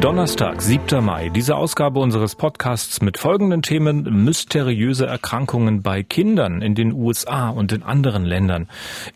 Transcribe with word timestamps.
Donnerstag, 0.00 0.60
7. 0.60 1.02
Mai. 1.02 1.30
Diese 1.30 1.56
Ausgabe 1.56 2.00
unseres 2.00 2.34
Podcasts 2.34 3.00
mit 3.00 3.16
folgenden 3.16 3.62
Themen 3.62 4.24
mysteriöse 4.24 5.06
Erkrankungen 5.06 5.80
bei 5.80 6.02
Kindern 6.02 6.60
in 6.60 6.74
den 6.74 6.92
USA 6.92 7.48
und 7.48 7.72
in 7.72 7.82
anderen 7.82 8.24
Ländern 8.24 8.68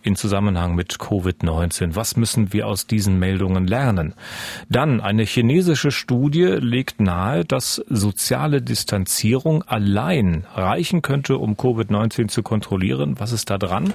in 0.03 0.17
Zusammenhang 0.17 0.75
mit 0.75 0.95
Covid-19. 0.95 1.96
Was 1.96 2.17
müssen 2.17 2.55
wir 2.55 2.67
aus 2.67 2.87
diesen 2.87 3.19
Meldungen 3.19 3.67
lernen? 3.67 4.14
Dann 4.71 5.03
eine 5.03 5.25
chinesische 5.25 5.91
Studie 5.91 6.46
legt 6.46 6.99
nahe, 6.99 7.45
dass 7.45 7.77
soziale 7.89 8.62
Distanzierung 8.62 9.62
allein 9.65 10.47
reichen 10.55 11.03
könnte, 11.03 11.37
um 11.37 11.57
Covid-19 11.57 12.29
zu 12.29 12.43
kontrollieren. 12.43 13.17
Was 13.18 13.32
ist 13.32 13.51
da 13.51 13.59
dran? 13.59 13.93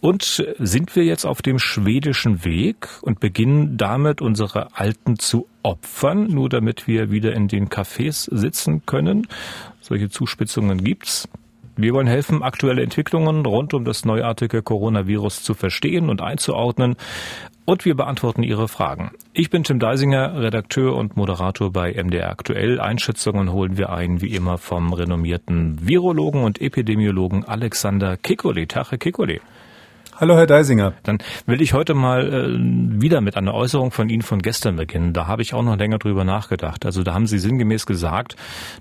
Und 0.00 0.44
sind 0.58 0.96
wir 0.96 1.04
jetzt 1.04 1.26
auf 1.26 1.42
dem 1.42 1.60
schwedischen 1.60 2.44
Weg 2.44 2.88
und 3.02 3.20
beginnen 3.20 3.76
damit 3.76 4.20
unsere 4.20 4.76
Alten 4.76 5.18
zu 5.20 5.46
opfern, 5.64 6.28
nur 6.28 6.48
damit 6.48 6.86
wir 6.86 7.10
wieder 7.10 7.32
in 7.32 7.48
den 7.48 7.68
Cafés 7.68 8.28
sitzen 8.30 8.86
können. 8.86 9.26
Solche 9.80 10.10
Zuspitzungen 10.10 10.84
gibt's. 10.84 11.28
Wir 11.76 11.92
wollen 11.92 12.06
helfen, 12.06 12.44
aktuelle 12.44 12.82
Entwicklungen 12.82 13.44
rund 13.44 13.74
um 13.74 13.84
das 13.84 14.04
neuartige 14.04 14.62
Coronavirus 14.62 15.42
zu 15.42 15.54
verstehen 15.54 16.08
und 16.08 16.22
einzuordnen. 16.22 16.94
Und 17.64 17.84
wir 17.84 17.96
beantworten 17.96 18.42
Ihre 18.42 18.68
Fragen. 18.68 19.10
Ich 19.32 19.50
bin 19.50 19.64
Tim 19.64 19.80
Deisinger, 19.80 20.40
Redakteur 20.40 20.94
und 20.94 21.16
Moderator 21.16 21.72
bei 21.72 21.92
MDR 21.92 22.30
Aktuell. 22.30 22.78
Einschätzungen 22.78 23.50
holen 23.52 23.76
wir 23.76 23.90
ein, 23.90 24.20
wie 24.20 24.34
immer, 24.34 24.58
vom 24.58 24.92
renommierten 24.92 25.88
Virologen 25.88 26.44
und 26.44 26.60
Epidemiologen 26.60 27.44
Alexander 27.44 28.18
Kikoli. 28.18 28.66
Tache 28.66 28.98
Kikoli. 28.98 29.40
Hallo, 30.16 30.36
Herr 30.36 30.46
Deisinger. 30.46 30.94
Dann 31.02 31.18
will 31.44 31.60
ich 31.60 31.72
heute 31.72 31.92
mal 31.92 32.32
äh, 32.32 33.00
wieder 33.02 33.20
mit 33.20 33.36
einer 33.36 33.52
Äußerung 33.52 33.90
von 33.90 34.08
Ihnen 34.08 34.22
von 34.22 34.42
gestern 34.42 34.76
beginnen. 34.76 35.12
Da 35.12 35.26
habe 35.26 35.42
ich 35.42 35.54
auch 35.54 35.64
noch 35.64 35.76
länger 35.76 35.98
drüber 35.98 36.22
nachgedacht. 36.22 36.86
Also 36.86 37.02
da 37.02 37.14
haben 37.14 37.26
Sie 37.26 37.40
sinngemäß 37.40 37.84
gesagt, 37.84 38.36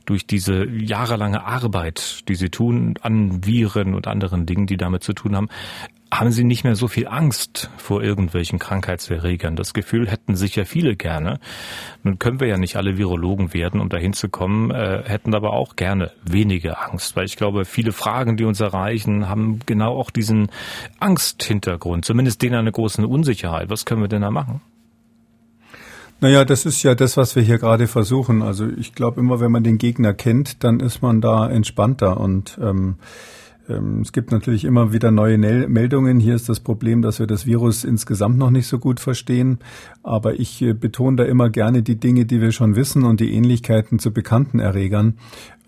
durch 0.06 0.28
diese 0.28 0.70
jahrelange 0.70 1.44
Arbeit, 1.44 2.28
die 2.28 2.36
Sie 2.36 2.50
tun 2.50 3.00
an 3.02 3.44
Viren 3.44 3.96
und 3.96 4.06
anderen 4.06 4.46
Dingen, 4.46 4.68
die 4.68 4.78
damit 4.78 5.04
zu 5.04 5.14
tun 5.14 5.36
haben, 5.36 5.50
haben 6.20 6.32
Sie 6.32 6.44
nicht 6.44 6.64
mehr 6.64 6.76
so 6.76 6.88
viel 6.88 7.08
Angst 7.08 7.70
vor 7.78 8.04
irgendwelchen 8.04 8.60
Krankheitserregern? 8.60 9.56
Das 9.56 9.74
Gefühl 9.74 10.10
hätten 10.10 10.36
sicher 10.36 10.66
viele 10.66 10.96
gerne. 10.96 11.40
Nun 12.04 12.20
können 12.20 12.40
wir 12.40 12.48
ja 12.48 12.58
nicht 12.58 12.76
alle 12.76 12.98
Virologen 12.98 13.54
werden, 13.54 13.80
um 13.80 13.90
dahin 13.90 14.14
zu 14.14 14.30
kommen, 14.30 14.72
äh, 14.72 15.04
hätten 15.06 15.34
aber 15.34 15.54
auch 15.54 15.76
gerne 15.76 16.12
weniger 16.24 16.84
Angst, 16.90 17.16
weil 17.16 17.26
ich 17.26 17.38
glaube, 17.38 17.66
viele 17.66 17.92
Fragen, 17.92 18.38
die 18.38 18.46
uns 18.46 18.60
erreichen, 18.60 19.30
haben 19.30 19.60
genau 19.66 19.98
auch 19.98 20.12
diesen 20.12 20.50
Angsthintergrund, 21.00 22.06
zumindest 22.06 22.42
den 22.42 22.56
einer 22.56 22.72
großen 22.72 23.06
Unsicherheit. 23.06 23.70
Was 23.70 23.86
können 23.86 24.02
wir 24.02 24.08
denn 24.08 24.22
da 24.22 24.32
machen? 24.32 24.62
Naja, 26.24 26.46
das 26.46 26.66
ist 26.66 26.84
ja 26.84 26.96
das, 26.96 27.18
was 27.18 27.36
wir 27.36 27.44
hier 27.44 27.58
gerade 27.58 27.88
versuchen. 27.88 28.42
Also 28.42 28.66
ich 28.68 28.96
glaube 28.96 29.20
immer, 29.20 29.42
wenn 29.42 29.52
man 29.52 29.64
den 29.64 29.78
Gegner 29.78 30.14
kennt, 30.14 30.64
dann 30.64 30.80
ist 30.80 31.02
man 31.02 31.20
da 31.20 31.50
entspannter 31.50 32.18
und 32.18 32.58
ähm, 32.62 32.96
es 33.68 34.12
gibt 34.12 34.32
natürlich 34.32 34.66
immer 34.66 34.92
wieder 34.92 35.12
neue 35.12 35.38
Meldungen. 35.38 36.20
Hier 36.20 36.36
ist 36.36 36.50
das 36.50 36.60
Problem, 36.60 37.02
dass 37.02 37.20
wir 37.20 37.28
das 37.28 37.46
Virus 37.46 37.86
insgesamt 37.86 38.38
noch 38.38 38.52
nicht 38.52 38.68
so 38.68 38.78
gut 38.78 39.00
verstehen. 39.00 39.60
Aber 40.04 40.40
ich 40.40 40.62
äh, 40.62 40.74
betone 40.74 41.18
da 41.18 41.24
immer 41.24 41.50
gerne 41.50 41.82
die 41.82 41.96
Dinge, 41.96 42.26
die 42.26 42.42
wir 42.42 42.52
schon 42.52 42.76
wissen 42.76 43.04
und 43.04 43.20
die 43.20 43.34
Ähnlichkeiten 43.34 44.00
zu 44.00 44.12
bekannten 44.12 44.60
Erregern 44.60 45.16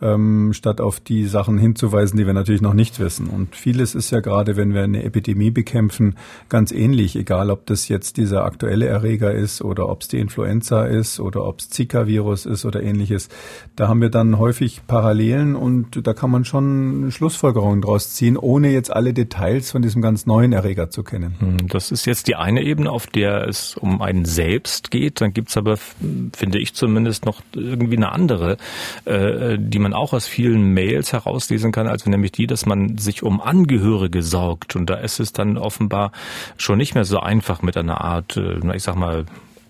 ähm, 0.01 0.51
statt 0.53 0.81
auf 0.81 0.99
die 0.99 1.25
Sachen 1.25 1.57
hinzuweisen, 1.57 2.17
die 2.17 2.25
wir 2.25 2.33
natürlich 2.33 2.61
noch 2.61 2.73
nicht 2.73 2.99
wissen. 2.99 3.27
Und 3.27 3.55
vieles 3.55 3.95
ist 3.95 4.11
ja 4.11 4.19
gerade, 4.19 4.57
wenn 4.57 4.73
wir 4.73 4.83
eine 4.83 5.03
Epidemie 5.03 5.51
bekämpfen, 5.51 6.15
ganz 6.49 6.71
ähnlich, 6.71 7.15
egal 7.15 7.49
ob 7.49 7.65
das 7.65 7.87
jetzt 7.87 8.17
dieser 8.17 8.43
aktuelle 8.43 8.87
Erreger 8.87 9.33
ist 9.33 9.61
oder 9.61 9.87
ob 9.89 10.01
es 10.01 10.07
die 10.07 10.19
Influenza 10.19 10.85
ist 10.85 11.19
oder 11.19 11.45
ob 11.45 11.59
es 11.59 11.69
Zika-Virus 11.69 12.45
ist 12.45 12.65
oder 12.65 12.83
ähnliches. 12.83 13.29
Da 13.75 13.87
haben 13.87 14.01
wir 14.01 14.09
dann 14.09 14.37
häufig 14.37 14.81
Parallelen 14.85 15.55
und 15.55 16.05
da 16.05 16.13
kann 16.13 16.29
man 16.29 16.43
schon 16.43 17.11
Schlussfolgerungen 17.11 17.81
draus 17.81 18.13
ziehen, 18.13 18.37
ohne 18.37 18.71
jetzt 18.71 18.91
alle 18.91 19.13
Details 19.13 19.71
von 19.71 19.81
diesem 19.81 20.01
ganz 20.01 20.25
neuen 20.25 20.51
Erreger 20.51 20.89
zu 20.89 21.03
kennen. 21.03 21.35
Hm, 21.39 21.67
das 21.67 21.91
ist 21.91 22.05
jetzt 22.05 22.27
die 22.27 22.35
eine 22.35 22.63
Ebene, 22.63 22.91
auf 22.91 23.07
der 23.07 23.47
es 23.47 23.77
um 23.77 24.01
einen 24.01 24.24
selbst 24.25 24.91
geht. 24.91 25.21
Dann 25.21 25.33
gibt's 25.33 25.57
aber, 25.57 25.77
finde 25.77 26.59
ich 26.59 26.73
zumindest, 26.73 27.25
noch 27.25 27.41
irgendwie 27.53 27.97
eine 27.97 28.11
andere, 28.11 28.57
äh, 29.05 29.57
die 29.59 29.79
man 29.79 29.93
auch 29.93 30.13
aus 30.13 30.27
vielen 30.27 30.73
Mails 30.73 31.13
herauslesen 31.13 31.71
kann, 31.71 31.87
also 31.87 32.09
nämlich 32.09 32.31
die, 32.31 32.47
dass 32.47 32.65
man 32.65 32.97
sich 32.97 33.23
um 33.23 33.41
Angehörige 33.41 34.23
sorgt. 34.23 34.75
Und 34.75 34.89
da 34.89 34.95
ist 34.95 35.19
es 35.19 35.33
dann 35.33 35.57
offenbar 35.57 36.11
schon 36.57 36.77
nicht 36.77 36.95
mehr 36.95 37.05
so 37.05 37.19
einfach 37.19 37.61
mit 37.61 37.77
einer 37.77 38.01
Art, 38.01 38.37
äh, 38.37 38.75
ich 38.75 38.83
sag 38.83 38.95
mal, 38.95 39.25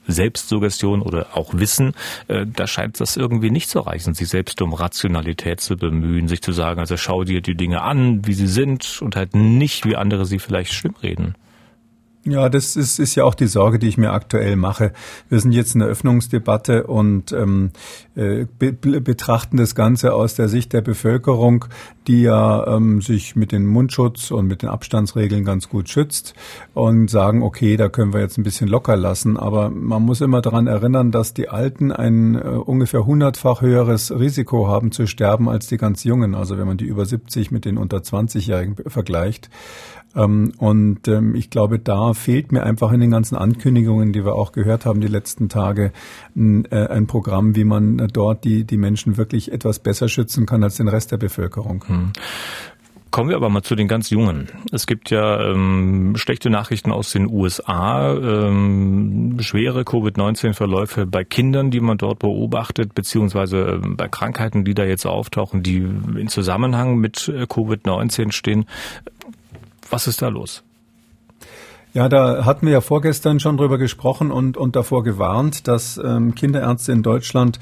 Selbstsuggestion 0.07 1.01
oder 1.01 1.27
auch 1.33 1.53
Wissen, 1.53 1.93
äh, 2.27 2.45
da 2.45 2.67
scheint 2.67 2.99
das 2.99 3.17
irgendwie 3.17 3.51
nicht 3.51 3.69
zu 3.69 3.79
reichen, 3.79 4.13
sich 4.13 4.29
selbst 4.29 4.61
um 4.61 4.73
Rationalität 4.73 5.61
zu 5.61 5.77
bemühen, 5.77 6.27
sich 6.27 6.41
zu 6.41 6.51
sagen, 6.51 6.79
also 6.79 6.97
schau 6.97 7.23
dir 7.23 7.41
die 7.41 7.55
Dinge 7.55 7.81
an, 7.81 8.25
wie 8.25 8.33
sie 8.33 8.47
sind 8.47 9.01
und 9.01 9.15
halt 9.15 9.35
nicht, 9.35 9.85
wie 9.85 9.95
andere 9.95 10.25
sie 10.25 10.39
vielleicht 10.39 10.73
schlimm 10.73 10.95
reden. 11.01 11.35
Ja, 12.27 12.49
das 12.49 12.75
ist, 12.75 12.97
ist 12.97 13.13
ja 13.13 13.23
auch 13.23 13.35
die 13.35 13.45
Sorge, 13.45 13.77
die 13.77 13.87
ich 13.87 13.99
mir 13.99 14.11
aktuell 14.11 14.55
mache. 14.55 14.93
Wir 15.29 15.39
sind 15.39 15.51
jetzt 15.51 15.75
in 15.75 15.79
der 15.81 15.89
Öffnungsdebatte 15.89 16.87
und 16.87 17.31
ähm, 17.31 17.69
äh, 18.15 18.47
be 18.57 18.73
betrachten 18.73 19.57
das 19.57 19.75
Ganze 19.75 20.11
aus 20.11 20.33
der 20.33 20.49
Sicht 20.49 20.73
der 20.73 20.81
Bevölkerung, 20.81 21.65
die 22.07 22.23
ja 22.23 22.65
ähm, 22.65 22.99
sich 23.01 23.35
mit 23.35 23.51
dem 23.51 23.67
Mundschutz 23.67 24.31
und 24.31 24.47
mit 24.47 24.63
den 24.63 24.69
Abstandsregeln 24.69 25.45
ganz 25.45 25.69
gut 25.69 25.87
schützt 25.87 26.33
und 26.73 27.11
sagen, 27.11 27.43
okay, 27.43 27.77
da 27.77 27.89
können 27.89 28.11
wir 28.11 28.21
jetzt 28.21 28.39
ein 28.39 28.43
bisschen 28.43 28.69
locker 28.69 28.95
lassen. 28.95 29.37
Aber 29.37 29.69
man 29.69 30.01
muss 30.01 30.19
immer 30.21 30.41
daran 30.41 30.65
erinnern, 30.65 31.11
dass 31.11 31.35
die 31.35 31.49
Alten 31.49 31.91
ein 31.91 32.33
äh, 32.33 32.39
ungefähr 32.39 33.05
hundertfach 33.05 33.61
höheres 33.61 34.11
Risiko 34.11 34.67
haben 34.67 34.91
zu 34.91 35.05
sterben 35.05 35.47
als 35.47 35.67
die 35.67 35.77
ganz 35.77 36.03
Jungen. 36.03 36.33
Also 36.33 36.57
wenn 36.57 36.65
man 36.65 36.77
die 36.77 36.85
über 36.85 37.05
70 37.05 37.51
mit 37.51 37.65
den 37.65 37.77
unter 37.77 37.97
20-Jährigen 37.97 38.77
vergleicht. 38.87 39.51
Ähm, 40.15 40.53
und 40.57 41.07
ähm, 41.07 41.35
ich 41.35 41.49
glaube, 41.49 41.79
da 41.79 42.13
fehlt 42.13 42.51
mir 42.51 42.63
einfach 42.63 42.91
in 42.91 42.99
den 42.99 43.11
ganzen 43.11 43.35
Ankündigungen, 43.35 44.13
die 44.13 44.25
wir 44.25 44.35
auch 44.35 44.51
gehört 44.51 44.85
haben 44.85 45.01
die 45.01 45.07
letzten 45.07 45.49
Tage, 45.49 45.91
ein, 46.35 46.65
äh, 46.71 46.87
ein 46.87 47.07
Programm, 47.07 47.55
wie 47.55 47.63
man 47.65 48.07
dort 48.13 48.43
die, 48.43 48.63
die 48.63 48.77
Menschen 48.77 49.17
wirklich 49.17 49.51
etwas 49.51 49.79
besser 49.79 50.07
schützen 50.07 50.45
kann 50.45 50.63
als 50.63 50.77
den 50.77 50.87
Rest 50.87 51.11
der 51.11 51.17
Bevölkerung. 51.17 51.83
Hm. 51.87 52.11
Kommen 53.15 53.29
wir 53.29 53.37
aber 53.37 53.47
mal 53.47 53.61
zu 53.61 53.75
den 53.75 53.87
ganz 53.87 54.09
Jungen. 54.09 54.49
Es 54.73 54.87
gibt 54.87 55.09
ja 55.09 55.39
ähm, 55.49 56.17
schlechte 56.17 56.49
Nachrichten 56.49 56.91
aus 56.91 57.13
den 57.13 57.31
USA, 57.31 58.13
ähm, 58.13 59.37
schwere 59.39 59.85
Covid-19-Verläufe 59.85 61.05
bei 61.05 61.23
Kindern, 61.23 61.71
die 61.71 61.79
man 61.79 61.97
dort 61.97 62.19
beobachtet, 62.19 62.93
beziehungsweise 62.93 63.79
äh, 63.81 63.87
bei 63.87 64.09
Krankheiten, 64.09 64.65
die 64.65 64.73
da 64.73 64.83
jetzt 64.83 65.05
auftauchen, 65.05 65.63
die 65.63 65.77
in 65.77 66.27
Zusammenhang 66.27 66.97
mit 66.97 67.29
äh, 67.29 67.43
Covid-19 67.43 68.33
stehen. 68.33 68.65
Was 69.89 70.07
ist 70.07 70.21
da 70.21 70.27
los? 70.27 70.63
Ja, 71.95 72.09
da 72.09 72.43
hatten 72.43 72.65
wir 72.65 72.73
ja 72.73 72.81
vorgestern 72.81 73.39
schon 73.39 73.55
drüber 73.55 73.77
gesprochen 73.77 74.29
und, 74.29 74.57
und 74.57 74.75
davor 74.75 75.01
gewarnt, 75.05 75.69
dass 75.69 75.97
ähm, 75.97 76.35
Kinderärzte 76.35 76.91
in 76.91 77.03
Deutschland, 77.03 77.57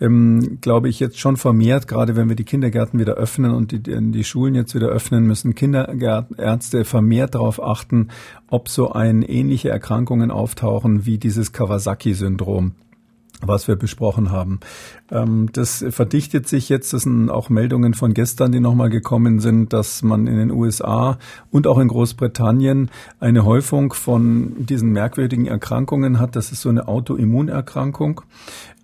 ähm, 0.00 0.58
glaube 0.60 0.88
ich, 0.88 1.00
jetzt 1.00 1.18
schon 1.18 1.36
vermehrt, 1.36 1.88
gerade 1.88 2.14
wenn 2.14 2.28
wir 2.28 2.36
die 2.36 2.44
Kindergärten 2.44 3.00
wieder 3.00 3.14
öffnen 3.14 3.50
und 3.50 3.72
die, 3.72 3.80
die 3.82 4.22
Schulen 4.22 4.54
jetzt 4.54 4.76
wieder 4.76 4.86
öffnen, 4.86 5.26
müssen 5.26 5.56
Kinderärzte 5.56 6.84
vermehrt 6.84 7.34
darauf 7.34 7.60
achten, 7.60 8.10
ob 8.48 8.68
so 8.68 8.92
ein 8.92 9.22
ähnliche 9.22 9.70
Erkrankungen 9.70 10.30
auftauchen 10.30 11.04
wie 11.04 11.18
dieses 11.18 11.52
Kawasaki-Syndrom 11.52 12.76
was 13.40 13.68
wir 13.68 13.76
besprochen 13.76 14.30
haben. 14.30 14.60
Ähm, 15.10 15.48
das 15.52 15.84
verdichtet 15.90 16.48
sich 16.48 16.68
jetzt, 16.68 16.92
das 16.92 17.02
sind 17.02 17.30
auch 17.30 17.48
Meldungen 17.48 17.94
von 17.94 18.14
gestern, 18.14 18.52
die 18.52 18.60
nochmal 18.60 18.90
gekommen 18.90 19.40
sind, 19.40 19.72
dass 19.72 20.02
man 20.02 20.26
in 20.26 20.36
den 20.36 20.50
USA 20.50 21.18
und 21.50 21.66
auch 21.66 21.78
in 21.78 21.88
Großbritannien 21.88 22.90
eine 23.20 23.44
Häufung 23.44 23.92
von 23.92 24.66
diesen 24.66 24.90
merkwürdigen 24.92 25.46
Erkrankungen 25.46 26.18
hat. 26.18 26.36
Das 26.36 26.52
ist 26.52 26.62
so 26.62 26.68
eine 26.68 26.88
Autoimmunerkrankung 26.88 28.22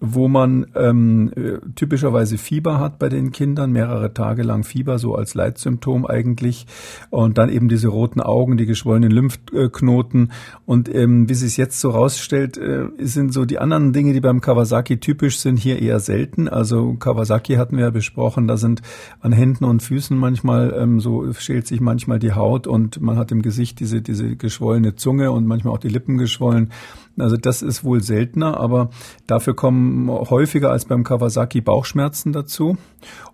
wo 0.01 0.29
man 0.29 0.67
ähm, 0.75 1.31
typischerweise 1.77 2.39
Fieber 2.39 2.81
hat 2.81 2.99
bei 2.99 3.11
den 3.11 3.33
Kindern, 3.33 3.71
mehrere 3.71 4.15
Tage 4.15 4.43
lang 4.43 4.65
Fieber, 4.65 4.99
so 4.99 5.15
als 5.15 5.35
Leitsymptom 5.35 6.07
eigentlich. 6.07 6.67
Und 7.11 7.37
dann 7.37 7.51
eben 7.51 7.69
diese 7.69 7.89
roten 7.89 8.21
Augen, 8.21 8.57
die 8.57 8.67
geschwollenen 8.67 9.11
Lymphknoten. 9.11 10.33
Und 10.65 10.93
ähm, 10.95 11.29
wie 11.29 11.35
sich 11.35 11.59
jetzt 11.59 11.81
so 11.81 11.91
rausstellt, 11.91 12.57
äh, 12.57 12.87
sind 12.99 13.35
so 13.35 13.45
die 13.45 13.59
anderen 13.59 13.93
Dinge, 13.93 14.15
die 14.15 14.21
beim 14.21 14.41
Kawasaki 14.41 14.99
typisch 14.99 15.39
sind, 15.39 15.59
hier 15.59 15.81
eher 15.81 16.01
selten. 16.01 16.49
Also 16.49 16.95
Kawasaki 16.95 17.55
hatten 17.55 17.77
wir 17.77 17.85
ja 17.85 17.91
besprochen, 17.91 18.49
da 18.49 18.57
sind 18.57 18.83
an 19.21 19.33
Händen 19.33 19.65
und 19.65 19.83
Füßen 19.83 20.17
manchmal 20.17 20.75
ähm, 20.77 21.01
so 21.01 21.33
schält 21.35 21.67
sich 21.67 21.81
manchmal 21.81 22.19
die 22.19 22.33
Haut 22.33 22.67
und 22.67 23.01
man 23.01 23.19
hat 23.19 23.33
im 23.33 23.43
Gesicht 23.43 23.81
diese, 23.81 24.01
diese 24.01 24.37
geschwollene 24.37 24.95
Zunge 24.95 25.31
und 25.31 25.47
manchmal 25.47 25.75
auch 25.75 25.79
die 25.79 25.89
Lippen 25.89 26.17
geschwollen. 26.17 26.71
Also 27.19 27.37
das 27.37 27.63
ist 27.63 27.85
wohl 27.85 28.03
seltener, 28.03 28.59
aber 28.59 28.91
dafür 29.27 29.55
kommen 29.55 30.09
häufiger 30.09 30.71
als 30.71 30.85
beim 30.85 31.05
Kawasaki 31.05 31.61
Bauchschmerzen 31.61 32.33
dazu. 32.33 32.77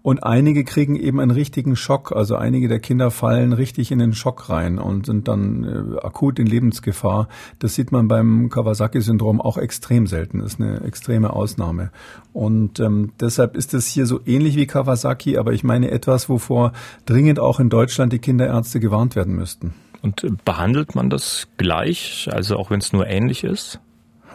Und 0.03 0.23
einige 0.23 0.65
kriegen 0.65 0.97
eben 0.97 1.21
einen 1.21 1.31
richtigen 1.33 1.77
Schock. 1.77 2.13
Also 2.15 2.37
einige 2.37 2.69
der 2.69 2.81
Kinder 2.81 3.11
fallen 3.11 3.53
richtig 3.53 3.91
in 3.91 3.99
den 3.99 4.13
Schock 4.13 4.49
rein 4.49 4.79
und 4.79 5.07
sind 5.07 5.29
dann 5.29 5.65
äh, 5.65 6.05
akut 6.05 6.39
in 6.39 6.47
Lebensgefahr. 6.47 7.29
Das 7.59 7.75
sieht 7.75 7.93
man 7.93 8.09
beim 8.09 8.49
Kawasaki-Syndrom 8.49 9.41
auch 9.41 9.59
extrem 9.59 10.07
selten. 10.07 10.39
Das 10.39 10.55
ist 10.55 10.61
eine 10.61 10.83
extreme 10.83 11.33
Ausnahme. 11.33 11.91
Und 12.33 12.81
ähm, 12.81 13.13
deshalb 13.21 13.57
ist 13.57 13.75
es 13.75 13.87
hier 13.87 14.07
so 14.07 14.21
ähnlich 14.27 14.57
wie 14.57 14.67
Kawasaki, 14.67 15.39
aber 15.39 15.53
ich 15.53 15.65
meine 15.65 15.91
etwas, 15.91 16.29
wovor 16.29 16.73
dringend 17.05 17.41
auch 17.41 17.61
in 17.61 17.69
Deutschland 17.69 18.13
die 18.13 18.19
Kinderärzte 18.19 18.79
gewarnt 18.79 19.17
werden 19.17 19.35
müssten. 19.35 19.75
Und 20.03 20.45
behandelt 20.45 20.95
man 20.95 21.11
das 21.11 21.49
gleich, 21.57 22.29
also 22.33 22.57
auch 22.57 22.71
wenn 22.71 22.81
es 22.81 22.93
nur 22.93 23.07
ähnlich 23.07 23.45
ist? 23.45 23.81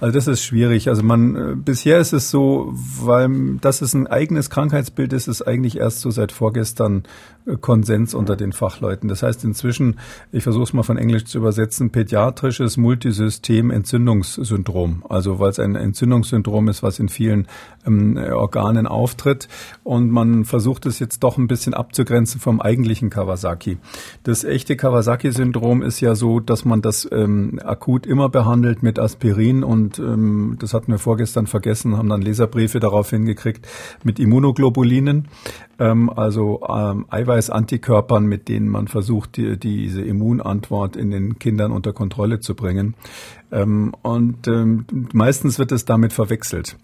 Also 0.00 0.12
das 0.12 0.26
ist 0.26 0.42
schwierig. 0.42 0.88
Also 0.88 1.02
man 1.02 1.36
äh, 1.36 1.54
bisher 1.56 1.98
ist 1.98 2.12
es 2.12 2.30
so, 2.30 2.74
weil 3.00 3.56
das 3.60 3.80
ist 3.80 3.94
ein 3.94 4.06
eigenes 4.06 4.50
Krankheitsbild 4.50 5.12
ist, 5.12 5.28
ist 5.28 5.42
eigentlich 5.42 5.78
erst 5.78 6.00
so 6.00 6.10
seit 6.10 6.32
vorgestern 6.32 7.04
äh, 7.46 7.56
Konsens 7.56 8.14
unter 8.14 8.36
den 8.36 8.52
Fachleuten. 8.52 9.08
Das 9.08 9.22
heißt 9.22 9.44
inzwischen, 9.44 9.98
ich 10.32 10.42
versuche 10.42 10.64
es 10.64 10.72
mal 10.72 10.82
von 10.82 10.98
Englisch 10.98 11.24
zu 11.24 11.38
übersetzen, 11.38 11.90
pädiatrisches 11.90 12.76
Multisystem-Entzündungssyndrom. 12.76 15.04
Also 15.08 15.38
weil 15.38 15.50
es 15.50 15.58
ein 15.58 15.76
Entzündungssyndrom 15.76 16.68
ist, 16.68 16.82
was 16.82 16.98
in 16.98 17.08
vielen 17.08 17.46
ähm, 17.86 18.16
Organen 18.16 18.86
auftritt. 18.86 19.48
Und 19.84 20.10
man 20.10 20.44
versucht 20.44 20.86
es 20.86 20.98
jetzt 20.98 21.20
doch 21.20 21.38
ein 21.38 21.46
bisschen 21.46 21.72
abzugrenzen 21.72 22.40
vom 22.40 22.60
eigentlichen 22.60 23.10
Kawasaki. 23.10 23.78
Das 24.24 24.44
echte 24.44 24.76
Kawasaki-Syndrom 24.76 25.82
ist 25.82 26.00
ja 26.00 26.14
so, 26.14 26.40
dass 26.40 26.64
man 26.64 26.82
das 26.82 27.08
ähm, 27.10 27.60
akut 27.64 28.06
immer 28.06 28.28
behandelt 28.28 28.82
mit 28.82 28.98
Aspirin 28.98 29.14
und 29.64 29.98
ähm, 29.98 30.56
das 30.60 30.74
hatten 30.74 30.92
wir 30.92 30.98
vorgestern 30.98 31.46
vergessen, 31.46 31.96
haben 31.96 32.08
dann 32.08 32.22
Leserbriefe 32.22 32.78
darauf 32.80 33.10
hingekriegt 33.10 33.66
mit 34.02 34.18
Immunoglobulinen, 34.18 35.28
ähm, 35.78 36.10
also 36.10 36.62
ähm, 36.68 37.06
Eiweißantikörpern, 37.10 38.24
mit 38.24 38.48
denen 38.48 38.68
man 38.68 38.88
versucht, 38.88 39.36
die, 39.36 39.58
diese 39.58 40.02
Immunantwort 40.02 40.96
in 40.96 41.10
den 41.10 41.38
Kindern 41.38 41.72
unter 41.72 41.92
Kontrolle 41.92 42.40
zu 42.40 42.54
bringen. 42.54 42.94
Ähm, 43.54 43.92
und 44.02 44.48
ähm, 44.48 44.84
meistens 45.12 45.60
wird 45.60 45.70
es 45.70 45.84
damit 45.84 46.12
verwechselt. 46.12 46.76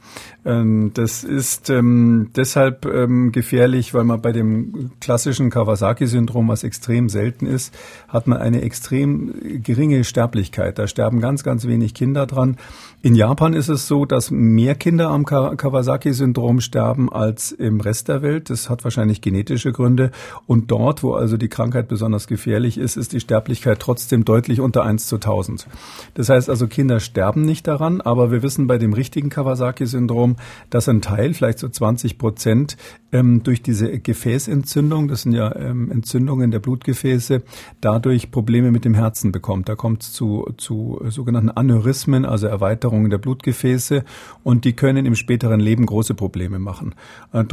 Ähm, 0.45 0.93
das 0.95 1.25
ist 1.25 1.69
ähm, 1.69 2.31
deshalb 2.37 2.87
ähm, 2.87 3.33
gefährlich, 3.33 3.93
weil 3.93 4.05
man 4.05 4.23
bei 4.23 4.31
dem 4.31 4.93
klassischen 5.01 5.51
Kawasaki-Syndrom, 5.51 6.47
was 6.47 6.63
extrem 6.63 7.09
selten 7.09 7.47
ist, 7.47 7.77
hat 8.09 8.29
man 8.29 8.39
eine 8.39 8.63
extrem 8.63 9.63
geringe 9.63 10.05
Sterblichkeit. 10.05 10.79
Da 10.79 10.87
sterben 10.87 11.21
ganz, 11.21 11.43
ganz 11.43 11.67
wenig 11.67 11.93
Kinder 11.93 12.27
dran. 12.27 12.57
In 13.03 13.17
Japan 13.17 13.53
ist 13.53 13.69
es 13.69 13.89
so, 13.89 14.05
dass 14.05 14.31
mehr 14.31 14.77
Kinder 14.77 15.11
am 15.11 15.25
Kawasaki-Syndrom 15.25 16.61
sterben 16.61 17.13
als 17.13 17.51
im 17.51 17.81
Rest 17.81 18.07
der 18.09 18.23
Welt. 18.23 18.49
Das 18.49 18.71
hat 18.71 18.80
wahrscheinlich 18.85 19.21
genetische 19.21 19.73
Gründe. 19.73 20.11
Und 20.47 20.71
dort, 20.71 21.03
wo 21.03 21.15
also 21.15 21.37
die 21.37 21.49
Krankheit 21.49 21.89
besonders 21.89 22.27
gefährlich 22.27 22.79
ist, 22.79 22.97
ist 22.97 23.13
die 23.13 23.21
Sterblichkeit 23.21 23.81
trotzdem 23.81 24.25
deutlich 24.25 24.61
unter 24.61 24.85
1 24.85 25.07
zu 25.07 25.17
1000. 25.17 25.67
Das 26.15 26.29
heißt 26.29 26.51
also, 26.51 26.67
Kinder 26.67 27.01
sterben 27.01 27.43
nicht 27.43 27.67
daran, 27.67 28.01
aber 28.01 28.31
wir 28.31 28.43
wissen 28.43 28.67
bei 28.67 28.79
dem 28.79 28.93
richtigen 28.93 29.31
Kawasaki-Syndrom, 29.31 30.37
dass 30.71 30.89
ein 30.89 31.03
Teil, 31.03 31.35
vielleicht 31.35 31.59
so 31.59 31.69
20 31.69 32.19
Prozent, 32.19 32.77
ähm, 33.13 33.43
durch 33.43 33.63
diese 33.63 33.99
Gefäßentzündung, 33.99 35.09
das 35.09 35.23
sind 35.23 35.33
ja 35.33 35.55
ähm, 35.57 35.91
Entzündungen 35.91 36.51
der 36.51 36.61
Blutgefäße, 36.61 37.43
dadurch 37.81 38.31
Probleme 38.31 38.71
mit 38.71 38.85
dem 38.85 38.95
Herzen 38.95 39.33
bekommt. 39.33 39.69
Da 39.69 39.75
kommt 39.75 40.03
es 40.03 40.13
zu, 40.13 40.49
zu 40.57 41.01
sogenannten 41.09 41.51
Aneurysmen, 41.51 42.25
also 42.25 42.47
Erweiterungen 42.47 43.11
der 43.11 43.19
Blutgefäße 43.19 44.05
und 44.43 44.65
die 44.65 44.75
können 44.75 45.07
im 45.07 45.15
späteren 45.15 45.61
Leben 45.61 45.87
große 45.87 46.15
Probleme 46.15 46.59
machen. 46.59 46.95
Und, 47.33 47.53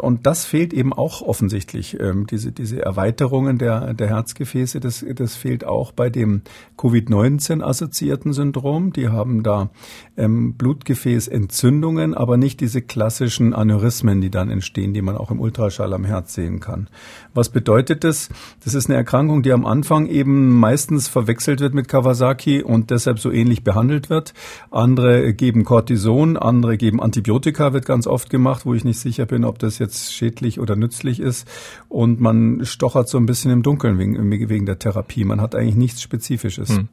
und 0.00 0.26
das 0.26 0.44
fehlt 0.44 0.57
eben 0.72 0.92
auch 0.92 1.22
offensichtlich, 1.22 1.98
ähm, 1.98 2.26
diese, 2.26 2.52
diese 2.52 2.82
Erweiterungen 2.82 3.58
der, 3.58 3.94
der 3.94 4.08
Herzgefäße, 4.08 4.80
das, 4.80 5.04
das 5.14 5.36
fehlt 5.36 5.64
auch 5.64 5.92
bei 5.92 6.10
dem 6.10 6.42
Covid-19-assoziierten 6.76 8.32
Syndrom. 8.32 8.92
Die 8.92 9.08
haben 9.08 9.42
da 9.42 9.70
ähm, 10.16 10.54
Blutgefäßentzündungen, 10.54 12.14
aber 12.14 12.36
nicht 12.36 12.60
diese 12.60 12.82
klassischen 12.82 13.54
Aneurysmen, 13.54 14.20
die 14.20 14.30
dann 14.30 14.50
entstehen 14.50 14.88
die 14.98 15.02
man 15.02 15.16
auch 15.16 15.30
im 15.30 15.40
Ultraschall 15.40 15.92
am 15.92 16.04
Herz 16.04 16.34
sehen 16.34 16.60
kann. 16.60 16.88
Was 17.34 17.50
bedeutet 17.50 18.04
das? 18.04 18.30
Das 18.64 18.74
ist 18.74 18.88
eine 18.88 18.96
Erkrankung, 18.96 19.42
die 19.42 19.52
am 19.52 19.66
Anfang 19.66 20.06
eben 20.06 20.58
meistens 20.58 21.08
verwechselt 21.08 21.60
wird 21.60 21.74
mit 21.74 21.86
Kawasaki 21.88 22.62
und 22.62 22.90
deshalb 22.90 23.18
so 23.18 23.30
ähnlich 23.30 23.62
behandelt 23.62 24.10
wird. 24.10 24.34
Andere 24.70 25.32
geben 25.34 25.64
Cortison, 25.64 26.36
andere 26.36 26.76
geben 26.76 27.00
Antibiotika, 27.00 27.72
wird 27.72 27.86
ganz 27.86 28.06
oft 28.06 28.30
gemacht, 28.30 28.66
wo 28.66 28.74
ich 28.74 28.84
nicht 28.84 28.98
sicher 28.98 29.26
bin, 29.26 29.44
ob 29.44 29.58
das 29.58 29.78
jetzt 29.78 30.12
schädlich 30.12 30.47
oder 30.56 30.76
nützlich 30.76 31.20
ist. 31.20 31.46
Und 31.88 32.20
man 32.20 32.64
stochert 32.64 33.08
so 33.08 33.18
ein 33.18 33.26
bisschen 33.26 33.50
im 33.50 33.62
Dunkeln 33.62 33.98
wegen, 33.98 34.48
wegen 34.48 34.66
der 34.66 34.78
Therapie. 34.78 35.24
Man 35.24 35.40
hat 35.40 35.54
eigentlich 35.54 35.76
nichts 35.76 36.00
Spezifisches. 36.02 36.70
Hm. 36.70 36.88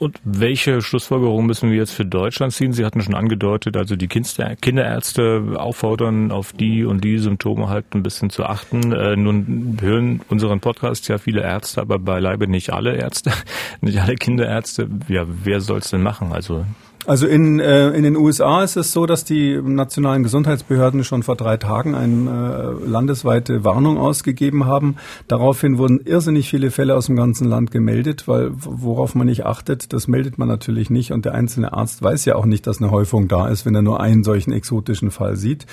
Und 0.00 0.18
welche 0.24 0.80
Schlussfolgerungen 0.80 1.46
müssen 1.46 1.70
wir 1.70 1.76
jetzt 1.76 1.92
für 1.92 2.06
Deutschland 2.06 2.54
ziehen? 2.54 2.72
Sie 2.72 2.86
hatten 2.86 3.02
schon 3.02 3.14
angedeutet, 3.14 3.76
also 3.76 3.96
die 3.96 4.08
Kinderärzte 4.08 5.56
auffordern, 5.56 6.32
auf 6.32 6.54
die 6.54 6.86
und 6.86 7.04
die 7.04 7.18
Symptome 7.18 7.68
halt 7.68 7.94
ein 7.94 8.02
bisschen 8.02 8.30
zu 8.30 8.44
achten. 8.44 8.92
Äh, 8.92 9.16
nun 9.16 9.76
hören 9.78 10.22
unseren 10.30 10.60
Podcast 10.60 11.06
ja 11.08 11.18
viele 11.18 11.42
Ärzte, 11.42 11.82
aber 11.82 11.98
beileibe 11.98 12.48
nicht 12.48 12.72
alle 12.72 12.96
Ärzte, 12.96 13.30
nicht 13.82 14.00
alle 14.00 14.14
Kinderärzte. 14.14 14.88
Ja, 15.08 15.26
wer 15.28 15.60
soll 15.60 15.80
es 15.80 15.90
denn 15.90 16.02
machen? 16.02 16.32
Also 16.32 16.64
also 17.06 17.26
in, 17.26 17.60
äh, 17.60 17.90
in 17.90 18.02
den 18.02 18.14
USA 18.14 18.62
ist 18.62 18.76
es 18.76 18.92
so, 18.92 19.06
dass 19.06 19.24
die 19.24 19.58
nationalen 19.62 20.22
Gesundheitsbehörden 20.22 21.02
schon 21.02 21.22
vor 21.22 21.34
drei 21.34 21.56
Tagen 21.56 21.94
eine 21.94 22.76
äh, 22.82 22.86
landesweite 22.86 23.64
Warnung 23.64 23.96
ausgegeben 23.96 24.66
haben. 24.66 24.96
Daraufhin 25.26 25.78
wurden 25.78 26.00
irrsinnig 26.00 26.50
viele 26.50 26.70
Fälle 26.70 26.94
aus 26.94 27.06
dem 27.06 27.16
ganzen 27.16 27.48
Land 27.48 27.70
gemeldet, 27.70 28.28
weil 28.28 28.50
worauf 28.52 29.14
man 29.14 29.26
nicht 29.26 29.46
achtet, 29.46 29.94
das 29.94 30.08
meldet 30.08 30.36
man 30.36 30.46
natürlich 30.46 30.90
nicht. 30.90 31.12
Und 31.12 31.24
der 31.24 31.32
einzelne 31.32 31.72
Arzt 31.72 32.02
weiß 32.02 32.26
ja 32.26 32.34
auch 32.34 32.44
nicht, 32.44 32.66
dass 32.66 32.82
eine 32.82 32.90
Häufung 32.90 33.28
da 33.28 33.48
ist, 33.48 33.64
wenn 33.64 33.74
er 33.74 33.82
nur 33.82 34.00
einen 34.00 34.22
solchen 34.22 34.52
exotischen 34.52 35.10
Fall 35.10 35.36
sieht. 35.36 35.64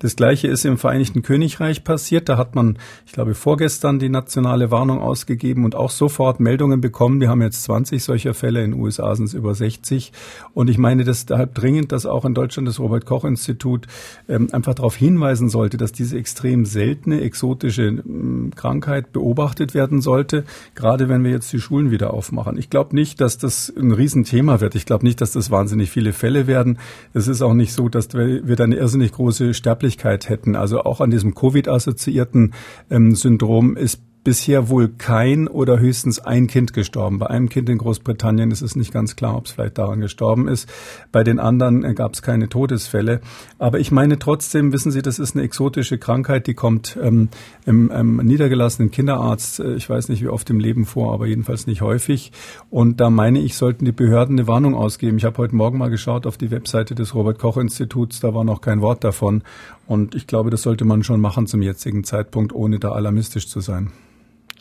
Das 0.00 0.16
gleiche 0.16 0.48
ist 0.48 0.64
im 0.64 0.78
Vereinigten 0.78 1.22
Königreich 1.22 1.84
passiert. 1.84 2.28
Da 2.28 2.36
hat 2.36 2.56
man, 2.56 2.76
ich 3.06 3.12
glaube, 3.12 3.34
vorgestern 3.34 4.00
die 4.00 4.08
nationale 4.08 4.72
Warnung 4.72 5.00
ausgegeben 5.00 5.64
und 5.64 5.76
auch 5.76 5.90
sofort 5.90 6.40
Meldungen 6.40 6.80
bekommen. 6.80 7.20
Wir 7.20 7.28
haben 7.28 7.40
jetzt 7.40 7.62
20 7.62 8.02
solcher 8.02 8.34
Fälle, 8.34 8.64
in 8.64 8.72
den 8.72 8.80
USA 8.80 9.14
sind 9.14 9.26
es 9.26 9.34
über 9.34 9.54
60. 9.54 10.10
Und 10.54 10.71
ich 10.72 10.78
meine 10.78 11.04
deshalb 11.04 11.54
dringend, 11.54 11.92
dass 11.92 12.06
auch 12.06 12.24
in 12.24 12.32
Deutschland 12.32 12.66
das 12.66 12.80
Robert-Koch-Institut 12.80 13.86
ähm, 14.26 14.48
einfach 14.52 14.74
darauf 14.74 14.96
hinweisen 14.96 15.50
sollte, 15.50 15.76
dass 15.76 15.92
diese 15.92 16.16
extrem 16.16 16.64
seltene, 16.64 17.20
exotische 17.20 17.82
ähm, 17.82 18.52
Krankheit 18.56 19.12
beobachtet 19.12 19.74
werden 19.74 20.00
sollte, 20.00 20.44
gerade 20.74 21.10
wenn 21.10 21.24
wir 21.24 21.30
jetzt 21.30 21.52
die 21.52 21.60
Schulen 21.60 21.90
wieder 21.90 22.14
aufmachen. 22.14 22.56
Ich 22.56 22.70
glaube 22.70 22.94
nicht, 22.94 23.20
dass 23.20 23.36
das 23.36 23.70
ein 23.76 23.92
Riesenthema 23.92 24.60
wird. 24.60 24.74
Ich 24.74 24.86
glaube 24.86 25.04
nicht, 25.04 25.20
dass 25.20 25.32
das 25.32 25.50
wahnsinnig 25.50 25.90
viele 25.90 26.14
Fälle 26.14 26.46
werden. 26.46 26.78
Es 27.12 27.28
ist 27.28 27.42
auch 27.42 27.54
nicht 27.54 27.74
so, 27.74 27.90
dass 27.90 28.08
wir 28.14 28.56
da 28.56 28.64
eine 28.64 28.76
irrsinnig 28.76 29.12
große 29.12 29.52
Sterblichkeit 29.52 30.30
hätten. 30.30 30.56
Also 30.56 30.84
auch 30.84 31.02
an 31.02 31.10
diesem 31.10 31.34
Covid-assoziierten 31.34 32.54
ähm, 32.90 33.14
Syndrom 33.14 33.76
ist 33.76 34.00
bisher 34.24 34.68
wohl 34.68 34.88
kein 34.88 35.48
oder 35.48 35.80
höchstens 35.80 36.20
ein 36.20 36.46
Kind 36.46 36.72
gestorben. 36.72 37.18
Bei 37.18 37.26
einem 37.26 37.48
Kind 37.48 37.68
in 37.68 37.78
Großbritannien 37.78 38.52
ist 38.52 38.62
es 38.62 38.76
nicht 38.76 38.92
ganz 38.92 39.16
klar, 39.16 39.36
ob 39.36 39.46
es 39.46 39.52
vielleicht 39.52 39.78
daran 39.78 40.00
gestorben 40.00 40.46
ist. 40.46 40.68
Bei 41.10 41.24
den 41.24 41.40
anderen 41.40 41.84
äh, 41.84 41.94
gab 41.94 42.14
es 42.14 42.22
keine 42.22 42.48
Todesfälle. 42.48 43.20
Aber 43.58 43.80
ich 43.80 43.90
meine 43.90 44.18
trotzdem, 44.18 44.72
wissen 44.72 44.92
Sie, 44.92 45.02
das 45.02 45.18
ist 45.18 45.34
eine 45.34 45.44
exotische 45.44 45.98
Krankheit, 45.98 46.46
die 46.46 46.54
kommt 46.54 46.96
ähm, 47.02 47.30
im, 47.66 47.90
im 47.90 48.16
niedergelassenen 48.18 48.92
Kinderarzt, 48.92 49.58
äh, 49.58 49.74
ich 49.74 49.90
weiß 49.90 50.08
nicht 50.08 50.22
wie 50.22 50.28
oft 50.28 50.48
im 50.50 50.60
Leben 50.60 50.86
vor, 50.86 51.12
aber 51.12 51.26
jedenfalls 51.26 51.66
nicht 51.66 51.82
häufig. 51.82 52.30
Und 52.70 53.00
da 53.00 53.10
meine 53.10 53.40
ich, 53.40 53.56
sollten 53.56 53.84
die 53.84 53.92
Behörden 53.92 54.38
eine 54.38 54.46
Warnung 54.46 54.76
ausgeben. 54.76 55.16
Ich 55.16 55.24
habe 55.24 55.38
heute 55.38 55.56
Morgen 55.56 55.78
mal 55.78 55.90
geschaut 55.90 56.26
auf 56.26 56.38
die 56.38 56.52
Webseite 56.52 56.94
des 56.94 57.14
Robert 57.14 57.40
Koch 57.40 57.56
Instituts, 57.56 58.20
da 58.20 58.34
war 58.34 58.44
noch 58.44 58.60
kein 58.60 58.80
Wort 58.80 59.02
davon. 59.02 59.42
Und 59.86 60.14
ich 60.14 60.28
glaube, 60.28 60.50
das 60.50 60.62
sollte 60.62 60.84
man 60.84 61.02
schon 61.02 61.20
machen 61.20 61.48
zum 61.48 61.60
jetzigen 61.60 62.04
Zeitpunkt, 62.04 62.54
ohne 62.54 62.78
da 62.78 62.92
alarmistisch 62.92 63.48
zu 63.48 63.60
sein. 63.60 63.90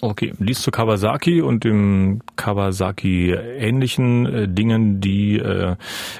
Okay, 0.04 0.34
dies 0.40 0.64
zu 0.64 0.72
Kawasaki 0.72 1.44
und 1.44 1.64
dem 1.64 2.22
Kawasaki 2.36 3.34
ähnlichen 3.34 4.26
äh, 4.26 4.48
Dingen, 4.48 5.00
die 5.00 5.38
äh, 5.38 5.76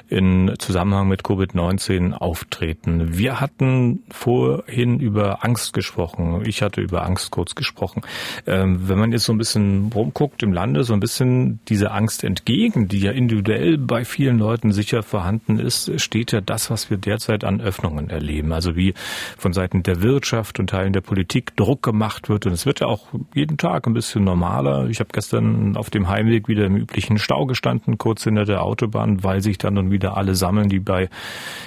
in 0.08 0.54
Zusammenhang 0.60 1.08
mit 1.08 1.22
Covid-19 1.22 2.12
auftreten. 2.12 3.18
Wir 3.18 3.40
hatten 3.40 4.04
vorhin 4.08 5.00
über 5.00 5.44
Angst 5.44 5.72
gesprochen. 5.72 6.44
Ich 6.46 6.62
hatte 6.62 6.80
über 6.80 7.04
Angst 7.04 7.32
kurz 7.32 7.56
gesprochen. 7.56 8.02
Ähm, 8.46 8.88
wenn 8.88 9.00
man 9.00 9.10
jetzt 9.10 9.24
so 9.24 9.32
ein 9.32 9.38
bisschen 9.38 9.90
rumguckt 9.92 10.44
im 10.44 10.52
Lande, 10.52 10.84
so 10.84 10.92
ein 10.92 11.00
bisschen 11.00 11.58
diese 11.66 11.90
Angst 11.90 12.22
entgegen, 12.22 12.86
die 12.86 13.00
ja 13.00 13.10
individuell 13.10 13.78
bei 13.78 14.04
vielen 14.04 14.38
Leuten 14.38 14.70
sicher 14.70 15.02
vorhanden 15.02 15.58
ist, 15.58 16.00
steht 16.00 16.30
ja 16.30 16.40
das, 16.40 16.70
was 16.70 16.88
wir 16.88 16.98
derzeit 16.98 17.42
an 17.42 17.60
Öffnungen 17.60 18.10
erleben. 18.10 18.52
Also 18.52 18.76
wie 18.76 18.94
von 19.36 19.52
Seiten 19.52 19.82
der 19.82 20.02
Wirtschaft 20.02 20.60
und 20.60 20.70
Teilen 20.70 20.92
der 20.92 21.00
Politik 21.00 21.56
Druck 21.56 21.82
gemacht 21.82 22.28
wird. 22.28 22.46
Und 22.46 22.52
es 22.52 22.64
wird 22.64 22.78
ja 22.78 22.86
auch 22.86 23.08
jeden 23.34 23.56
Tag 23.56 23.71
Tag 23.72 23.86
ein 23.86 23.94
bisschen 23.94 24.24
normaler. 24.24 24.88
Ich 24.90 25.00
habe 25.00 25.08
gestern 25.12 25.78
auf 25.78 25.88
dem 25.88 26.06
Heimweg 26.08 26.46
wieder 26.46 26.66
im 26.66 26.76
üblichen 26.76 27.16
Stau 27.16 27.46
gestanden, 27.46 27.96
kurz 27.96 28.24
hinter 28.24 28.44
der 28.44 28.62
Autobahn, 28.62 29.24
weil 29.24 29.40
sich 29.40 29.56
dann 29.56 29.74
nun 29.74 29.90
wieder 29.90 30.14
alle 30.18 30.34
sammeln, 30.34 30.68
die 30.68 30.78
bei 30.78 31.08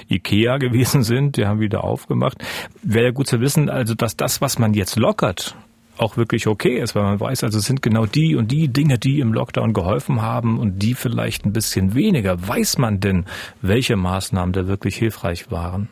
Ikea 0.08 0.58
gewesen 0.60 1.02
sind. 1.02 1.36
Die 1.36 1.48
haben 1.48 1.60
wieder 1.60 1.84
aufgemacht. 1.84 2.38
Wäre 2.84 3.06
ja 3.06 3.12
gut 3.12 3.26
zu 3.26 3.42
wissen, 3.42 3.72
also 3.72 3.96
dass 3.96 4.16
das, 4.16 4.40
was 4.40 4.60
man 4.60 4.76
jetzt 4.76 4.98
lockert, 4.98 5.56
auch 5.98 6.16
wirklich 6.16 6.46
okay 6.46 6.78
ist, 6.78 6.94
weil 6.94 7.04
man 7.04 7.20
weiß, 7.20 7.44
also 7.44 7.58
es 7.58 7.66
sind 7.66 7.82
genau 7.82 8.06
die 8.06 8.36
und 8.36 8.52
die 8.52 8.68
Dinge, 8.68 9.00
die 9.00 9.20
im 9.20 9.34
Lockdown 9.34 9.74
geholfen 9.74 10.22
haben 10.22 10.60
und 10.60 10.78
die 10.78 10.94
vielleicht 10.94 11.44
ein 11.46 11.54
bisschen 11.54 11.96
weniger. 11.96 12.48
Weiß 12.48 12.78
man 12.78 13.00
denn, 13.00 13.26
welche 13.62 13.96
Maßnahmen 13.96 14.54
da 14.54 14.68
wirklich 14.68 14.96
hilfreich 14.98 15.50
waren? 15.50 15.90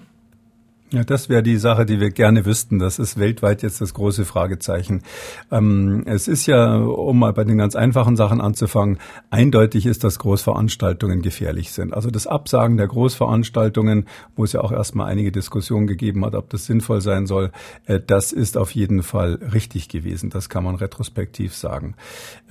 Ja, 0.93 1.03
das 1.03 1.27
wäre 1.27 1.41
die 1.41 1.57
Sache, 1.57 1.87
die 1.87 1.99
wir 1.99 2.11
gerne 2.11 2.45
wüssten. 2.45 2.77
Das 2.77 2.99
ist 2.99 3.17
weltweit 3.17 3.63
jetzt 3.63 3.81
das 3.81 3.95
große 3.95 4.25
Fragezeichen. 4.25 5.01
Ähm, 5.49 6.03
es 6.05 6.27
ist 6.27 6.45
ja, 6.45 6.75
um 6.75 7.17
mal 7.17 7.33
bei 7.33 7.43
den 7.43 7.57
ganz 7.57 7.75
einfachen 7.75 8.15
Sachen 8.15 8.39
anzufangen, 8.39 8.99
eindeutig 9.31 9.87
ist, 9.87 10.03
dass 10.03 10.19
Großveranstaltungen 10.19 11.23
gefährlich 11.23 11.71
sind. 11.71 11.95
Also 11.95 12.11
das 12.11 12.27
Absagen 12.27 12.77
der 12.77 12.85
Großveranstaltungen, 12.85 14.05
wo 14.35 14.43
es 14.43 14.53
ja 14.53 14.61
auch 14.61 14.71
erstmal 14.71 15.07
einige 15.09 15.31
Diskussionen 15.31 15.87
gegeben 15.87 16.23
hat, 16.25 16.35
ob 16.35 16.51
das 16.51 16.67
sinnvoll 16.67 17.01
sein 17.01 17.25
soll, 17.25 17.49
äh, 17.87 17.99
das 17.99 18.31
ist 18.31 18.55
auf 18.55 18.69
jeden 18.69 19.01
Fall 19.01 19.39
richtig 19.51 19.89
gewesen. 19.89 20.29
Das 20.29 20.47
kann 20.47 20.63
man 20.63 20.75
retrospektiv 20.75 21.55
sagen. 21.55 21.95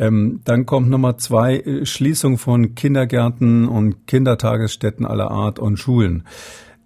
Ähm, 0.00 0.40
dann 0.44 0.66
kommt 0.66 0.90
Nummer 0.90 1.16
zwei, 1.16 1.58
äh, 1.58 1.86
Schließung 1.86 2.38
von 2.38 2.74
Kindergärten 2.74 3.68
und 3.68 4.08
Kindertagesstätten 4.08 5.06
aller 5.06 5.30
Art 5.30 5.60
und 5.60 5.76
Schulen. 5.76 6.24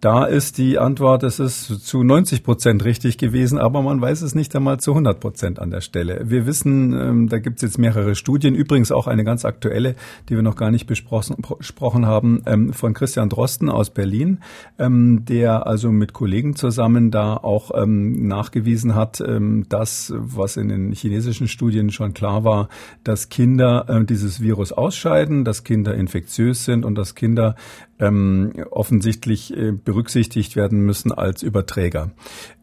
Da 0.01 0.25
ist 0.25 0.59
die 0.59 0.79
Antwort, 0.79 1.23
es 1.23 1.41
ist 1.41 1.87
zu 1.87 2.03
90 2.03 2.45
Prozent 2.45 2.85
richtig 2.85 3.17
gewesen, 3.17 3.59
aber 3.59 3.81
man 3.81 3.99
weiß 3.99 4.21
es 4.21 4.35
nicht 4.35 4.55
einmal 4.55 4.79
zu 4.79 4.91
100 4.91 5.19
Prozent 5.19 5.59
an 5.59 5.71
der 5.71 5.81
Stelle. 5.81 6.21
Wir 6.27 6.45
wissen, 6.45 6.93
ähm, 6.93 7.29
da 7.31 7.39
gibt 7.39 7.57
es 7.57 7.63
jetzt 7.63 7.79
mehrere 7.79 8.15
Studien, 8.15 8.55
übrigens 8.55 8.93
auch 8.93 9.07
eine 9.07 9.25
ganz 9.25 9.47
aktuelle, 9.47 9.95
die 10.29 10.35
wir 10.35 10.43
noch 10.43 10.57
gar 10.57 10.71
nicht 10.71 10.87
besprochen 10.87 12.07
haben, 12.07 12.43
ähm, 12.45 12.75
von 12.75 12.93
Christian 12.93 13.31
Drosten 13.31 13.71
aus 13.71 13.89
Berlin, 13.89 14.41
ähm, 14.79 15.25
der 15.25 15.67
also 15.67 15.91
mit 15.91 16.13
Kollegen 16.13 16.57
zusammen 16.57 17.11
da 17.11 17.35
auch 17.35 17.71
nachgewiesen 17.87 18.95
hat, 18.95 19.23
dass, 19.69 20.13
was 20.17 20.57
in 20.57 20.69
den 20.69 20.93
chinesischen 20.93 21.49
Studien 21.49 21.91
schon 21.91 22.15
klar 22.15 22.45
war, 22.45 22.69
dass 23.05 23.29
Kinder 23.29 24.05
dieses 24.09 24.41
Virus 24.41 24.73
ausscheiden, 24.73 25.45
dass 25.45 25.65
Kinder 25.65 25.95
infektiös 25.95 26.65
sind 26.65 26.85
und 26.85 26.95
dass 26.97 27.15
Kinder 27.15 27.55
ähm, 27.99 28.53
offensichtlich 28.71 29.57
äh, 29.57 29.73
berücksichtigt 29.73 30.57
werden 30.57 30.81
müssen 30.81 31.13
als 31.13 31.43
Überträger. 31.43 32.11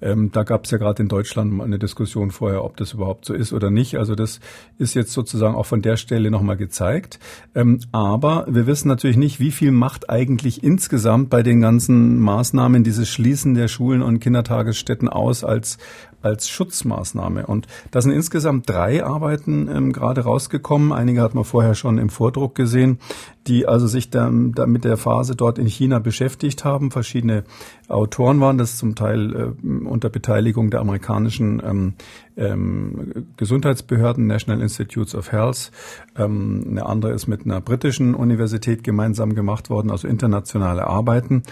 Ähm, 0.02 0.32
da 0.32 0.44
gab 0.44 0.66
es 0.66 0.72
ja 0.72 0.78
gerade 0.78 1.02
in 1.02 1.10
Deutschland 1.10 1.52
mal 1.52 1.63
eine 1.63 1.80
Diskussion 1.80 2.32
vorher, 2.32 2.63
ob 2.63 2.78
das 2.78 2.94
überhaupt 2.94 3.25
so 3.25 3.34
ist 3.34 3.54
oder 3.54 3.70
nicht. 3.70 3.98
Also 3.98 4.16
das 4.16 4.40
ist 4.78 4.94
jetzt 4.94 5.13
sozusagen 5.13 5.56
auch 5.56 5.66
von 5.66 5.82
der 5.82 5.98
Stelle 5.98 6.30
nochmal 6.32 6.58
gezeigt. 6.58 7.20
Ähm, 7.56 7.80
aber 7.92 8.46
wir 8.50 8.68
wissen 8.68 8.88
natürlich 8.88 9.18
nicht, 9.18 9.40
wie 9.40 9.52
viel 9.52 9.72
Macht 9.72 10.10
eigentlich 10.10 10.63
insgesamt 10.63 11.30
bei 11.30 11.44
den 11.44 11.62
ganzen 11.62 12.20
Maßnahmen 12.20 12.84
dieses 12.84 13.10
Schließen 13.10 13.54
der 13.56 13.68
Schulen 13.68 14.02
und 14.02 14.20
Kindertagesstätten 14.20 15.10
aus 15.10 15.44
als 15.44 15.78
als 16.24 16.50
Schutzmaßnahme. 16.50 17.46
Und 17.46 17.68
da 17.92 18.02
sind 18.02 18.12
insgesamt 18.12 18.70
drei 18.70 19.04
Arbeiten 19.04 19.68
ähm, 19.68 19.92
gerade 19.92 20.22
rausgekommen. 20.22 20.92
Einige 20.92 21.22
hat 21.22 21.36
man 21.36 21.44
vorher 21.44 21.75
schon 21.75 21.98
im 21.98 22.10
Vordruck 22.10 22.56
gesehen, 22.56 23.00
die 23.48 23.68
also 23.68 23.88
sich 23.88 24.10
da, 24.10 24.32
da 24.32 24.66
mit 24.66 24.86
der 24.86 24.98
Phase 24.98 25.36
dort 25.36 25.60
in 25.60 25.68
China 25.68 26.00
beschäftigt 26.00 26.64
haben. 26.64 26.92
Verschiedene 26.92 27.44
Autoren 27.88 28.40
waren 28.40 28.58
das 28.58 28.78
zum 28.78 28.96
Teil 28.96 29.36
äh, 29.36 29.68
unter 29.86 30.10
Beteiligung 30.10 30.70
der 30.70 30.80
amerikanischen 30.80 31.62
ähm, 31.64 31.94
ähm, 32.38 33.28
Gesundheitsbehörden, 33.38 34.28
National 34.28 34.62
Institutes 34.62 35.16
of 35.16 35.32
Health. 35.32 35.72
Ähm, 36.18 36.66
eine 36.70 36.86
andere 36.86 37.13
ist 37.13 37.28
mit 37.28 37.46
einer 37.46 37.62
britischen 37.62 38.16
Universität 38.16 38.84
gemeinsam 38.84 39.36
gemacht 39.36 39.70
worden, 39.70 39.92
also 39.92 40.08
internationale 40.08 40.88
Arbeiten. 40.88 41.44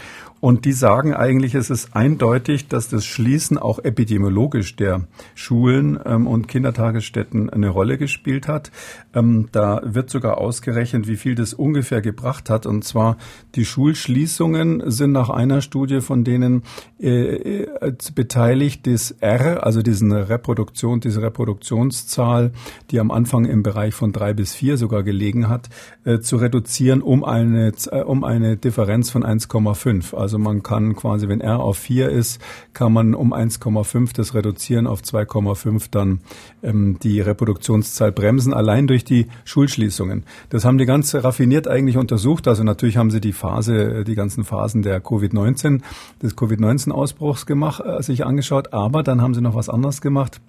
Und 0.42 0.66
die 0.66 0.72
sagen 0.72 1.14
eigentlich, 1.14 1.54
es 1.54 1.70
ist 1.70 1.96
eindeutig, 1.96 2.68
dass 2.68 2.90
das 2.90 3.06
Schließen 3.06 3.60
auch 3.60 3.78
epidemiologisch 3.78 4.76
der 4.76 5.08
Schulen 5.36 6.00
ähm, 6.04 6.26
und 6.26 6.48
Kindertagesstätten 6.48 7.52
eine 7.52 7.70
Rolle 7.70 8.00
gespielt 8.00 8.48
hat. 8.48 8.72
Ähm, 9.14 9.50
da 9.52 9.82
wird 9.84 10.10
sogar 10.10 10.40
ausgerechnet, 10.40 11.08
wie 11.08 11.16
viel 11.16 11.36
das 11.36 11.54
ungefähr 11.54 12.02
gebracht 12.02 12.50
hat. 12.50 12.66
Und 12.66 12.84
zwar 12.84 13.18
die 13.54 13.66
Schulschließungen 13.66 14.90
sind 14.90 15.12
nach 15.12 15.30
einer 15.30 15.62
Studie 15.62 16.02
von 16.02 16.24
denen 16.24 16.64
äh, 17.00 17.66
äh, 17.66 17.94
beteiligt, 18.16 18.88
das 18.88 19.12
R, 19.12 19.64
also 19.64 19.84
diesen 19.84 20.12
Reproduktion, 20.12 20.71
diese 21.04 21.22
Reproduktionszahl, 21.22 22.52
die 22.90 23.00
am 23.00 23.12
Anfang 23.12 23.46
im 23.46 23.64
Bereich 23.64 23.94
von 23.94 24.12
drei 24.12 24.34
bis 24.34 24.54
vier 24.54 24.78
sogar 24.78 25.04
gelegen 25.04 25.50
hat, 25.50 25.70
äh, 26.04 26.20
zu 26.20 26.38
reduzieren 26.38 27.02
um 27.02 27.24
eine, 27.24 27.74
äh, 27.92 28.02
um 28.02 28.24
eine 28.24 28.58
Differenz 28.58 29.10
von 29.10 29.24
1,5. 29.24 30.16
Also 30.16 30.38
man 30.38 30.64
kann 30.64 30.96
quasi, 30.96 31.28
wenn 31.28 31.42
R 31.42 31.60
auf 31.60 31.78
4 31.78 32.10
ist, 32.10 32.42
kann 32.74 32.94
man 32.94 33.14
um 33.14 33.34
1,5 33.34 34.14
das 34.14 34.34
reduzieren 34.34 34.88
auf 34.88 35.02
2,5 35.02 35.90
dann 35.92 36.20
ähm, 36.64 36.98
die 37.02 37.22
Reproduktionszahl 37.22 38.12
bremsen, 38.12 38.54
allein 38.54 38.88
durch 38.88 39.04
die 39.04 39.28
Schulschließungen. 39.46 40.24
Das 40.50 40.66
haben 40.66 40.78
die 40.78 40.86
ganz 40.86 41.14
raffiniert 41.14 41.68
eigentlich 41.68 41.98
untersucht. 41.98 42.48
Also 42.48 42.64
natürlich 42.64 42.98
haben 42.98 43.12
sie 43.12 43.22
die 43.22 43.34
Phase, 43.34 44.04
die 44.04 44.16
ganzen 44.16 44.44
Phasen 44.44 44.82
der 44.82 45.02
Covid-19, 45.04 45.82
des 46.22 46.36
Covid-19-Ausbruchs 46.36 47.46
gemacht, 47.46 47.84
äh, 47.86 48.02
sich 48.02 48.26
angeschaut, 48.26 48.74
aber 48.74 49.04
dann 49.04 49.22
haben 49.22 49.34
sie 49.34 49.42
noch 49.42 49.56
was 49.56 49.70
anderes 49.70 50.02
gemacht. 50.02 50.42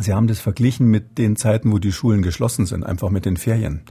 Sie 0.00 0.12
haben 0.12 0.26
das 0.26 0.40
verglichen 0.40 0.88
mit 0.88 1.18
den 1.18 1.36
Zeiten, 1.36 1.72
wo 1.72 1.78
die 1.78 1.92
Schulen 1.92 2.22
geschlossen 2.22 2.66
sind, 2.66 2.84
einfach 2.84 3.10
mit 3.10 3.24
den 3.24 3.36
Ferien 3.36 3.82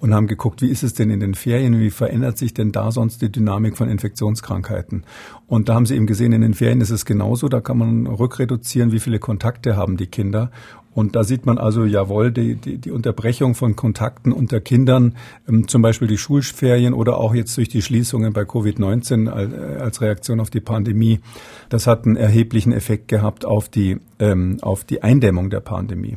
und 0.00 0.14
haben 0.14 0.26
geguckt, 0.26 0.62
wie 0.62 0.68
ist 0.68 0.82
es 0.82 0.94
denn 0.94 1.10
in 1.10 1.20
den 1.20 1.34
Ferien, 1.34 1.78
wie 1.78 1.90
verändert 1.90 2.38
sich 2.38 2.54
denn 2.54 2.72
da 2.72 2.90
sonst 2.90 3.20
die 3.22 3.30
Dynamik 3.30 3.76
von 3.76 3.88
Infektionskrankheiten. 3.88 5.04
Und 5.46 5.68
da 5.68 5.74
haben 5.74 5.86
sie 5.86 5.94
eben 5.94 6.06
gesehen, 6.06 6.32
in 6.32 6.40
den 6.40 6.54
Ferien 6.54 6.80
ist 6.80 6.90
es 6.90 7.04
genauso, 7.04 7.48
da 7.48 7.60
kann 7.60 7.78
man 7.78 8.06
rückreduzieren, 8.06 8.92
wie 8.92 9.00
viele 9.00 9.18
Kontakte 9.18 9.76
haben 9.76 9.98
die 9.98 10.06
Kinder. 10.06 10.50
Und 10.92 11.14
da 11.14 11.22
sieht 11.22 11.46
man 11.46 11.58
also, 11.58 11.84
jawohl, 11.84 12.32
die, 12.32 12.56
die, 12.56 12.78
die 12.78 12.90
Unterbrechung 12.90 13.54
von 13.54 13.76
Kontakten 13.76 14.32
unter 14.32 14.60
Kindern, 14.60 15.16
ähm, 15.48 15.68
zum 15.68 15.82
Beispiel 15.82 16.08
die 16.08 16.18
Schulferien 16.18 16.94
oder 16.94 17.18
auch 17.18 17.34
jetzt 17.34 17.56
durch 17.56 17.68
die 17.68 17.82
Schließungen 17.82 18.32
bei 18.32 18.42
Covid-19 18.42 19.28
als, 19.28 19.52
äh, 19.52 19.80
als 19.80 20.00
Reaktion 20.00 20.40
auf 20.40 20.50
die 20.50 20.60
Pandemie, 20.60 21.20
das 21.68 21.86
hat 21.86 22.06
einen 22.06 22.16
erheblichen 22.16 22.72
Effekt 22.72 23.08
gehabt 23.08 23.44
auf 23.44 23.68
die, 23.68 23.98
ähm, 24.18 24.58
auf 24.62 24.84
die 24.84 25.02
Eindämmung 25.02 25.48
der 25.50 25.60
Pandemie. 25.60 26.16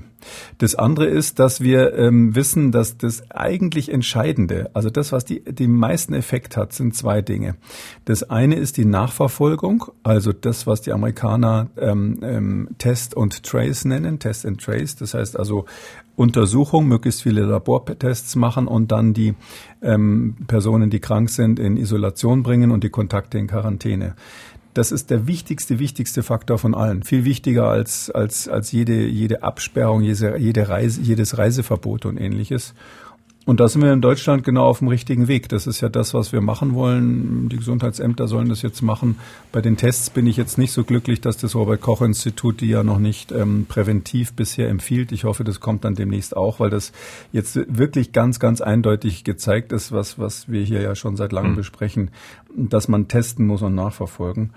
Das 0.57 0.75
andere 0.75 1.05
ist, 1.05 1.39
dass 1.39 1.61
wir 1.61 1.93
ähm, 1.95 2.35
wissen, 2.35 2.71
dass 2.71 2.97
das 2.97 3.29
eigentlich 3.31 3.91
Entscheidende, 3.91 4.69
also 4.73 4.89
das, 4.89 5.11
was 5.11 5.25
die, 5.25 5.41
die 5.43 5.67
meisten 5.67 6.13
Effekt 6.13 6.57
hat, 6.57 6.73
sind 6.73 6.95
zwei 6.95 7.21
Dinge. 7.21 7.55
Das 8.05 8.29
eine 8.29 8.55
ist 8.55 8.77
die 8.77 8.85
Nachverfolgung, 8.85 9.85
also 10.03 10.33
das, 10.33 10.67
was 10.67 10.81
die 10.81 10.91
Amerikaner 10.91 11.67
ähm, 11.77 12.19
ähm, 12.21 12.69
Test 12.77 13.15
und 13.15 13.43
Trace 13.43 13.85
nennen, 13.85 14.19
Test 14.19 14.45
and 14.45 14.61
Trace. 14.61 14.95
Das 14.95 15.13
heißt 15.13 15.37
also 15.37 15.65
Untersuchung, 16.15 16.87
möglichst 16.87 17.23
viele 17.23 17.41
Labortests 17.41 18.35
machen 18.35 18.67
und 18.67 18.91
dann 18.91 19.13
die 19.13 19.33
ähm, 19.81 20.35
Personen, 20.47 20.91
die 20.91 20.99
krank 20.99 21.29
sind, 21.29 21.59
in 21.59 21.75
Isolation 21.75 22.43
bringen 22.43 22.69
und 22.69 22.83
die 22.83 22.91
Kontakte 22.91 23.39
in 23.39 23.47
Quarantäne. 23.47 24.15
Das 24.73 24.91
ist 24.91 25.11
der 25.11 25.27
wichtigste, 25.27 25.77
wichtigste 25.79 26.23
Faktor 26.23 26.57
von 26.57 26.73
allen. 26.73 27.03
Viel 27.03 27.25
wichtiger 27.25 27.67
als, 27.67 28.09
als, 28.09 28.47
als 28.47 28.71
jede, 28.71 29.05
jede 29.05 29.43
Absperrung, 29.43 30.01
jede, 30.01 30.37
jede 30.37 30.67
Reise, 30.67 31.01
jedes 31.01 31.37
Reiseverbot 31.37 32.05
und 32.05 32.17
ähnliches. 32.17 32.73
Und 33.45 33.59
da 33.59 33.67
sind 33.67 33.81
wir 33.81 33.91
in 33.91 34.01
Deutschland 34.01 34.43
genau 34.43 34.65
auf 34.65 34.79
dem 34.79 34.88
richtigen 34.88 35.27
Weg. 35.27 35.50
Das 35.50 35.67
ist 35.67 35.81
ja 35.81 35.89
das, 35.89 36.13
was 36.13 36.31
wir 36.31 36.39
machen 36.39 36.75
wollen. 36.75 37.50
Die 37.50 37.57
Gesundheitsämter 37.57 38.27
sollen 38.27 38.47
das 38.47 38.62
jetzt 38.62 38.81
machen. 38.81 39.17
Bei 39.51 39.62
den 39.62 39.75
Tests 39.75 40.09
bin 40.09 40.27
ich 40.27 40.38
jetzt 40.38 40.57
nicht 40.57 40.71
so 40.71 40.83
glücklich, 40.83 41.19
dass 41.19 41.38
das 41.38 41.53
Robert 41.53 41.81
Koch 41.81 42.01
Institut 42.01 42.62
die 42.62 42.67
ja 42.67 42.83
noch 42.83 43.00
nicht 43.00 43.31
ähm, 43.31 43.65
präventiv 43.67 44.33
bisher 44.33 44.69
empfiehlt. 44.69 45.12
Ich 45.12 45.25
hoffe, 45.25 45.43
das 45.43 45.59
kommt 45.59 45.83
dann 45.83 45.95
demnächst 45.95 46.38
auch, 46.38 46.59
weil 46.59 46.69
das 46.69 46.93
jetzt 47.31 47.59
wirklich 47.67 48.13
ganz, 48.13 48.39
ganz 48.39 48.62
eindeutig 48.62 49.23
gezeigt 49.23 49.73
ist, 49.73 49.91
was, 49.91 50.17
was 50.17 50.50
wir 50.50 50.63
hier 50.63 50.81
ja 50.81 50.95
schon 50.95 51.17
seit 51.17 51.31
langem 51.33 51.51
mhm. 51.51 51.57
besprechen, 51.57 52.12
dass 52.55 52.88
man 52.88 53.07
testen 53.07 53.45
muss 53.45 53.62
und 53.62 53.75
nachverfolgen. 53.75 54.51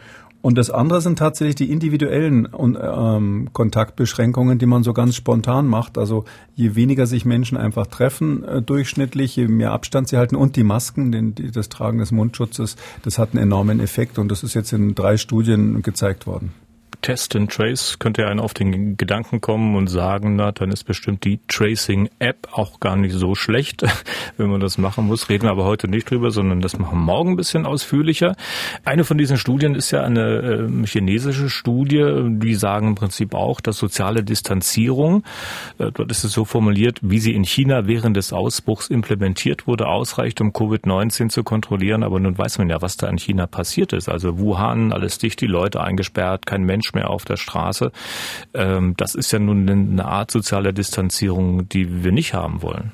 Und 0.46 0.56
das 0.56 0.70
andere 0.70 1.00
sind 1.00 1.18
tatsächlich 1.18 1.56
die 1.56 1.72
individuellen 1.72 2.46
ähm, 2.56 3.48
Kontaktbeschränkungen, 3.52 4.60
die 4.60 4.66
man 4.66 4.84
so 4.84 4.92
ganz 4.92 5.16
spontan 5.16 5.66
macht. 5.66 5.98
Also 5.98 6.24
je 6.54 6.76
weniger 6.76 7.08
sich 7.08 7.24
Menschen 7.24 7.58
einfach 7.58 7.88
treffen 7.88 8.44
äh, 8.44 8.62
durchschnittlich, 8.62 9.34
je 9.34 9.48
mehr 9.48 9.72
Abstand 9.72 10.06
sie 10.06 10.16
halten 10.16 10.36
und 10.36 10.54
die 10.54 10.62
Masken, 10.62 11.10
den, 11.10 11.34
die, 11.34 11.50
das 11.50 11.68
Tragen 11.68 11.98
des 11.98 12.12
Mundschutzes, 12.12 12.76
das 13.02 13.18
hat 13.18 13.30
einen 13.32 13.42
enormen 13.42 13.80
Effekt 13.80 14.20
und 14.20 14.30
das 14.30 14.44
ist 14.44 14.54
jetzt 14.54 14.72
in 14.72 14.94
drei 14.94 15.16
Studien 15.16 15.82
gezeigt 15.82 16.28
worden. 16.28 16.52
Test 17.02 17.36
and 17.36 17.52
Trace 17.52 17.98
könnte 17.98 18.26
einen 18.26 18.40
auf 18.40 18.52
den 18.52 18.96
Gedanken 18.96 19.40
kommen 19.40 19.76
und 19.76 19.86
sagen, 19.86 20.36
na, 20.36 20.50
dann 20.50 20.72
ist 20.72 20.84
bestimmt 20.84 21.24
die 21.24 21.38
Tracing-App 21.46 22.48
auch 22.52 22.80
gar 22.80 22.96
nicht 22.96 23.14
so 23.14 23.34
schlecht, 23.34 23.84
wenn 24.36 24.50
man 24.50 24.60
das 24.60 24.76
machen 24.76 25.06
muss. 25.06 25.28
Reden 25.28 25.44
wir 25.44 25.50
aber 25.50 25.64
heute 25.64 25.88
nicht 25.88 26.10
drüber, 26.10 26.30
sondern 26.30 26.60
das 26.60 26.78
machen 26.78 26.98
wir 26.98 27.04
morgen 27.04 27.30
ein 27.32 27.36
bisschen 27.36 27.66
ausführlicher. 27.66 28.34
Eine 28.84 29.04
von 29.04 29.18
diesen 29.18 29.36
Studien 29.36 29.74
ist 29.74 29.90
ja 29.90 30.02
eine 30.02 30.68
äh, 30.82 30.86
chinesische 30.86 31.48
Studie, 31.48 32.04
die 32.24 32.54
sagen 32.54 32.88
im 32.88 32.94
Prinzip 32.94 33.34
auch, 33.34 33.60
dass 33.60 33.78
soziale 33.78 34.24
Distanzierung, 34.24 35.22
äh, 35.78 35.92
dort 35.92 36.10
ist 36.10 36.24
es 36.24 36.32
so 36.32 36.44
formuliert, 36.44 36.98
wie 37.02 37.18
sie 37.18 37.34
in 37.34 37.44
China 37.44 37.86
während 37.86 38.16
des 38.16 38.32
Ausbruchs 38.32 38.88
implementiert 38.88 39.66
wurde, 39.66 39.86
ausreicht, 39.86 40.40
um 40.40 40.50
Covid-19 40.50 41.28
zu 41.28 41.44
kontrollieren. 41.44 42.02
Aber 42.02 42.18
nun 42.18 42.36
weiß 42.36 42.58
man 42.58 42.68
ja, 42.68 42.82
was 42.82 42.96
da 42.96 43.08
in 43.08 43.18
China 43.18 43.46
passiert 43.46 43.92
ist. 43.92 44.08
Also 44.08 44.38
Wuhan, 44.38 44.92
alles 44.92 45.18
dicht, 45.18 45.40
die 45.40 45.46
Leute 45.46 45.80
eingesperrt, 45.80 46.46
kein 46.46 46.64
Mensch 46.64 46.75
mehr 46.94 47.10
auf 47.10 47.24
der 47.24 47.36
Straße. 47.36 47.92
Ähm, 48.54 48.94
das 48.96 49.14
ist 49.14 49.32
ja 49.32 49.38
nun 49.38 49.68
eine 49.68 50.04
Art 50.04 50.30
soziale 50.30 50.72
Distanzierung, 50.72 51.68
die 51.68 52.04
wir 52.04 52.12
nicht 52.12 52.34
haben 52.34 52.62
wollen. 52.62 52.92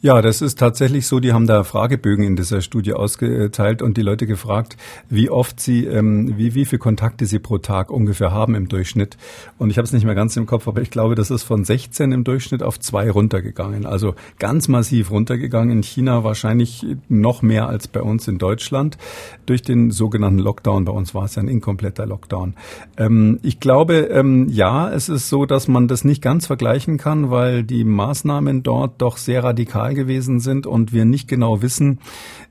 Ja, 0.00 0.22
das 0.22 0.42
ist 0.42 0.60
tatsächlich 0.60 1.08
so. 1.08 1.18
Die 1.18 1.32
haben 1.32 1.48
da 1.48 1.64
Fragebögen 1.64 2.24
in 2.24 2.36
dieser 2.36 2.60
Studie 2.60 2.92
ausgeteilt 2.92 3.82
und 3.82 3.96
die 3.96 4.02
Leute 4.02 4.28
gefragt, 4.28 4.76
wie 5.08 5.28
oft 5.28 5.58
sie, 5.58 5.86
ähm, 5.86 6.38
wie, 6.38 6.54
wie 6.54 6.66
viele 6.66 6.78
Kontakte 6.78 7.26
sie 7.26 7.40
pro 7.40 7.58
Tag 7.58 7.90
ungefähr 7.90 8.30
haben 8.30 8.54
im 8.54 8.68
Durchschnitt. 8.68 9.16
Und 9.58 9.70
ich 9.70 9.76
habe 9.76 9.86
es 9.86 9.92
nicht 9.92 10.04
mehr 10.04 10.14
ganz 10.14 10.36
im 10.36 10.46
Kopf, 10.46 10.68
aber 10.68 10.82
ich 10.82 10.92
glaube, 10.92 11.16
das 11.16 11.32
ist 11.32 11.42
von 11.42 11.64
16 11.64 12.12
im 12.12 12.22
Durchschnitt 12.22 12.62
auf 12.62 12.78
zwei 12.78 13.10
runtergegangen. 13.10 13.86
Also 13.86 14.14
ganz 14.38 14.68
massiv 14.68 15.10
runtergegangen. 15.10 15.78
In 15.78 15.82
China 15.82 16.22
wahrscheinlich 16.22 16.86
noch 17.08 17.42
mehr 17.42 17.68
als 17.68 17.88
bei 17.88 18.00
uns 18.00 18.28
in 18.28 18.38
Deutschland 18.38 18.98
durch 19.46 19.62
den 19.62 19.90
sogenannten 19.90 20.38
Lockdown. 20.38 20.84
Bei 20.84 20.92
uns 20.92 21.12
war 21.12 21.24
es 21.24 21.34
ja 21.34 21.42
ein 21.42 21.48
inkompletter 21.48 22.06
Lockdown. 22.06 22.54
Ähm, 22.98 23.40
ich 23.42 23.58
glaube, 23.58 23.96
ähm, 24.12 24.46
ja, 24.48 24.88
es 24.92 25.08
ist 25.08 25.28
so, 25.28 25.44
dass 25.44 25.66
man 25.66 25.88
das 25.88 26.04
nicht 26.04 26.22
ganz 26.22 26.46
vergleichen 26.46 26.98
kann, 26.98 27.32
weil 27.32 27.64
die 27.64 27.82
Maßnahmen 27.82 28.62
dort 28.62 29.02
doch 29.02 29.16
sehr 29.16 29.42
radikal 29.42 29.87
Zahl 29.88 29.94
gewesen 29.94 30.40
sind 30.40 30.66
und 30.66 30.92
wir 30.92 31.04
nicht 31.04 31.28
genau 31.28 31.62
wissen, 31.62 32.00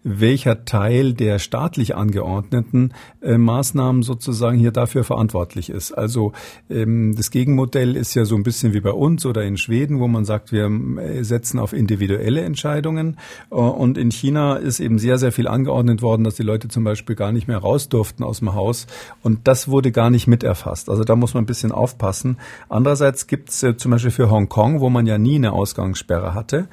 welcher 0.03 0.65
Teil 0.65 1.13
der 1.13 1.38
staatlich 1.39 1.96
angeordneten 1.96 2.94
äh, 3.22 3.38
Maßnahmen 3.38 4.03
sozusagen 4.03 4.58
hier 4.58 4.72
dafür 4.72 5.03
verantwortlich 5.03 5.70
ist. 5.70 5.91
Also 5.91 6.32
ähm, 6.70 7.13
das 7.15 7.29
Gegenmodell 7.29 7.96
ist 7.96 8.13
ja 8.15 8.25
so 8.25 8.36
ein 8.36 8.44
bisschen 8.44 8.74
wie 8.74 8.79
bei 8.79 8.91
uns 8.91 9.25
oder 9.25 9.44
in 9.44 9.58
Schweden, 9.58 10.00
wo 10.00 10.08
man 10.08 10.25
sagt, 10.25 10.51
wir 10.51 10.65
äh, 10.65 11.24
setzen 11.24 11.60
auf 11.60 11.74
individuelle 11.74 12.41
Entscheidungen. 12.41 13.17
Äh, 13.51 13.56
und 13.56 13.98
in 13.98 14.12
China 14.12 14.56
ist 14.56 14.79
eben 14.79 14.98
sehr, 14.98 15.17
sehr 15.17 15.32
viel 15.32 15.48
angeordnet 15.48 16.01
worden, 16.01 16.24
dass 16.24 16.36
die 16.36 16.44
Leute 16.44 16.70
zum 16.70 16.84
Beispiel 16.84 17.15
gar 17.15 17.32
nicht 17.32 17.48
mehr 17.48 17.58
raus 17.58 17.89
durften 17.89 18.24
aus 18.24 18.39
dem 18.39 18.53
Haus. 18.53 18.88
Und 19.22 19.48
das 19.48 19.67
wurde 19.67 19.91
gar 19.91 20.10
nicht 20.10 20.27
miterfasst. 20.27 20.89
Also 20.89 21.03
da 21.03 21.15
muss 21.15 21.34
man 21.34 21.44
ein 21.44 21.48
bisschen 21.48 21.72
aufpassen. 21.72 22.38
Andererseits 22.70 23.27
gibt 23.27 23.50
es 23.50 23.62
äh, 23.63 23.75
zum 23.77 23.91
Beispiel 23.91 24.12
für 24.12 24.32
Hongkong, 24.32 24.79
wo 24.79 24.89
man 24.89 25.06
ja 25.06 25.17
nie 25.17 25.36
eine 25.36 25.51
Ausgangssperre 25.51 26.34
hatte, 26.34 26.70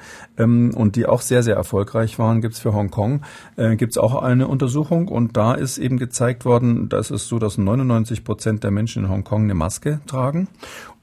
und 0.73 0.95
die 0.95 1.05
auch 1.05 1.21
sehr, 1.21 1.43
sehr 1.43 1.55
erfolgreich 1.55 2.19
waren, 2.19 2.41
gibt's 2.41 2.59
für 2.59 2.73
Hongkong, 2.73 3.21
äh, 3.55 3.75
gibt's 3.75 3.97
auch 3.97 4.21
eine 4.21 4.47
Untersuchung 4.47 5.07
und 5.07 5.37
da 5.37 5.53
ist 5.53 5.77
eben 5.77 5.97
gezeigt 5.97 6.45
worden, 6.45 6.89
dass 6.89 7.11
es 7.11 7.27
so, 7.27 7.39
dass 7.39 7.57
99 7.57 8.23
Prozent 8.23 8.63
der 8.63 8.71
Menschen 8.71 9.05
in 9.05 9.09
Hongkong 9.09 9.43
eine 9.43 9.53
Maske 9.53 9.99
tragen 10.07 10.47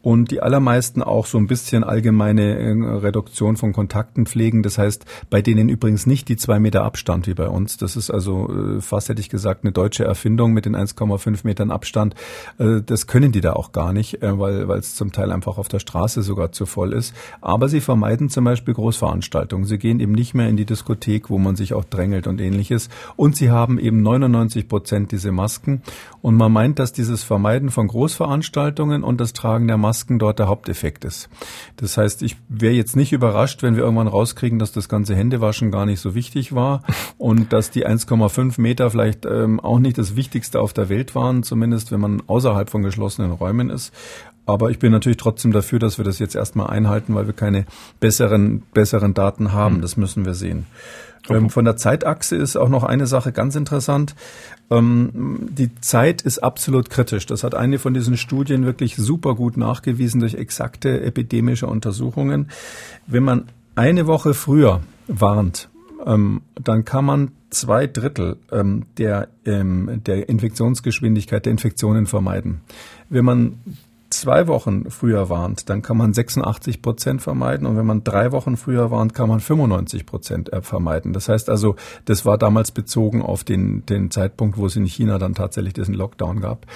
und 0.02 0.32
die 0.32 0.42
allermeisten 0.42 1.00
auch 1.02 1.26
so 1.26 1.38
ein 1.38 1.46
bisschen 1.46 1.84
allgemeine 1.84 2.58
äh, 2.58 2.72
Reduktion 2.72 3.56
von 3.56 3.72
Kontakten 3.72 4.26
pflegen. 4.26 4.62
Das 4.64 4.76
heißt, 4.76 5.06
bei 5.30 5.40
denen 5.42 5.68
übrigens 5.68 6.06
nicht 6.06 6.28
die 6.28 6.36
zwei 6.36 6.58
Meter 6.58 6.82
Abstand 6.82 7.28
wie 7.28 7.34
bei 7.34 7.48
uns. 7.48 7.76
Das 7.76 7.96
ist 7.96 8.10
also 8.10 8.48
äh, 8.50 8.80
fast 8.80 9.08
hätte 9.08 9.20
ich 9.20 9.28
gesagt 9.28 9.64
eine 9.64 9.72
deutsche 9.72 10.04
Erfindung 10.04 10.52
mit 10.52 10.66
den 10.66 10.76
1,5 10.76 11.40
Metern 11.44 11.70
Abstand. 11.70 12.16
Äh, 12.58 12.82
das 12.84 13.06
können 13.06 13.30
die 13.30 13.40
da 13.40 13.52
auch 13.52 13.70
gar 13.70 13.92
nicht, 13.92 14.18
weil 14.20 14.66
weil 14.66 14.80
es 14.80 14.96
zum 14.96 15.12
Teil 15.12 15.30
einfach 15.30 15.56
auf 15.56 15.68
der 15.68 15.78
Straße 15.78 16.22
sogar 16.22 16.50
zu 16.50 16.66
voll 16.66 16.92
ist. 16.92 17.14
Aber 17.40 17.68
sie 17.68 17.80
vermeiden 17.80 18.28
zum 18.28 18.44
Beispiel 18.44 18.74
Großveranstaltungen. 18.74 19.66
Sie 19.66 19.78
gehen 19.78 20.00
eben 20.00 20.12
nicht 20.12 20.34
mehr 20.34 20.48
in 20.48 20.56
die 20.56 20.64
Diskothek, 20.64 21.30
wo 21.30 21.38
man 21.38 21.54
sich 21.54 21.74
auch 21.74 21.84
drängelt 21.84 22.26
und 22.26 22.40
ähnliches. 22.40 22.88
Und 23.14 23.36
sie 23.36 23.50
haben 23.50 23.78
eben 23.78 24.02
99 24.02 24.68
Prozent 24.68 25.12
diese 25.12 25.30
Masken. 25.30 25.82
Und 26.20 26.36
man 26.36 26.50
meint, 26.50 26.80
dass 26.80 26.92
dieses 26.92 27.22
Vermeiden 27.22 27.70
von 27.70 27.86
Großveranstaltungen 27.86 29.04
und 29.04 29.20
das 29.20 29.32
Tragen 29.32 29.68
der 29.68 29.76
Masken 29.76 29.91
Masken 29.92 30.18
dort 30.18 30.38
der 30.38 30.48
Haupteffekt 30.48 31.04
ist. 31.04 31.28
Das 31.76 31.98
heißt, 31.98 32.22
ich 32.22 32.38
wäre 32.48 32.72
jetzt 32.72 32.96
nicht 32.96 33.12
überrascht, 33.12 33.62
wenn 33.62 33.76
wir 33.76 33.82
irgendwann 33.82 34.08
rauskriegen, 34.08 34.58
dass 34.58 34.72
das 34.72 34.88
ganze 34.88 35.14
Händewaschen 35.14 35.70
gar 35.70 35.84
nicht 35.84 36.00
so 36.00 36.14
wichtig 36.14 36.54
war 36.54 36.82
und 37.18 37.52
dass 37.52 37.70
die 37.70 37.86
1,5 37.86 38.58
Meter 38.58 38.90
vielleicht 38.90 39.26
ähm, 39.26 39.60
auch 39.60 39.78
nicht 39.78 39.98
das 39.98 40.16
Wichtigste 40.16 40.60
auf 40.62 40.72
der 40.72 40.88
Welt 40.88 41.14
waren, 41.14 41.42
zumindest 41.42 41.92
wenn 41.92 42.00
man 42.00 42.22
außerhalb 42.26 42.70
von 42.70 42.82
geschlossenen 42.82 43.32
Räumen 43.32 43.68
ist. 43.68 43.92
Aber 44.46 44.70
ich 44.70 44.78
bin 44.78 44.92
natürlich 44.92 45.18
trotzdem 45.18 45.52
dafür, 45.52 45.78
dass 45.78 45.98
wir 45.98 46.06
das 46.06 46.18
jetzt 46.18 46.36
erstmal 46.36 46.68
einhalten, 46.68 47.14
weil 47.14 47.26
wir 47.26 47.34
keine 47.34 47.66
besseren, 48.00 48.62
besseren 48.72 49.12
Daten 49.12 49.52
haben. 49.52 49.74
Hm. 49.74 49.82
Das 49.82 49.98
müssen 49.98 50.24
wir 50.24 50.32
sehen. 50.32 50.64
Ähm, 51.28 51.50
von 51.50 51.64
der 51.64 51.76
Zeitachse 51.76 52.36
ist 52.36 52.56
auch 52.56 52.68
noch 52.68 52.84
eine 52.84 53.06
Sache 53.06 53.32
ganz 53.32 53.54
interessant. 53.56 54.14
Ähm, 54.70 55.48
die 55.50 55.74
Zeit 55.80 56.22
ist 56.22 56.38
absolut 56.38 56.90
kritisch. 56.90 57.26
Das 57.26 57.44
hat 57.44 57.54
eine 57.54 57.78
von 57.78 57.94
diesen 57.94 58.16
Studien 58.16 58.64
wirklich 58.64 58.96
super 58.96 59.34
gut 59.34 59.56
nachgewiesen 59.56 60.20
durch 60.20 60.34
exakte 60.34 61.02
epidemische 61.02 61.66
Untersuchungen. 61.66 62.48
Wenn 63.06 63.22
man 63.22 63.44
eine 63.74 64.06
Woche 64.06 64.34
früher 64.34 64.80
warnt, 65.06 65.68
ähm, 66.04 66.42
dann 66.54 66.84
kann 66.84 67.04
man 67.04 67.32
zwei 67.50 67.86
Drittel 67.86 68.38
ähm, 68.50 68.86
der, 68.98 69.28
ähm, 69.44 70.02
der 70.04 70.28
Infektionsgeschwindigkeit 70.28 71.44
der 71.44 71.52
Infektionen 71.52 72.06
vermeiden. 72.06 72.62
Wenn 73.08 73.24
man 73.24 73.60
zwei 74.12 74.46
Wochen 74.46 74.90
früher 74.90 75.28
warnt, 75.28 75.68
dann 75.68 75.82
kann 75.82 75.96
man 75.96 76.12
86 76.12 76.82
Prozent 76.82 77.22
vermeiden. 77.22 77.66
Und 77.66 77.76
wenn 77.76 77.86
man 77.86 78.04
drei 78.04 78.32
Wochen 78.32 78.56
früher 78.56 78.90
warnt, 78.90 79.14
kann 79.14 79.28
man 79.28 79.40
95 79.40 80.06
Prozent 80.06 80.52
äh, 80.52 80.62
vermeiden. 80.62 81.12
Das 81.12 81.28
heißt 81.28 81.48
also, 81.50 81.76
das 82.04 82.24
war 82.24 82.38
damals 82.38 82.70
bezogen 82.70 83.22
auf 83.22 83.44
den, 83.44 83.84
den 83.86 84.10
Zeitpunkt, 84.10 84.56
wo 84.56 84.66
es 84.66 84.76
in 84.76 84.84
China 84.84 85.18
dann 85.18 85.34
tatsächlich 85.34 85.74
diesen 85.74 85.94
Lockdown 85.94 86.40
gab. 86.40 86.66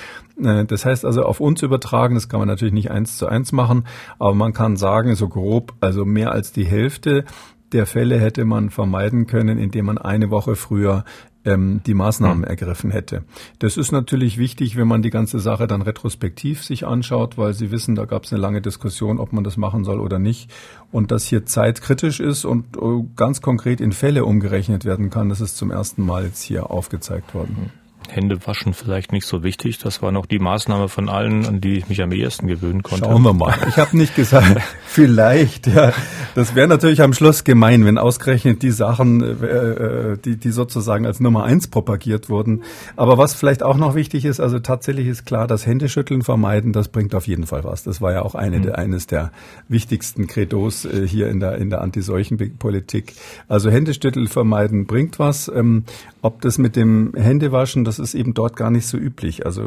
Äh, 0.42 0.64
das 0.64 0.85
heißt 0.85 1.05
also, 1.05 1.22
auf 1.22 1.40
uns 1.40 1.62
übertragen, 1.62 2.14
das 2.14 2.29
kann 2.29 2.40
man 2.40 2.49
natürlich 2.49 2.75
nicht 2.75 2.90
eins 2.90 3.18
zu 3.18 3.27
eins 3.27 3.53
machen, 3.53 3.87
aber 4.18 4.35
man 4.35 4.53
kann 4.53 4.77
sagen, 4.77 5.14
so 5.14 5.29
grob, 5.29 5.75
also 5.81 6.05
mehr 6.05 6.33
als 6.33 6.53
die 6.53 6.66
Hälfte 6.66 7.25
der 7.72 7.87
Fälle 7.87 8.18
hätte 8.18 8.44
man 8.44 8.70
vermeiden 8.70 9.27
können, 9.27 9.59
indem 9.59 9.87
man 9.87 9.99
eine 9.99 10.31
Woche 10.31 10.57
früher 10.57 11.05
ähm, 11.47 11.81
die 11.87 11.95
Maßnahmen 11.95 12.39
mhm. 12.39 12.45
ergriffen 12.45 12.91
hätte. 12.91 13.23
Das 13.61 13.77
ist 13.77 13.93
natürlich 13.93 14.37
wichtig, 14.37 14.77
wenn 14.77 14.89
man 14.89 15.03
die 15.03 15.11
ganze 15.11 15.39
Sache 15.39 15.67
dann 15.67 15.81
retrospektiv 15.81 16.63
sich 16.63 16.87
anschaut, 16.87 17.39
weil 17.39 17.55
Sie 17.55 17.71
wissen, 17.71 17.95
da 17.95 18.05
gab 18.05 18.25
es 18.25 18.33
eine 18.33 18.43
lange 18.43 18.61
Diskussion, 18.61 19.19
ob 19.19 19.33
man 19.33 19.45
das 19.45 19.57
machen 19.57 19.85
soll 19.85 20.01
oder 20.01 20.19
nicht. 20.19 20.51
Und 20.93 21.11
dass 21.11 21.25
hier 21.25 21.47
Zeit 21.47 21.81
kritisch 21.81 22.21
ist 22.21 22.45
und 22.45 22.77
äh, 22.77 23.05
ganz 23.17 23.41
konkret 23.41 23.81
in 23.81 23.93
Fälle 23.93 24.25
umgerechnet 24.25 24.85
werden 24.85 25.09
kann, 25.09 25.29
das 25.29 25.41
ist 25.41 25.57
zum 25.57 25.71
ersten 25.71 26.05
Mal 26.05 26.25
jetzt 26.25 26.43
hier 26.43 26.71
aufgezeigt 26.71 27.35
worden. 27.35 27.71
Hände 28.09 28.39
waschen 28.47 28.73
vielleicht 28.73 29.13
nicht 29.13 29.27
so 29.27 29.43
wichtig. 29.43 29.79
Das 29.79 30.03
war 30.03 30.13
noch 30.13 30.27
die 30.27 30.39
Maßnahme 30.39 30.89
von 30.89 31.09
allen, 31.09 31.45
an 31.45 31.61
die 31.61 31.79
ich 31.79 31.89
mich 31.89 32.03
am 32.03 32.13
ehesten 32.13 32.47
gewöhnen 32.47 32.83
konnte. 32.83 33.05
Schauen 33.05 33.23
wir 33.23 33.33
mal. 33.33 33.55
Ich 33.69 33.77
habe 33.79 33.97
nicht 33.97 34.15
gesagt, 34.15 34.61
vielleicht. 34.87 35.67
Ja, 35.67 35.93
das 36.35 36.55
wäre 36.55 36.69
natürlich 36.69 37.03
am 37.03 37.13
Schluss 37.13 37.45
gemein, 37.45 37.85
wenn 37.85 37.99
ausgerechnet 37.99 38.63
die 38.63 38.71
Sachen, 38.71 39.23
äh, 39.23 39.47
äh, 39.47 40.19
die, 40.19 40.37
die 40.37 40.51
sozusagen 40.51 41.07
als 41.07 41.21
Nummer 41.21 41.45
eins 41.45 41.69
propagiert 41.69 42.29
wurden. 42.29 42.63
Aber 42.95 43.19
was 43.19 43.35
vielleicht 43.35 43.63
auch 43.63 43.77
noch 43.77 43.95
wichtig 43.95 44.25
ist, 44.25 44.41
also 44.41 44.59
tatsächlich 44.61 45.09
ist 45.09 45.27
klar, 45.27 45.47
das 45.47 45.67
Händeschütteln 45.67 46.23
vermeiden, 46.23 46.73
das 46.73 46.89
bringt 46.89 47.15
auf 47.15 47.27
jeden 47.27 47.47
Fall 47.47 47.65
was. 47.65 47.83
Das 47.83 48.01
war 48.01 48.13
ja 48.13 48.23
auch 48.23 48.35
eine, 48.35 48.59
mhm. 48.59 48.73
eines 48.73 49.07
der 49.07 49.33
wichtigsten 49.69 50.27
Credos 50.27 50.85
äh, 50.85 51.07
hier 51.07 51.29
in 51.29 51.41
der, 51.41 51.57
in 51.57 51.71
der 51.71 51.81
Antiseuchenpolitik. 51.81 53.15
Also 53.49 53.71
Händeschütteln 53.71 54.29
vermeiden 54.29 54.87
bringt 54.87 55.19
was. 55.19 55.49
Ähm, 55.49 55.85
ob 56.23 56.41
das 56.41 56.59
mit 56.59 56.77
dem 56.77 57.13
Händewaschen, 57.15 57.85
das 57.87 57.99
ist 57.99 58.14
eben 58.14 58.35
dort 58.35 58.57
gar 58.57 58.70
nicht 58.70 58.87
so 58.87 58.99
üblich. 58.99 59.46
Also 59.46 59.62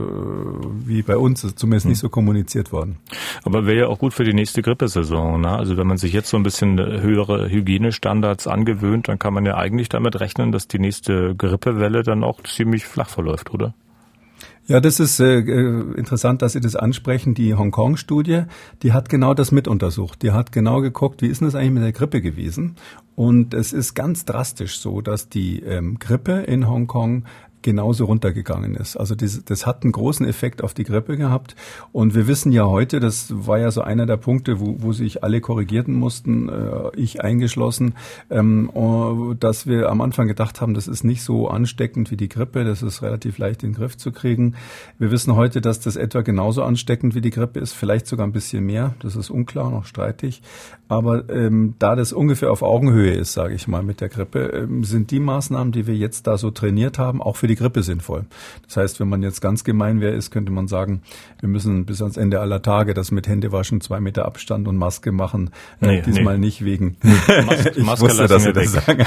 wie 0.86 1.02
bei 1.02 1.18
uns, 1.18 1.44
ist 1.44 1.60
zumindest 1.60 1.88
nicht 1.88 2.00
hm. 2.00 2.08
so 2.08 2.10
kommuniziert 2.10 2.72
worden. 2.72 2.98
Aber 3.44 3.66
wäre 3.66 3.80
ja 3.80 3.88
auch 3.88 4.00
gut 4.00 4.14
für 4.14 4.24
die 4.24 4.34
nächste 4.34 4.62
Grippesaison. 4.62 5.42
Ne? 5.42 5.50
Also 5.50 5.78
wenn 5.78 5.88
man 5.88 5.98
sich 5.98 6.14
jetzt 6.14 6.30
so 6.30 6.38
ein 6.38 6.44
bisschen 6.44 6.80
höhere 6.80 7.50
Hygienestandards 7.50 8.48
angewöhnt, 8.48 9.08
dann 9.08 9.20
kann 9.20 9.34
man 9.34 9.46
ja 9.46 9.58
eigentlich 9.58 9.90
damit 9.90 10.20
rechnen, 10.20 10.52
dass 10.52 10.68
die 10.68 10.80
nächste 10.80 11.36
Grippewelle 11.36 12.04
dann 12.04 12.24
auch 12.24 12.42
ziemlich 12.44 12.86
flach 12.86 13.10
verläuft, 13.10 13.54
oder? 13.54 13.74
Ja, 14.70 14.80
das 14.80 15.00
ist 15.00 15.20
äh, 15.20 15.40
äh, 15.40 15.98
interessant, 15.98 16.44
dass 16.44 16.54
Sie 16.54 16.62
das 16.62 16.76
ansprechen. 16.76 17.34
Die 17.34 17.56
Hongkong-Studie, 17.56 18.44
die 18.84 18.94
hat 18.94 19.10
genau 19.10 19.34
das 19.34 19.52
mit 19.52 19.68
untersucht. 19.68 20.22
Die 20.22 20.32
hat 20.32 20.52
genau 20.52 20.82
geguckt, 20.82 21.24
wie 21.24 21.26
ist 21.26 21.42
denn 21.42 21.48
das 21.48 21.56
eigentlich 21.56 21.72
mit 21.72 21.84
der 21.84 21.92
Grippe 21.92 22.22
gewesen? 22.22 22.76
Und 23.16 23.56
es 23.56 23.74
ist 23.74 23.96
ganz 23.96 24.26
drastisch 24.26 24.78
so, 24.78 25.02
dass 25.02 25.28
die 25.28 25.60
ähm, 25.64 25.98
Grippe 25.98 26.34
in 26.34 26.70
Hongkong 26.70 27.24
genauso 27.62 28.06
runtergegangen 28.06 28.76
ist. 28.76 28.96
Also 28.96 29.16
das, 29.16 29.44
das 29.44 29.66
hat 29.66 29.84
einen 29.84 29.92
großen 29.92 30.26
Effekt 30.26 30.64
auf 30.64 30.74
die 30.74 30.84
Grippe 30.84 31.18
gehabt. 31.18 31.56
Und 31.92 32.16
wir 32.16 32.28
wissen 32.28 32.52
ja 32.52 32.66
heute, 32.66 33.00
das 33.00 33.34
war 33.46 33.60
ja 33.60 33.72
so 33.72 33.82
einer 33.82 34.06
der 34.06 34.18
Punkte, 34.18 34.60
wo, 34.60 34.78
wo 34.80 34.94
sich 34.94 35.24
alle 35.24 35.42
korrigieren 35.42 35.94
mussten, 35.94 36.50
äh, 36.50 36.96
ich 36.96 37.22
eingeschlossen, 37.22 37.96
ähm, 38.30 38.70
äh, 38.74 39.36
dass 39.36 39.68
wir 39.68 39.90
am 39.90 40.02
Anfang 40.02 40.28
gedacht 40.28 40.62
haben, 40.62 40.74
das 40.74 40.88
ist 40.88 41.04
nicht 41.04 41.24
so 41.24 41.48
ansteckend 41.48 42.12
wie 42.12 42.18
die 42.18 42.30
Grippe, 42.30 42.64
das 42.64 42.82
ist 42.82 43.02
relativ 43.02 43.38
leicht 43.38 43.64
in 43.64 43.72
den 43.72 43.76
Griff 43.76 43.98
zu 43.98 44.12
kriegen. 44.12 44.56
Wir 44.98 45.12
wissen 45.12 45.36
heute, 45.36 45.62
dass 45.62 45.80
das 45.80 45.96
etwa 45.96 46.22
genauso 46.22 46.64
ansteckend 46.64 47.16
wie 47.16 47.22
die 47.22 47.32
Grippe 47.32 47.60
ist, 47.60 47.74
vielleicht 47.74 48.08
sogar 48.08 48.26
ein 48.26 48.32
bisschen 48.32 48.66
mehr. 48.66 48.96
Das 49.00 49.16
ist 49.16 49.30
unklar, 49.30 49.70
noch 49.70 49.86
streitig. 49.86 50.42
Aber 50.88 51.30
ähm, 51.30 51.76
da 51.78 51.96
das 51.96 52.14
ungefähr 52.14 52.52
auf 52.52 52.64
Augenhöhe 52.64 53.14
ist, 53.14 53.34
sage 53.34 53.54
ich 53.54 53.68
mal, 53.68 53.84
mit 53.84 54.02
der 54.02 54.10
Grippe, 54.10 54.40
ähm, 54.48 54.84
sind 54.84 55.12
die 55.12 55.20
Maßnahmen, 55.20 55.72
die 55.72 55.86
wir 55.86 55.96
jetzt 55.96 56.26
da 56.26 56.38
so 56.38 56.50
trainiert 56.50 56.98
haben, 56.98 57.22
auch 57.22 57.36
für 57.36 57.49
die 57.50 57.56
Grippe 57.56 57.84
sinnvoll. 57.84 58.26
Das 58.66 58.78
heißt, 58.78 59.00
wenn 59.00 59.10
man 59.10 59.22
jetzt 59.24 59.42
ganz 59.42 59.64
gemein 59.64 60.00
wäre, 60.00 60.14
ist, 60.14 60.32
könnte 60.32 60.52
man 60.52 60.68
sagen, 60.68 61.02
wir 61.40 61.50
müssen 61.50 61.86
bis 61.86 62.02
ans 62.02 62.18
Ende 62.18 62.40
aller 62.40 62.62
Tage 62.62 62.94
das 62.94 63.12
mit 63.12 63.28
Händewaschen, 63.28 63.82
zwei 63.82 64.00
Meter 64.00 64.26
Abstand 64.26 64.68
und 64.68 64.78
Maske 64.78 65.12
machen. 65.12 65.52
Äh, 65.82 65.88
nee, 65.88 66.02
diesmal 66.02 66.38
nee. 66.38 66.46
nicht 66.46 66.64
wegen. 66.64 66.96
Mas 67.02 67.66
ich 67.76 67.84
Maske 67.84 68.06
wusste, 68.06 68.26
lassen 68.28 68.46
wir 68.46 68.56
weg. 68.56 68.70
Sagen. 68.70 69.06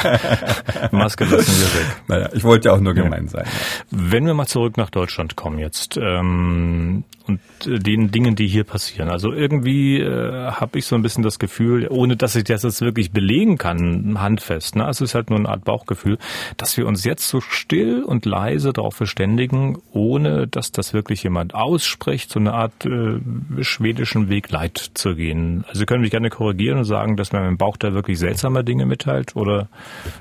Maske 0.97 1.25
lassen 1.25 1.53
wir 1.53 1.81
weg. 1.81 1.87
Naja, 2.09 2.29
ich 2.35 2.45
wollte 2.45 2.69
ja 2.69 2.75
auch 2.75 2.81
nur 2.81 2.95
gemein 2.95 3.25
ja. 3.25 3.31
sein. 3.31 3.47
Wenn 3.91 4.27
wir 4.27 4.35
mal 4.35 4.47
zurück 4.47 4.77
nach 4.77 4.91
Deutschland 4.91 5.37
kommen 5.37 5.59
jetzt 5.59 5.97
ähm, 5.97 7.05
und 7.27 7.41
äh, 7.67 7.79
den 7.79 8.11
Dingen, 8.11 8.35
die 8.35 8.47
hier 8.47 8.65
passieren. 8.65 9.09
Also 9.09 9.33
irgendwie 9.33 10.01
äh, 10.01 10.51
habe 10.51 10.79
ich 10.79 10.87
so 10.87 10.97
ein 10.97 11.03
bisschen 11.03 11.23
das 11.23 11.39
Gefühl, 11.39 11.63
Gefühl, 11.63 11.89
ohne 11.91 12.17
dass 12.17 12.35
ich 12.35 12.45
das 12.45 12.63
jetzt 12.63 12.81
wirklich 12.81 13.13
belegen 13.13 13.59
kann, 13.59 14.19
handfest. 14.19 14.77
Ne? 14.77 14.85
Also 14.85 15.05
es 15.05 15.11
ist 15.11 15.15
halt 15.15 15.31
nur 15.31 15.39
eine 15.39 15.49
Art 15.49 15.65
Bauchgefühl, 15.65 16.19
dass 16.57 16.77
wir 16.77 16.87
uns 16.87 17.05
jetzt 17.05 17.29
so 17.29 17.41
still 17.41 18.03
und 18.03 18.25
leise 18.33 18.73
darauf 18.73 18.95
verständigen, 18.95 19.77
ohne 19.93 20.49
dass 20.49 20.73
das 20.73 20.95
wirklich 20.95 21.23
jemand 21.23 21.55
ausspricht, 21.55 22.31
so 22.31 22.41
eine 22.41 22.55
Art 22.55 22.87
äh, 22.87 23.21
schwedischen 23.61 24.31
Weg 24.31 24.51
Leid 24.51 24.79
zu 24.95 25.15
gehen. 25.15 25.65
Also 25.69 25.81
Sie 25.81 25.87
können 25.87 26.01
mich 26.01 26.11
gerne 26.11 26.31
korrigieren 26.31 26.79
und 26.79 26.85
sagen, 26.85 27.17
dass 27.19 27.33
man 27.33 27.47
im 27.47 27.59
Bauch 27.59 27.77
da 27.77 27.93
wirklich 27.93 28.19
seltsame 28.19 28.65
Dinge 28.65 28.87
mitteilt 28.87 29.37
oder 29.37 29.69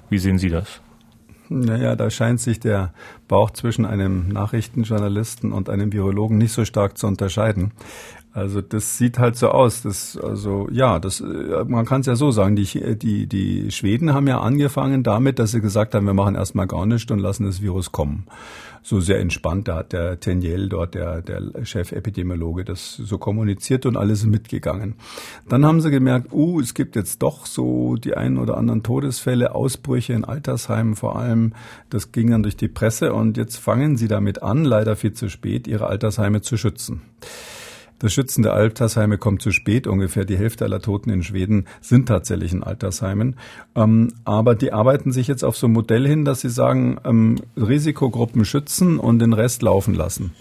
wie 0.10 0.20
sehen 0.20 0.38
Sie 0.38 0.50
das? 0.50 0.82
Naja, 1.54 1.96
da 1.96 2.10
scheint 2.10 2.40
sich 2.40 2.60
der 2.60 2.94
Bauch 3.28 3.52
zwischen 3.52 3.86
einem 3.86 4.30
Nachrichtenjournalisten 4.30 5.52
und 5.52 5.70
einem 5.70 5.92
Virologen 5.92 6.38
nicht 6.38 6.54
so 6.54 6.64
stark 6.64 6.98
zu 6.98 7.08
unterscheiden. 7.08 7.72
Also 8.34 8.62
das 8.62 8.98
sieht 8.98 9.20
halt 9.20 9.36
so 9.36 9.50
aus. 9.50 9.82
Das, 9.82 10.18
also 10.18 10.70
ja, 10.72 11.00
das, 11.00 11.20
äh, 11.20 11.66
man 11.68 11.86
kann 11.86 12.02
es 12.02 12.08
ja 12.08 12.16
so 12.16 12.32
sagen. 12.32 12.56
Die, 12.56 12.96
die, 12.96 13.28
die 13.28 13.72
Schweden 13.72 14.14
haben 14.14 14.28
ja 14.28 14.40
angefangen 14.40 15.04
damit, 15.04 15.38
dass 15.38 15.52
sie 15.52 15.60
gesagt 15.60 15.94
haben, 15.94 16.06
wir 16.06 16.14
machen 16.14 16.36
erstmal 16.36 16.68
gar 16.68 16.86
nichts 16.86 17.12
und 17.12 17.20
lassen 17.20 17.46
das 17.46 17.62
Virus 17.62 17.92
kommen. 17.92 18.28
So 18.84 19.02
sehr 19.02 19.20
entspannt. 19.20 19.68
Da 19.68 19.76
hat 19.76 19.92
der 19.92 20.20
Teniel 20.22 20.70
dort, 20.70 20.96
der, 20.96 21.22
der 21.22 21.66
Chef-Epidemiologe, 21.66 22.64
das 22.64 22.96
so 22.96 23.18
kommuniziert 23.18 23.86
und 23.86 23.98
alles 23.98 24.26
mitgegangen. 24.26 24.96
Dann 25.50 25.66
haben 25.66 25.82
sie 25.82 25.92
gemerkt, 25.92 26.32
uh, 26.32 26.62
es 26.62 26.74
gibt 26.74 26.96
jetzt 26.96 27.22
doch 27.22 27.46
so 27.46 27.98
die 27.98 28.16
einen 28.16 28.38
oder 28.38 28.58
anderen 28.58 28.82
Todesfälle, 28.82 29.54
Ausbrüche 29.54 30.14
in 30.14 30.24
Altersheimen 30.24 30.96
vor 30.96 31.18
allem. 31.18 31.54
Das 31.90 32.14
ging 32.14 32.32
dann 32.32 32.44
durch 32.44 32.56
die 32.56 32.70
Presse 32.70 33.14
und 33.14 33.36
jetzt 33.36 33.58
fangen 33.58 33.98
sie 33.98 34.08
damit 34.08 34.42
an, 34.42 34.64
leider 34.64 34.96
viel 34.96 35.14
zu 35.14 35.30
spät, 35.30 35.68
ihre 35.68 35.88
Altersheime 35.88 36.42
zu 36.42 36.56
schützen. 36.56 37.02
Das 38.02 38.14
Schützen 38.14 38.42
der 38.42 38.54
Altersheime 38.54 39.20
kommt 39.20 39.44
zu 39.44 39.52
spät. 39.52 39.86
Ungefähr 39.86 40.26
die 40.26 40.36
Hälfte 40.36 40.66
aller 40.66 40.82
Toten 40.82 41.12
in 41.12 41.22
Schweden 41.22 41.68
sind 41.82 42.08
tatsächlich 42.08 42.52
in 42.52 42.64
Altersheimen. 42.64 43.36
Ähm, 43.76 44.12
aber 44.24 44.56
die 44.56 44.74
arbeiten 44.74 45.12
sich 45.12 45.28
jetzt 45.28 45.44
auf 45.44 45.56
so 45.56 45.68
ein 45.68 45.72
Modell 45.72 46.08
hin, 46.08 46.26
dass 46.26 46.42
sie 46.42 46.50
sagen, 46.50 46.98
ähm, 47.06 47.36
Risikogruppen 47.56 48.44
schützen 48.44 48.98
und 48.98 49.20
den 49.20 49.34
Rest 49.34 49.62
laufen 49.62 49.94
lassen. 49.94 50.32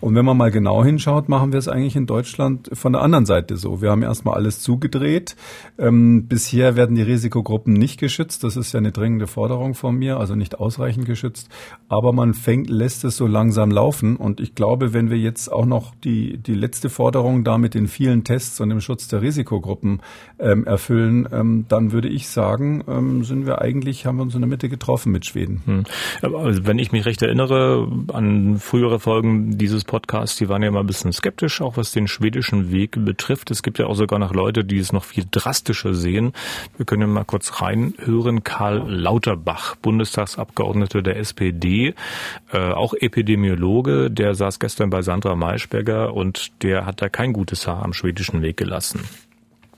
Und 0.00 0.14
wenn 0.14 0.24
man 0.24 0.38
mal 0.38 0.50
genau 0.50 0.82
hinschaut, 0.82 1.28
machen 1.28 1.52
wir 1.52 1.58
es 1.58 1.68
eigentlich 1.68 1.94
in 1.94 2.06
Deutschland 2.06 2.70
von 2.72 2.94
der 2.94 3.02
anderen 3.02 3.26
Seite 3.26 3.58
so. 3.58 3.82
Wir 3.82 3.90
haben 3.90 4.02
erstmal 4.02 4.36
alles 4.36 4.60
zugedreht. 4.60 5.36
Ähm, 5.76 6.26
bisher 6.26 6.74
werden 6.74 6.96
die 6.96 7.02
Risikogruppen 7.02 7.74
nicht 7.74 8.00
geschützt. 8.00 8.44
Das 8.44 8.56
ist 8.56 8.72
ja 8.72 8.78
eine 8.78 8.92
dringende 8.92 9.26
Forderung 9.26 9.74
von 9.74 9.94
mir, 9.94 10.16
also 10.16 10.36
nicht 10.36 10.58
ausreichend 10.58 11.04
geschützt. 11.04 11.50
Aber 11.90 12.14
man 12.14 12.32
fängt, 12.32 12.70
lässt 12.70 13.04
es 13.04 13.18
so 13.18 13.26
langsam 13.26 13.70
laufen. 13.70 14.16
Und 14.16 14.40
ich 14.40 14.54
glaube, 14.54 14.94
wenn 14.94 15.10
wir 15.10 15.18
jetzt 15.18 15.52
auch 15.52 15.66
noch 15.66 15.94
die, 16.02 16.38
die 16.38 16.54
letzte 16.54 16.88
Forderung 16.88 17.09
Forderungen 17.10 17.42
da 17.42 17.58
mit 17.58 17.74
den 17.74 17.88
vielen 17.88 18.22
Tests 18.22 18.60
und 18.60 18.68
dem 18.68 18.80
Schutz 18.80 19.08
der 19.08 19.20
Risikogruppen 19.20 20.00
ähm, 20.38 20.64
erfüllen, 20.64 21.28
ähm, 21.32 21.64
dann 21.68 21.90
würde 21.90 22.06
ich 22.06 22.28
sagen, 22.28 22.84
ähm, 22.86 23.24
sind 23.24 23.46
wir 23.46 23.60
eigentlich, 23.60 24.06
haben 24.06 24.18
wir 24.18 24.22
uns 24.22 24.36
in 24.36 24.42
der 24.42 24.48
Mitte 24.48 24.68
getroffen 24.68 25.10
mit 25.10 25.26
Schweden. 25.26 25.60
Hm. 25.66 25.84
Also 26.22 26.66
wenn 26.66 26.78
ich 26.78 26.92
mich 26.92 27.06
recht 27.06 27.20
erinnere 27.20 27.88
an 28.12 28.60
frühere 28.60 29.00
Folgen 29.00 29.58
dieses 29.58 29.82
Podcasts, 29.82 30.36
die 30.36 30.48
waren 30.48 30.62
ja 30.62 30.68
immer 30.68 30.78
ein 30.78 30.86
bisschen 30.86 31.12
skeptisch, 31.12 31.60
auch 31.60 31.76
was 31.76 31.90
den 31.90 32.06
schwedischen 32.06 32.70
Weg 32.70 33.04
betrifft. 33.04 33.50
Es 33.50 33.64
gibt 33.64 33.80
ja 33.80 33.86
auch 33.86 33.96
sogar 33.96 34.20
noch 34.20 34.32
Leute, 34.32 34.64
die 34.64 34.78
es 34.78 34.92
noch 34.92 35.02
viel 35.02 35.24
drastischer 35.28 35.94
sehen. 35.94 36.32
Wir 36.76 36.86
können 36.86 37.02
ja 37.02 37.08
mal 37.08 37.24
kurz 37.24 37.60
reinhören. 37.60 38.44
Karl 38.44 38.88
Lauterbach, 38.88 39.74
Bundestagsabgeordneter 39.74 41.02
der 41.02 41.16
SPD, 41.16 41.94
äh, 42.52 42.58
auch 42.70 42.94
Epidemiologe, 42.94 44.12
der 44.12 44.36
saß 44.36 44.60
gestern 44.60 44.90
bei 44.90 45.02
Sandra 45.02 45.34
Maischberger 45.34 46.14
und 46.14 46.52
der 46.62 46.86
hat 46.86 46.99
da 47.00 47.08
kein 47.08 47.32
gutes 47.32 47.66
Haar 47.66 47.82
am 47.82 47.92
schwedischen 47.92 48.42
Weg 48.42 48.56
gelassen. 48.56 49.08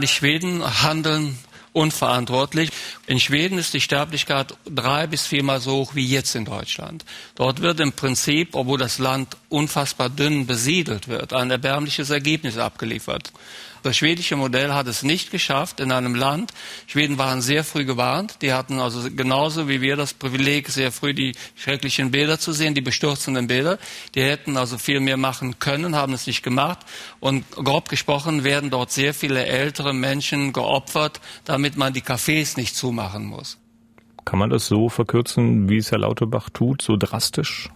Die 0.00 0.08
Schweden 0.08 0.62
handeln 0.82 1.38
unverantwortlich. 1.72 2.70
In 3.06 3.18
Schweden 3.18 3.58
ist 3.58 3.74
die 3.74 3.80
Sterblichkeit 3.80 4.54
drei 4.66 5.06
bis 5.06 5.26
viermal 5.26 5.60
so 5.60 5.72
hoch 5.72 5.94
wie 5.94 6.04
jetzt 6.04 6.34
in 6.34 6.44
Deutschland. 6.44 7.04
Dort 7.34 7.60
wird 7.62 7.80
im 7.80 7.92
Prinzip, 7.92 8.54
obwohl 8.54 8.78
das 8.78 8.98
Land 8.98 9.36
unfassbar 9.48 10.10
dünn 10.10 10.46
besiedelt 10.46 11.08
wird, 11.08 11.32
ein 11.32 11.50
erbärmliches 11.50 12.10
Ergebnis 12.10 12.58
abgeliefert. 12.58 13.32
Das 13.82 13.96
schwedische 13.96 14.36
Modell 14.36 14.72
hat 14.72 14.86
es 14.86 15.02
nicht 15.02 15.32
geschafft 15.32 15.80
in 15.80 15.90
einem 15.90 16.14
Land. 16.14 16.52
Schweden 16.86 17.18
waren 17.18 17.40
sehr 17.40 17.64
früh 17.64 17.84
gewarnt. 17.84 18.36
Die 18.40 18.52
hatten 18.52 18.78
also 18.78 19.10
genauso 19.10 19.68
wie 19.68 19.80
wir 19.80 19.96
das 19.96 20.14
Privileg, 20.14 20.68
sehr 20.68 20.92
früh 20.92 21.14
die 21.14 21.34
schrecklichen 21.56 22.12
Bilder 22.12 22.38
zu 22.38 22.52
sehen, 22.52 22.74
die 22.74 22.80
bestürzenden 22.80 23.48
Bilder. 23.48 23.78
Die 24.14 24.22
hätten 24.22 24.56
also 24.56 24.78
viel 24.78 25.00
mehr 25.00 25.16
machen 25.16 25.58
können, 25.58 25.96
haben 25.96 26.12
es 26.12 26.28
nicht 26.28 26.42
gemacht. 26.42 26.78
Und 27.18 27.50
grob 27.50 27.88
gesprochen 27.88 28.44
werden 28.44 28.70
dort 28.70 28.92
sehr 28.92 29.14
viele 29.14 29.44
ältere 29.46 29.92
Menschen 29.92 30.52
geopfert, 30.52 31.20
damit 31.44 31.76
man 31.76 31.92
die 31.92 32.02
Cafés 32.02 32.56
nicht 32.56 32.76
zumachen 32.76 33.26
muss. 33.26 33.58
Kann 34.24 34.38
man 34.38 34.50
das 34.50 34.66
so 34.66 34.88
verkürzen, 34.88 35.68
wie 35.68 35.78
es 35.78 35.90
Herr 35.90 35.98
Lauterbach 35.98 36.50
tut, 36.50 36.82
so 36.82 36.96
drastisch? 36.96 37.68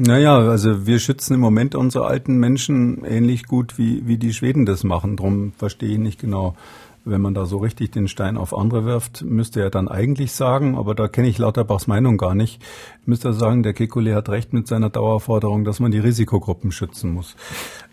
Naja, 0.00 0.38
also 0.38 0.86
wir 0.86 1.00
schützen 1.00 1.34
im 1.34 1.40
Moment 1.40 1.74
unsere 1.74 2.06
alten 2.06 2.36
Menschen 2.36 3.04
ähnlich 3.04 3.46
gut, 3.46 3.78
wie, 3.78 4.06
wie 4.06 4.16
die 4.16 4.32
Schweden 4.32 4.64
das 4.64 4.84
machen. 4.84 5.16
Drum 5.16 5.52
verstehe 5.56 5.88
ich 5.88 5.98
nicht 5.98 6.20
genau, 6.20 6.54
wenn 7.04 7.20
man 7.20 7.34
da 7.34 7.46
so 7.46 7.58
richtig 7.58 7.90
den 7.90 8.06
Stein 8.06 8.36
auf 8.36 8.56
andere 8.56 8.84
wirft, 8.84 9.24
müsste 9.24 9.60
er 9.60 9.70
dann 9.70 9.88
eigentlich 9.88 10.30
sagen, 10.30 10.76
aber 10.76 10.94
da 10.94 11.08
kenne 11.08 11.26
ich 11.26 11.38
Lauterbachs 11.38 11.88
Meinung 11.88 12.16
gar 12.16 12.36
nicht, 12.36 12.62
müsste 13.06 13.30
er 13.30 13.32
sagen, 13.32 13.64
der 13.64 13.74
Kekulé 13.74 14.14
hat 14.14 14.28
recht 14.28 14.52
mit 14.52 14.68
seiner 14.68 14.88
Dauerforderung, 14.88 15.64
dass 15.64 15.80
man 15.80 15.90
die 15.90 15.98
Risikogruppen 15.98 16.70
schützen 16.70 17.12
muss. 17.12 17.34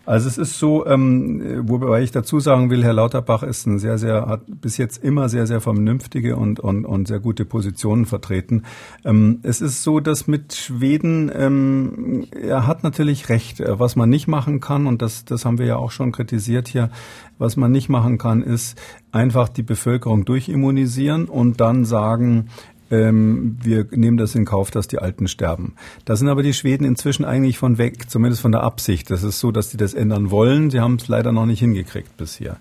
Also 0.06 0.28
es 0.28 0.38
ist 0.38 0.58
so, 0.60 0.86
ähm, 0.86 1.68
wobei 1.68 2.02
ich 2.02 2.12
dazu 2.12 2.38
sagen 2.38 2.70
will, 2.70 2.84
Herr 2.84 2.92
Lauterbach 2.92 3.42
ist 3.42 3.66
ein 3.66 3.80
sehr, 3.80 3.98
sehr, 3.98 4.26
hat 4.26 4.42
bis 4.46 4.76
jetzt 4.76 5.02
immer 5.02 5.28
sehr, 5.28 5.48
sehr 5.48 5.60
vernünftige 5.60 6.36
und, 6.36 6.60
und, 6.60 6.84
und 6.84 7.08
sehr 7.08 7.18
gute 7.18 7.44
Positionen 7.44 8.06
vertreten. 8.06 8.62
Ähm, 9.04 9.40
es 9.42 9.60
ist 9.60 9.82
so, 9.82 9.98
dass 9.98 10.28
mit 10.28 10.54
Schweden, 10.54 11.30
ähm, 11.34 12.26
er 12.40 12.68
hat 12.68 12.84
natürlich 12.84 13.28
recht, 13.28 13.60
was 13.66 13.96
man 13.96 14.08
nicht 14.08 14.28
machen 14.28 14.60
kann, 14.60 14.86
und 14.86 15.02
das, 15.02 15.24
das 15.24 15.44
haben 15.44 15.58
wir 15.58 15.66
ja 15.66 15.76
auch 15.76 15.90
schon 15.90 16.12
kritisiert 16.12 16.68
hier, 16.68 16.90
was 17.38 17.56
man 17.56 17.72
nicht 17.72 17.88
machen 17.88 18.16
kann, 18.16 18.42
ist 18.42 18.80
einfach 19.10 19.48
die 19.48 19.64
Bevölkerung 19.64 20.24
durchimmunisieren 20.24 21.26
und 21.26 21.60
dann 21.60 21.84
sagen, 21.84 22.48
ähm, 22.90 23.56
wir 23.62 23.86
nehmen 23.90 24.16
das 24.16 24.34
in 24.34 24.44
Kauf, 24.44 24.70
dass 24.70 24.88
die 24.88 24.98
Alten 24.98 25.28
sterben. 25.28 25.74
Da 26.04 26.16
sind 26.16 26.28
aber 26.28 26.42
die 26.42 26.54
Schweden 26.54 26.84
inzwischen 26.84 27.24
eigentlich 27.24 27.58
von 27.58 27.78
weg, 27.78 28.10
zumindest 28.10 28.42
von 28.42 28.52
der 28.52 28.62
Absicht. 28.62 29.10
Das 29.10 29.22
ist 29.22 29.40
so, 29.40 29.50
dass 29.50 29.70
sie 29.70 29.76
das 29.76 29.94
ändern 29.94 30.30
wollen. 30.30 30.70
Sie 30.70 30.80
haben 30.80 30.96
es 30.96 31.08
leider 31.08 31.32
noch 31.32 31.46
nicht 31.46 31.60
hingekriegt 31.60 32.16
bisher. 32.16 32.58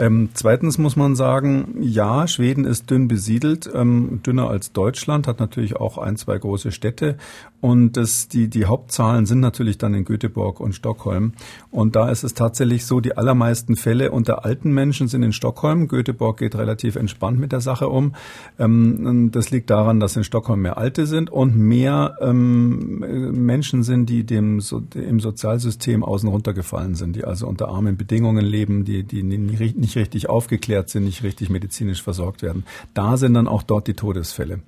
Ähm, 0.00 0.30
zweitens 0.32 0.78
muss 0.78 0.96
man 0.96 1.14
sagen, 1.14 1.76
ja, 1.78 2.26
Schweden 2.26 2.64
ist 2.64 2.90
dünn 2.90 3.06
besiedelt, 3.06 3.68
ähm, 3.74 4.20
dünner 4.24 4.48
als 4.48 4.72
Deutschland, 4.72 5.28
hat 5.28 5.40
natürlich 5.40 5.76
auch 5.76 5.98
ein, 5.98 6.16
zwei 6.16 6.38
große 6.38 6.72
Städte. 6.72 7.18
Und 7.60 7.98
das, 7.98 8.28
die, 8.28 8.48
die 8.48 8.64
Hauptzahlen 8.64 9.26
sind 9.26 9.40
natürlich 9.40 9.76
dann 9.76 9.92
in 9.92 10.06
Göteborg 10.06 10.58
und 10.58 10.74
Stockholm. 10.74 11.34
Und 11.70 11.96
da 11.96 12.08
ist 12.08 12.24
es 12.24 12.32
tatsächlich 12.32 12.86
so, 12.86 13.00
die 13.00 13.18
allermeisten 13.18 13.76
Fälle 13.76 14.10
unter 14.10 14.46
alten 14.46 14.72
Menschen 14.72 15.06
sind 15.06 15.22
in 15.22 15.34
Stockholm. 15.34 15.86
Göteborg 15.86 16.38
geht 16.38 16.54
relativ 16.54 16.96
entspannt 16.96 17.38
mit 17.38 17.52
der 17.52 17.60
Sache 17.60 17.90
um. 17.90 18.14
Ähm, 18.58 19.28
das 19.30 19.50
liegt 19.50 19.68
daran, 19.68 20.00
dass 20.00 20.16
in 20.16 20.24
Stockholm 20.24 20.62
mehr 20.62 20.78
Alte 20.78 21.04
sind 21.04 21.28
und 21.28 21.54
mehr 21.58 22.16
ähm, 22.22 23.00
Menschen 23.44 23.82
sind, 23.82 24.08
die 24.08 24.24
dem 24.24 24.60
so, 24.60 24.82
im 24.94 25.20
Sozialsystem 25.20 26.02
außen 26.02 26.30
runtergefallen 26.30 26.94
sind, 26.94 27.16
die 27.16 27.24
also 27.24 27.46
unter 27.46 27.68
armen 27.68 27.98
Bedingungen 27.98 28.46
leben, 28.46 28.86
die, 28.86 29.02
die 29.02 29.22
nicht 29.22 29.89
richtig 29.96 30.28
aufgeklärt 30.28 30.88
sind, 30.88 31.04
nicht 31.04 31.22
richtig 31.22 31.50
medizinisch 31.50 32.02
versorgt 32.02 32.42
werden. 32.42 32.64
Da 32.94 33.16
sind 33.16 33.34
dann 33.34 33.48
auch 33.48 33.62
dort 33.62 33.86
die 33.86 33.94
Todesfälle. 33.94 34.60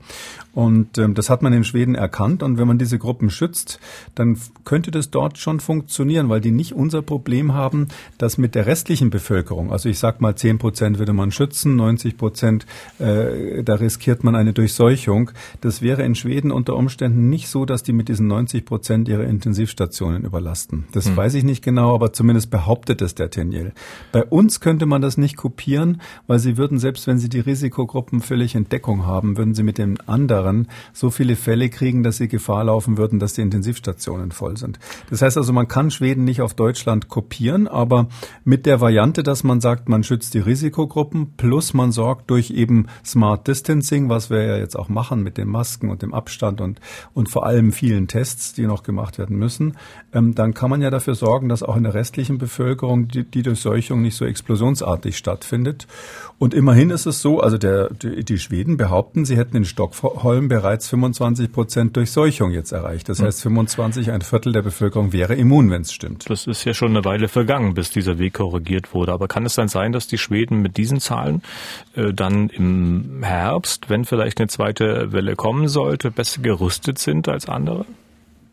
Und 0.55 0.99
ähm, 0.99 1.15
das 1.15 1.31
hat 1.31 1.43
man 1.43 1.53
in 1.53 1.65
Schweden 1.65 1.95
erkannt. 1.95 2.43
Und 2.43 2.59
wenn 2.59 2.69
man 2.69 2.79
diese 2.79 2.99
Gruppen 2.99 3.31
schützt, 3.31 3.81
dann 4.15 4.39
könnte 4.65 4.91
das 4.91 5.11
dort 5.11 5.39
schon 5.39 5.61
funktionieren, 5.61 6.29
weil 6.29 6.41
die 6.41 6.51
nicht 6.51 6.75
unser 6.75 7.03
Problem 7.03 7.55
haben, 7.55 7.89
dass 8.19 8.39
mit 8.39 8.55
der 8.55 8.67
restlichen 8.67 9.11
Bevölkerung, 9.11 9.73
also 9.73 9.89
ich 9.89 9.99
sag 9.99 10.21
mal 10.21 10.37
zehn 10.37 10.59
Prozent 10.59 10.99
würde 10.99 11.13
man 11.13 11.33
schützen, 11.33 11.77
90 11.77 12.17
Prozent, 12.17 12.67
äh, 12.99 13.63
da 13.63 13.75
riskiert 13.75 14.25
man 14.25 14.35
eine 14.35 14.53
Durchseuchung. 14.53 15.31
Das 15.61 15.83
wäre 15.83 16.03
in 16.03 16.15
Schweden 16.15 16.51
unter 16.51 16.77
Umständen 16.77 17.29
nicht 17.29 17.49
so, 17.49 17.65
dass 17.65 17.83
die 17.83 17.93
mit 17.93 18.09
diesen 18.09 18.27
90 18.27 18.65
Prozent 18.65 19.09
ihre 19.09 19.25
Intensivstationen 19.25 20.25
überlasten. 20.25 20.85
Das 20.93 21.07
hm. 21.07 21.17
weiß 21.17 21.35
ich 21.35 21.45
nicht 21.45 21.63
genau, 21.65 21.95
aber 21.95 22.13
zumindest 22.13 22.51
behauptet 22.51 23.01
es 23.03 23.15
der 23.15 23.31
Teniel. 23.31 23.73
Bei 24.13 24.25
uns 24.25 24.61
könnte 24.61 24.87
man 24.87 25.02
das 25.03 25.19
nicht 25.19 25.37
kopieren, 25.37 26.01
weil 26.27 26.39
sie 26.39 26.57
würden, 26.57 26.79
selbst 26.79 27.07
wenn 27.07 27.19
sie 27.19 27.29
die 27.29 27.41
Risikogruppen 27.41 28.21
völlig 28.21 28.55
in 28.55 28.69
Deckung 28.69 29.07
haben, 29.07 29.37
würden 29.37 29.55
sie 29.55 29.63
mit 29.63 29.79
den 29.79 30.01
anderen 30.09 30.69
so 30.93 31.11
viele 31.11 31.37
Fälle 31.37 31.69
kriegen, 31.69 32.03
dass 32.03 32.17
sie 32.17 32.29
Gefahr 32.29 32.65
laufen 32.65 32.97
würden, 32.97 33.19
dass 33.19 33.35
die 33.35 33.43
Intensivstationen 33.43 34.33
voll 34.33 34.57
sind. 34.57 34.79
Das 35.11 35.23
heißt 35.23 35.37
also, 35.37 35.53
man 35.53 35.69
kann 35.69 35.91
Schweden 35.91 36.25
nicht 36.25 36.41
auf 36.41 36.55
Deutschland 36.55 37.09
kopieren, 37.09 37.69
aber 37.69 38.09
mit 38.45 38.67
der 38.67 38.81
Variante, 38.81 39.23
dass 39.23 39.45
man 39.45 39.61
sagt, 39.61 39.89
man 39.89 40.05
schützt 40.05 40.35
die 40.35 40.39
Risikogruppen, 40.39 41.35
plus 41.37 41.75
man 41.75 41.93
sorgt 41.93 42.31
durch 42.31 42.51
eben 42.51 42.87
Smart 43.05 43.47
Distancing, 43.49 44.09
was 44.09 44.31
wir 44.31 44.43
ja 44.43 44.57
jetzt 44.57 44.79
auch 44.79 44.89
machen 44.89 45.23
mit 45.23 45.37
den 45.39 45.49
Masken 45.49 45.91
und 45.91 46.03
dem 46.03 46.15
Abstand 46.15 46.61
und, 46.61 46.81
und 47.15 47.29
vor 47.29 47.47
allem 47.47 47.73
vielen 47.73 48.09
Tests, 48.09 48.53
die 48.55 48.67
noch 48.67 48.83
gemacht 48.83 49.19
werden 49.19 49.37
müssen, 49.37 49.77
ähm, 50.13 50.35
dann 50.35 50.55
kann 50.55 50.71
man 50.71 50.83
ja 50.83 50.91
dafür 50.91 51.15
sorgen, 51.15 51.49
dass 51.49 51.63
auch 51.63 51.77
in 51.77 51.83
der 51.83 51.95
restlichen 51.95 52.39
Bevölkerung 52.39 53.09
die, 53.09 53.25
die 53.25 53.43
Durchseuchung 53.43 54.03
nicht 54.03 54.17
so 54.17 54.25
explosionsartig 54.25 54.92
stattfindet. 55.17 55.87
Und 56.39 56.55
immerhin 56.55 56.91
ist 56.91 57.07
es 57.07 57.23
so, 57.23 57.41
also 57.41 57.57
der, 57.57 57.91
die, 57.91 58.25
die 58.25 58.39
Schweden 58.39 58.77
behaupten, 58.77 59.25
sie 59.25 59.37
hätten 59.37 59.57
in 59.57 59.65
Stockholm 59.65 60.49
bereits 60.49 60.89
25 60.89 61.53
Prozent 61.53 61.97
Durchseuchung 61.97 62.51
jetzt 62.51 62.73
erreicht. 62.73 63.09
Das 63.09 63.21
hm. 63.21 63.27
heißt, 63.27 63.43
25, 63.43 64.11
ein 64.11 64.23
Viertel 64.23 64.53
der 64.53 64.63
Bevölkerung 64.63 65.13
wäre 65.13 65.35
immun, 65.35 65.71
wenn 65.71 65.83
es 65.83 65.93
stimmt. 65.93 66.29
Das 66.29 66.47
ist 66.47 66.65
ja 66.65 66.75
schon 66.75 66.91
eine 66.91 67.05
Weile 67.05 67.29
vergangen, 67.29 67.75
bis 67.75 67.91
dieser 67.91 68.19
Weg 68.19 68.35
korrigiert 68.35 68.93
wurde. 68.93 69.13
Aber 69.13 69.29
kann 69.29 69.47
es 69.47 69.55
dann 69.55 69.69
sein, 69.69 69.93
dass 69.93 70.09
die 70.09 70.19
Schweden 70.19 70.63
mit 70.63 70.77
diesen 70.77 71.01
Zahlen 71.01 71.43
äh, 71.95 72.13
dann 72.13 72.49
im 72.49 73.23
Herbst, 73.23 73.89
wenn 73.89 74.05
vielleicht 74.05 74.41
eine 74.41 74.49
zweite 74.49 75.13
Welle 75.13 75.37
kommen 75.37 75.69
sollte, 75.69 76.11
besser 76.11 76.43
gerüstet 76.43 76.99
sind 76.99 77.29
als 77.29 77.49
andere? 77.49 77.85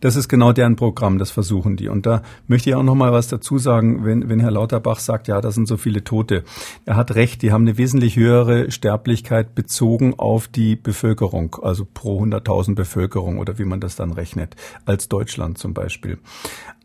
Das 0.01 0.15
ist 0.15 0.29
genau 0.29 0.53
deren 0.53 0.75
Programm, 0.75 1.17
das 1.17 1.29
versuchen 1.31 1.75
die. 1.75 1.89
Und 1.89 2.05
da 2.05 2.21
möchte 2.47 2.69
ich 2.69 2.75
auch 2.75 2.83
noch 2.83 2.95
mal 2.95 3.12
was 3.12 3.27
dazu 3.27 3.57
sagen, 3.57 4.05
wenn, 4.05 4.29
wenn 4.29 4.39
Herr 4.39 4.51
Lauterbach 4.51 4.99
sagt, 4.99 5.27
ja, 5.27 5.41
das 5.41 5.55
sind 5.55 5.67
so 5.67 5.75
viele 5.75 6.03
Tote. 6.03 6.43
Er 6.85 6.95
hat 6.95 7.15
recht, 7.15 7.41
die 7.41 7.51
haben 7.51 7.63
eine 7.63 7.77
wesentlich 7.77 8.15
höhere 8.15 8.71
Sterblichkeit 8.71 9.55
bezogen 9.55 10.13
auf 10.17 10.47
die 10.47 10.75
Bevölkerung, 10.75 11.57
also 11.62 11.85
pro 11.85 12.23
100.000 12.23 12.75
Bevölkerung 12.75 13.39
oder 13.39 13.59
wie 13.59 13.65
man 13.65 13.81
das 13.81 13.95
dann 13.97 14.12
rechnet, 14.12 14.55
als 14.85 15.09
Deutschland 15.09 15.57
zum 15.57 15.73
Beispiel. 15.73 16.17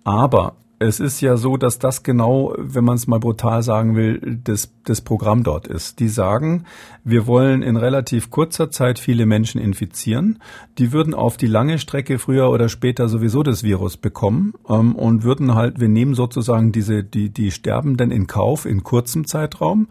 Aber 0.02 0.56
es 0.78 1.00
ist 1.00 1.20
ja 1.20 1.36
so, 1.36 1.56
dass 1.56 1.78
das 1.78 2.02
genau, 2.02 2.54
wenn 2.58 2.84
man 2.84 2.96
es 2.96 3.06
mal 3.06 3.20
brutal 3.20 3.62
sagen 3.62 3.94
will, 3.96 4.40
das, 4.42 4.72
das 4.84 5.00
Programm 5.00 5.42
dort 5.42 5.66
ist. 5.66 6.00
Die 6.00 6.08
sagen, 6.08 6.64
wir 7.04 7.26
wollen 7.26 7.62
in 7.62 7.76
relativ 7.76 8.30
kurzer 8.30 8.70
Zeit 8.70 8.98
viele 8.98 9.26
Menschen 9.26 9.60
infizieren. 9.60 10.40
Die 10.78 10.92
würden 10.92 11.14
auf 11.14 11.36
die 11.36 11.46
lange 11.46 11.78
Strecke 11.78 12.18
früher 12.18 12.50
oder 12.50 12.68
später 12.68 13.08
sowieso 13.08 13.42
das 13.42 13.62
Virus 13.62 13.96
bekommen 13.96 14.52
ähm, 14.68 14.94
und 14.96 15.22
würden 15.22 15.54
halt, 15.54 15.80
wir 15.80 15.88
nehmen 15.88 16.14
sozusagen 16.14 16.72
diese, 16.72 17.04
die, 17.04 17.30
die 17.30 17.50
Sterbenden 17.50 18.10
in 18.10 18.26
Kauf 18.26 18.66
in 18.66 18.82
kurzem 18.82 19.26
Zeitraum 19.26 19.88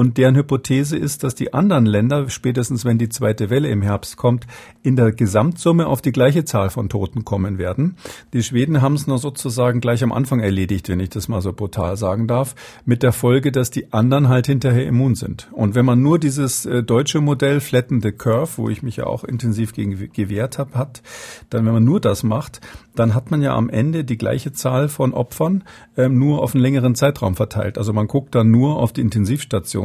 und 0.00 0.16
deren 0.16 0.34
Hypothese 0.34 0.96
ist, 0.96 1.24
dass 1.24 1.34
die 1.34 1.52
anderen 1.52 1.84
Länder, 1.84 2.30
spätestens 2.30 2.86
wenn 2.86 2.96
die 2.96 3.10
zweite 3.10 3.50
Welle 3.50 3.68
im 3.68 3.82
Herbst 3.82 4.16
kommt, 4.16 4.46
in 4.82 4.96
der 4.96 5.12
Gesamtsumme 5.12 5.86
auf 5.86 6.00
die 6.00 6.10
gleiche 6.10 6.46
Zahl 6.46 6.70
von 6.70 6.88
Toten 6.88 7.26
kommen 7.26 7.58
werden. 7.58 7.96
Die 8.32 8.42
Schweden 8.42 8.80
haben 8.80 8.94
es 8.94 9.06
nur 9.06 9.18
sozusagen 9.18 9.82
gleich 9.82 10.02
am 10.02 10.12
Anfang 10.12 10.40
erledigt, 10.40 10.88
wenn 10.88 11.00
ich 11.00 11.10
das 11.10 11.28
mal 11.28 11.42
so 11.42 11.52
brutal 11.52 11.98
sagen 11.98 12.26
darf, 12.26 12.54
mit 12.86 13.02
der 13.02 13.12
Folge, 13.12 13.52
dass 13.52 13.70
die 13.70 13.92
anderen 13.92 14.30
halt 14.30 14.46
hinterher 14.46 14.86
immun 14.86 15.16
sind. 15.16 15.50
Und 15.52 15.74
wenn 15.74 15.84
man 15.84 16.00
nur 16.00 16.18
dieses 16.18 16.64
äh, 16.64 16.82
deutsche 16.82 17.20
Modell 17.20 17.60
Flatten 17.60 18.00
the 18.00 18.12
Curve, 18.12 18.52
wo 18.56 18.70
ich 18.70 18.82
mich 18.82 18.96
ja 18.96 19.04
auch 19.04 19.22
intensiv 19.24 19.74
gegen 19.74 20.10
gewehrt 20.14 20.58
habe, 20.58 20.78
hat, 20.78 21.02
dann 21.50 21.66
wenn 21.66 21.74
man 21.74 21.84
nur 21.84 22.00
das 22.00 22.22
macht, 22.22 22.62
dann 22.94 23.14
hat 23.14 23.30
man 23.30 23.42
ja 23.42 23.54
am 23.54 23.68
Ende 23.68 24.04
die 24.04 24.18
gleiche 24.18 24.52
Zahl 24.52 24.88
von 24.88 25.12
Opfern 25.12 25.64
ähm, 25.96 26.18
nur 26.18 26.42
auf 26.42 26.54
einen 26.54 26.62
längeren 26.62 26.94
Zeitraum 26.94 27.36
verteilt. 27.36 27.78
Also 27.78 27.92
man 27.92 28.06
guckt 28.06 28.34
dann 28.34 28.50
nur 28.50 28.76
auf 28.76 28.92
die 28.92 29.00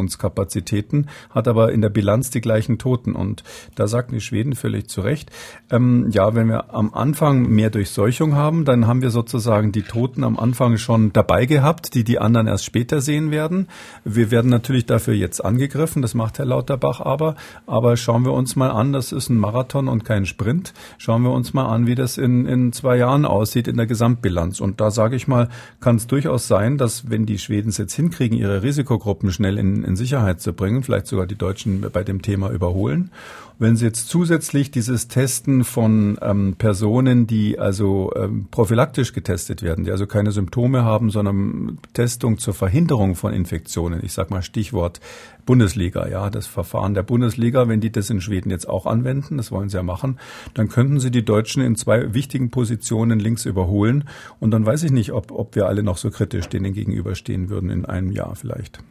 Intensivstationskapazitäten, 0.05 1.07
hat 1.29 1.47
aber 1.47 1.71
in 1.71 1.81
der 1.81 1.89
Bilanz 1.89 2.29
die 2.29 2.41
gleichen 2.41 2.77
Toten. 2.77 3.13
Und 3.13 3.43
da 3.75 3.87
sagten 3.87 4.13
die 4.13 4.21
Schweden 4.21 4.55
völlig 4.55 4.87
zu 4.87 5.01
Recht, 5.01 5.31
ähm, 5.69 6.09
ja, 6.11 6.35
wenn 6.35 6.47
wir 6.47 6.73
am 6.73 6.93
Anfang 6.93 7.49
mehr 7.49 7.69
Durchseuchung 7.69 8.35
haben, 8.35 8.65
dann 8.65 8.87
haben 8.87 9.01
wir 9.01 9.09
sozusagen 9.09 9.71
die 9.71 9.83
Toten 9.83 10.23
am 10.23 10.37
Anfang 10.37 10.77
schon 10.77 11.13
dabei 11.13 11.45
gehabt, 11.45 11.93
die 11.93 12.03
die 12.03 12.19
anderen 12.19 12.47
erst 12.47 12.65
später 12.65 13.01
sehen 13.01 13.31
werden. 13.31 13.67
Wir 14.03 14.31
werden 14.31 14.49
natürlich 14.49 14.85
dafür 14.85 15.13
jetzt 15.13 15.43
angegriffen, 15.43 16.01
das 16.01 16.13
macht 16.13 16.39
Herr 16.39 16.45
Lauterbach 16.45 17.01
aber. 17.01 17.35
Aber 17.65 17.97
schauen 17.97 18.25
wir 18.25 18.33
uns 18.33 18.55
mal 18.55 18.69
an, 18.69 18.93
das 18.93 19.11
ist 19.11 19.29
ein 19.29 19.37
Marathon 19.37 19.87
und 19.87 20.05
kein 20.05 20.25
Sprint. 20.25 20.73
Schauen 20.97 21.23
wir 21.23 21.31
uns 21.31 21.53
mal 21.53 21.65
an, 21.65 21.87
wie 21.87 21.95
das 21.95 22.17
in, 22.17 22.45
in 22.45 22.71
zwei 22.71 22.97
Jahren 22.97 23.25
aussieht 23.25 23.67
in 23.67 23.77
der 23.77 23.87
Gesamtbilanz. 23.87 24.59
Und 24.59 24.81
da 24.81 24.91
sage 24.91 25.15
ich 25.15 25.27
mal, 25.27 25.49
kann 25.79 25.95
es 25.95 26.07
durchaus 26.07 26.47
sein, 26.47 26.77
dass 26.77 27.09
wenn 27.09 27.25
die 27.25 27.39
Schweden 27.39 27.69
es 27.69 27.77
jetzt 27.77 27.93
hinkriegen, 27.93 28.37
ihre 28.37 28.63
Risikogruppen 28.63 29.31
schnell 29.31 29.57
in, 29.57 29.83
in 29.85 29.95
Sicherheit 29.95 30.41
zu 30.41 30.53
bringen, 30.53 30.83
vielleicht 30.83 31.07
sogar 31.07 31.27
die 31.27 31.37
Deutschen 31.37 31.85
bei 31.91 32.03
dem 32.03 32.21
Thema 32.21 32.49
überholen 32.49 33.11
wenn 33.57 33.77
Sie 33.77 33.85
jetzt 33.85 34.09
zusätzlich 34.09 34.69
dieses 34.69 35.07
Testen 35.07 35.63
von 35.63 36.17
ähm, 36.21 36.55
Personen, 36.57 37.25
die 37.25 37.57
also 37.57 38.11
ähm, 38.15 38.47
prophylaktisch 38.51 39.13
getestet 39.13 39.61
werden, 39.61 39.85
die 39.85 39.91
also 39.91 40.07
keine 40.07 40.31
Symptome 40.31 40.83
haben, 40.83 41.09
sondern 41.09 41.77
Testung 41.93 42.37
zur 42.37 42.53
Verhinderung 42.53 43.15
von 43.15 43.33
Infektionen, 43.33 44.01
ich 44.03 44.13
sage 44.13 44.33
mal 44.33 44.41
Stichwort 44.41 44.99
Bundesliga, 45.45 46.07
ja, 46.07 46.29
das 46.29 46.47
Verfahren 46.47 46.95
der 46.95 47.03
Bundesliga, 47.03 47.67
wenn 47.67 47.79
die 47.79 47.91
das 47.91 48.09
in 48.09 48.19
Schweden 48.19 48.49
jetzt 48.49 48.67
auch 48.67 48.85
anwenden, 48.85 49.37
das 49.37 49.51
wollen 49.51 49.69
sie 49.69 49.77
ja 49.77 49.83
machen, 49.83 50.19
dann 50.53 50.67
könnten 50.67 50.99
sie 50.99 51.11
die 51.11 51.23
Deutschen 51.23 51.63
in 51.63 51.75
zwei 51.75 52.13
wichtigen 52.13 52.49
Positionen 52.49 53.19
links 53.19 53.45
überholen 53.45 54.05
und 54.39 54.51
dann 54.51 54.65
weiß 54.65 54.83
ich 54.83 54.91
nicht, 54.91 55.13
ob, 55.13 55.31
ob 55.31 55.55
wir 55.55 55.67
alle 55.67 55.83
noch 55.83 55.97
so 55.97 56.09
kritisch 56.09 56.47
denen 56.47 56.73
gegenüberstehen 56.73 57.49
würden 57.49 57.69
in 57.69 57.85
einem 57.85 58.11
Jahr 58.11 58.35
vielleicht. 58.35 58.81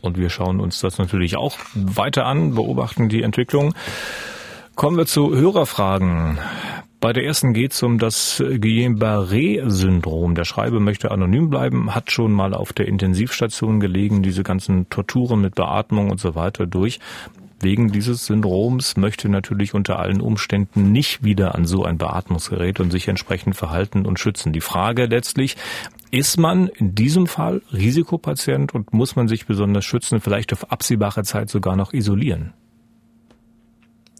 Und 0.00 0.18
wir 0.18 0.30
schauen 0.30 0.60
uns 0.60 0.80
das 0.80 0.98
natürlich 0.98 1.36
auch 1.36 1.56
weiter 1.74 2.26
an, 2.26 2.54
beobachten 2.54 3.08
die 3.08 3.22
Entwicklung. 3.22 3.74
Kommen 4.74 4.96
wir 4.96 5.06
zu 5.06 5.34
Hörerfragen. 5.34 6.38
Bei 7.00 7.12
der 7.14 7.24
ersten 7.24 7.54
geht 7.54 7.72
es 7.72 7.82
um 7.82 7.98
das 7.98 8.42
Guillain-Barré-Syndrom. 8.46 10.34
Der 10.34 10.44
Schreiber 10.44 10.80
möchte 10.80 11.10
anonym 11.10 11.48
bleiben, 11.48 11.94
hat 11.94 12.10
schon 12.10 12.32
mal 12.32 12.52
auf 12.52 12.74
der 12.74 12.88
Intensivstation 12.88 13.80
gelegen, 13.80 14.22
diese 14.22 14.42
ganzen 14.42 14.88
Torturen 14.90 15.40
mit 15.40 15.54
Beatmung 15.54 16.10
und 16.10 16.20
so 16.20 16.34
weiter 16.34 16.66
durch. 16.66 17.00
Wegen 17.58 17.92
dieses 17.92 18.26
Syndroms 18.26 18.96
möchte 18.96 19.28
natürlich 19.28 19.74
unter 19.74 19.98
allen 19.98 20.20
Umständen 20.20 20.92
nicht 20.92 21.24
wieder 21.24 21.54
an 21.54 21.66
so 21.66 21.84
ein 21.84 21.98
Beatmungsgerät 21.98 22.80
und 22.80 22.90
sich 22.90 23.08
entsprechend 23.08 23.56
verhalten 23.56 24.06
und 24.06 24.18
schützen. 24.18 24.52
Die 24.52 24.62
Frage 24.62 25.04
letztlich, 25.04 25.56
ist 26.10 26.38
man 26.38 26.68
in 26.68 26.94
diesem 26.94 27.26
Fall 27.26 27.62
Risikopatient 27.72 28.74
und 28.74 28.92
muss 28.92 29.16
man 29.16 29.28
sich 29.28 29.46
besonders 29.46 29.84
schützen, 29.84 30.20
vielleicht 30.20 30.52
auf 30.52 30.70
absehbare 30.70 31.22
Zeit 31.24 31.50
sogar 31.50 31.76
noch 31.76 31.92
isolieren? 31.92 32.52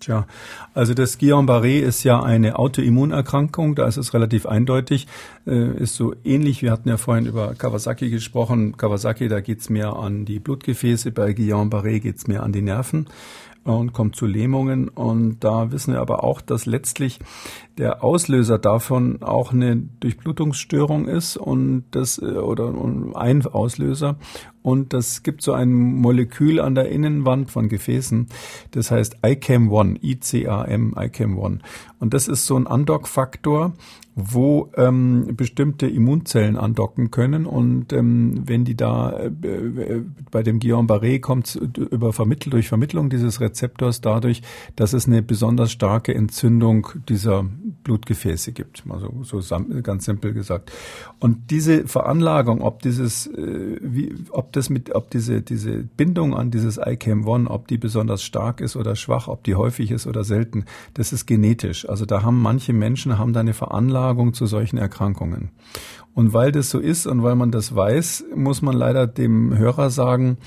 Tja, 0.01 0.27
also 0.73 0.95
das 0.95 1.19
Guillain-Barré 1.19 1.81
ist 1.81 2.05
ja 2.05 2.23
eine 2.23 2.59
Autoimmunerkrankung, 2.59 3.75
da 3.75 3.87
ist 3.87 3.99
es 3.99 4.15
relativ 4.15 4.47
eindeutig, 4.47 5.07
äh, 5.47 5.77
ist 5.77 5.95
so 5.95 6.15
ähnlich, 6.25 6.63
wir 6.63 6.73
hatten 6.73 6.89
ja 6.89 6.97
vorhin 6.97 7.27
über 7.27 7.55
Kawasaki 7.55 8.09
gesprochen, 8.09 8.79
Kawasaki, 8.79 9.29
da 9.29 9.41
geht's 9.41 9.69
mehr 9.69 9.97
an 9.97 10.25
die 10.25 10.39
Blutgefäße, 10.39 11.13
bei 11.13 11.33
Guillain-Barré 11.33 12.01
geht's 12.01 12.27
mehr 12.29 12.43
an 12.45 12.53
die 12.53 12.63
Nerven 12.63 13.09
und 13.65 13.93
kommt 13.93 14.17
zu 14.17 14.27
Lähmungen. 14.27 14.89
Und 14.89 15.41
da 15.41 15.71
wissen 15.73 15.95
wir 15.95 16.01
aber 16.01 16.25
auch, 16.25 16.41
dass 16.41 16.67
letztlich 16.67 17.19
der 17.79 18.03
Auslöser 18.05 18.59
davon 18.59 19.23
auch 19.23 19.53
eine 19.53 19.77
Durchblutungsstörung 19.77 21.09
ist 21.09 21.37
und 21.37 21.85
das 21.91 22.19
äh, 22.19 22.25
oder 22.25 22.73
ein 23.15 23.47
Auslöser. 23.47 24.17
Und 24.63 24.93
das 24.93 25.23
gibt 25.23 25.43
so 25.43 25.53
ein 25.53 25.73
Molekül 25.73 26.61
an 26.61 26.75
der 26.75 26.91
Innenwand 26.91 27.51
von 27.51 27.69
Gefäßen. 27.69 28.29
Das 28.73 28.91
heißt 28.91 29.25
ICAM-1, 29.25 30.03
ICAM, 30.03 30.95
ICAM-1. 30.95 31.61
Und 31.99 32.15
das 32.15 32.29
ist 32.29 32.47
so 32.47 32.57
ein 32.57 32.67
Andock-Faktor, 32.67 33.73
wo 34.27 34.71
ähm, 34.77 35.37
bestimmte 35.37 35.87
Immunzellen 35.87 36.57
andocken 36.57 37.11
können 37.11 37.47
und 37.47 37.93
ähm, 37.93 38.43
wenn 38.47 38.65
die 38.65 38.77
da 38.77 39.13
äh, 39.13 39.27
äh 39.27 40.05
bei 40.31 40.43
dem 40.45 40.61
Guillain-Barré 40.61 41.19
kommt 41.21 41.57
über 41.57 42.13
Vermittel 42.13 42.51
durch 42.51 42.69
Vermittlung 42.69 43.11
dieses 43.11 43.41
Rezeptors 43.41 44.01
dadurch, 44.01 44.43
dass 44.77 44.93
es 44.93 45.09
eine 45.09 45.23
besonders 45.23 45.73
starke 45.73 46.15
Entzündung 46.15 46.89
dieser 47.09 47.45
Blutgefäße 47.83 48.53
gibt, 48.53 48.85
also 48.89 49.13
so 49.23 49.41
ganz 49.83 50.05
simpel 50.05 50.33
gesagt. 50.33 50.71
Und 51.19 51.51
diese 51.51 51.89
Veranlagung, 51.89 52.63
ob 52.63 52.83
dieses, 52.83 53.27
äh, 53.27 53.79
wie, 53.81 54.15
ob 54.31 54.53
das 54.53 54.71
mit, 54.71 54.95
ob 54.95 55.11
diese 55.11 55.43
diese 55.43 55.79
Bindung 55.83 56.35
an 56.35 56.51
dieses 56.51 56.79
ICAM-1, 56.79 57.49
ob 57.49 57.69
die 57.69 57.79
besonders 57.79 58.23
stark 58.23 58.61
ist 58.61 58.77
oder 58.77 58.97
schwach, 58.97 59.29
ob 59.29 59.43
die 59.45 59.55
häufig 59.55 59.91
ist 59.91 60.07
oder 60.07 60.25
selten, 60.25 60.65
das 60.95 61.13
ist 61.13 61.27
genetisch. 61.27 61.89
Also 61.89 62.07
da 62.07 62.23
haben 62.23 62.41
manche 62.41 62.73
Menschen 62.73 63.19
haben 63.19 63.33
da 63.33 63.41
eine 63.41 63.55
Veranlagung 63.55 64.10
Veranlagung 64.11 64.35
zu 64.35 64.47
solchen 64.47 64.77
Erkrankungen. 64.77 65.51
Und 66.15 66.35
weil 66.35 66.51
das 66.51 66.71
so 66.71 66.81
ist 66.81 67.07
und 67.07 67.23
weil 67.23 67.37
man 67.37 67.53
das 67.53 67.75
weiß, 67.75 68.25
muss 68.35 68.63
man 68.63 68.77
leider 68.77 69.07
dem 69.07 69.57
Hörer 69.57 69.91
sagen, 69.91 70.39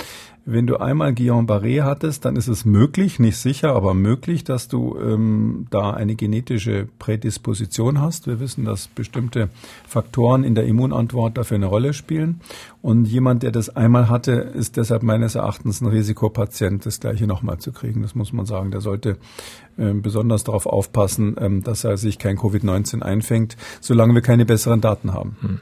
wenn 0.45 0.67
du 0.67 0.77
einmal 0.77 1.13
Guillain-Barré 1.13 1.83
hattest, 1.83 2.25
dann 2.25 2.35
ist 2.35 2.49
es 2.49 2.65
möglich, 2.65 3.17
nicht 3.17 3.37
sicher, 3.37 3.73
aber 3.73 3.93
möglich, 3.93 4.43
dass 4.43 4.67
du 4.67 4.97
ähm, 4.99 5.67
da 5.69 5.91
eine 5.91 6.15
genetische 6.15 6.87
Prädisposition 6.99 8.01
hast. 8.01 8.27
Wir 8.27 8.41
wissen, 8.41 8.65
dass 8.65 8.89
bestimmte 8.89 9.49
Faktoren 9.87 10.43
in 10.43 10.53
der 10.53 10.65
Immunantwort 10.65 11.37
dafür 11.37 11.55
eine 11.55 11.67
Rolle 11.67 11.93
spielen. 11.93 12.41
Und 12.81 13.05
jemand, 13.05 13.43
der 13.43 13.51
das 13.51 13.69
einmal 13.69 14.09
hatte, 14.09 14.33
ist 14.33 14.75
deshalb 14.75 15.03
meines 15.03 15.35
Erachtens 15.35 15.79
ein 15.79 15.87
Risikopatient, 15.87 16.85
das 16.85 16.99
gleiche 16.99 17.25
nochmal 17.25 17.59
zu 17.59 17.71
kriegen. 17.71 18.01
Das 18.01 18.13
muss 18.13 18.33
man 18.33 18.45
sagen. 18.45 18.71
Der 18.71 18.81
sollte 18.81 19.17
äh, 19.77 19.93
besonders 19.93 20.43
darauf 20.43 20.65
aufpassen, 20.65 21.37
ähm, 21.39 21.63
dass 21.63 21.85
er 21.85 21.95
sich 21.95 22.19
kein 22.19 22.37
Covid-19 22.37 23.01
einfängt, 23.01 23.55
solange 23.79 24.13
wir 24.13 24.21
keine 24.21 24.45
besseren 24.45 24.81
Daten 24.81 25.13
haben. 25.13 25.37
Hm. 25.39 25.59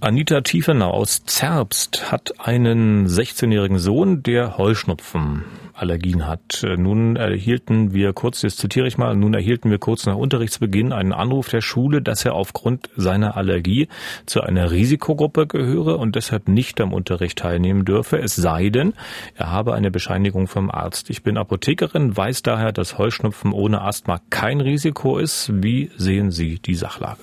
Anita 0.00 0.42
Tiefenau 0.42 0.90
aus 0.90 1.24
Zerbst 1.24 2.12
hat 2.12 2.34
einen 2.38 3.06
16-jährigen 3.06 3.78
Sohn, 3.78 4.22
der 4.22 4.58
Heuschnupfenallergien 4.58 6.26
hat. 6.26 6.66
Nun 6.76 7.16
erhielten 7.16 7.94
wir 7.94 8.12
kurz, 8.12 8.42
jetzt 8.42 8.58
zitiere 8.58 8.86
ich 8.86 8.98
mal, 8.98 9.16
nun 9.16 9.32
erhielten 9.32 9.70
wir 9.70 9.78
kurz 9.78 10.04
nach 10.04 10.16
Unterrichtsbeginn 10.16 10.92
einen 10.92 11.14
Anruf 11.14 11.48
der 11.48 11.62
Schule, 11.62 12.02
dass 12.02 12.24
er 12.24 12.34
aufgrund 12.34 12.90
seiner 12.96 13.36
Allergie 13.38 13.88
zu 14.26 14.42
einer 14.42 14.70
Risikogruppe 14.70 15.46
gehöre 15.46 15.98
und 15.98 16.16
deshalb 16.16 16.48
nicht 16.48 16.82
am 16.82 16.92
Unterricht 16.92 17.38
teilnehmen 17.38 17.86
dürfe, 17.86 18.18
es 18.18 18.36
sei 18.36 18.68
denn, 18.68 18.92
er 19.36 19.50
habe 19.52 19.72
eine 19.72 19.90
Bescheinigung 19.90 20.48
vom 20.48 20.70
Arzt. 20.70 21.08
Ich 21.08 21.22
bin 21.22 21.38
Apothekerin, 21.38 22.14
weiß 22.14 22.42
daher, 22.42 22.72
dass 22.72 22.98
Heuschnupfen 22.98 23.52
ohne 23.52 23.80
Asthma 23.80 24.20
kein 24.28 24.60
Risiko 24.60 25.16
ist. 25.16 25.50
Wie 25.62 25.90
sehen 25.96 26.30
Sie 26.30 26.58
die 26.58 26.74
Sachlage? 26.74 27.20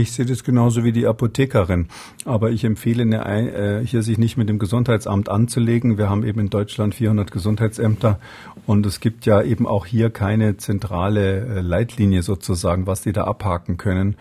Ich 0.00 0.12
sehe 0.12 0.26
das 0.26 0.44
genauso 0.44 0.84
wie 0.84 0.92
die 0.92 1.08
Apothekerin. 1.08 1.88
Aber 2.24 2.50
ich 2.50 2.62
empfehle, 2.62 3.02
eine, 3.02 3.52
äh, 3.52 3.84
hier 3.84 4.04
sich 4.04 4.16
nicht 4.16 4.36
mit 4.36 4.48
dem 4.48 4.60
Gesundheitsamt 4.60 5.28
anzulegen. 5.28 5.98
Wir 5.98 6.08
haben 6.08 6.24
eben 6.24 6.38
in 6.38 6.50
Deutschland 6.50 6.94
400 6.94 7.32
Gesundheitsämter 7.32 8.20
und 8.64 8.86
es 8.86 9.00
gibt 9.00 9.26
ja 9.26 9.42
eben 9.42 9.66
auch 9.66 9.86
hier 9.86 10.10
keine 10.10 10.56
zentrale 10.56 11.40
äh, 11.40 11.60
Leitlinie 11.62 12.22
sozusagen, 12.22 12.86
was 12.86 13.02
die 13.02 13.12
da 13.12 13.24
abhaken 13.24 13.76
können. 13.76 14.14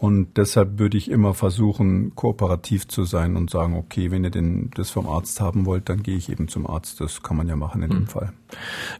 Und 0.00 0.38
deshalb 0.38 0.78
würde 0.78 0.96
ich 0.96 1.10
immer 1.10 1.34
versuchen, 1.34 2.14
kooperativ 2.14 2.88
zu 2.88 3.04
sein 3.04 3.36
und 3.36 3.50
sagen, 3.50 3.76
okay, 3.76 4.10
wenn 4.10 4.24
ihr 4.24 4.30
denn 4.30 4.70
das 4.74 4.88
vom 4.88 5.06
Arzt 5.06 5.42
haben 5.42 5.66
wollt, 5.66 5.90
dann 5.90 6.02
gehe 6.02 6.16
ich 6.16 6.30
eben 6.30 6.48
zum 6.48 6.66
Arzt. 6.66 7.02
Das 7.02 7.22
kann 7.22 7.36
man 7.36 7.46
ja 7.48 7.54
machen 7.54 7.82
in 7.82 7.90
dem 7.90 8.06
Fall. 8.06 8.32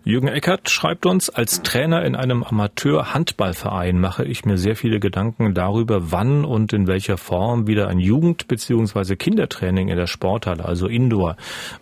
Jürgen 0.05 0.29
Eckert 0.29 0.69
schreibt 0.69 1.07
uns, 1.07 1.31
als 1.31 1.63
Trainer 1.63 2.05
in 2.05 2.15
einem 2.15 2.43
Amateur-Handballverein 2.43 3.99
mache 3.99 4.27
ich 4.27 4.45
mir 4.45 4.59
sehr 4.59 4.77
viele 4.77 5.01
Gedanken 5.01 5.55
darüber, 5.55 6.13
wann 6.13 6.45
und 6.45 6.75
in 6.75 6.87
welcher 6.87 7.17
Form 7.17 7.67
wieder 7.67 7.89
ein 7.89 7.99
Jugend- 7.99 8.47
bzw. 8.47 9.17
Kindertraining 9.17 9.89
in 9.89 9.97
der 9.97 10.07
Sporthalle, 10.07 10.67
also 10.67 10.87
Indoor, 10.87 11.37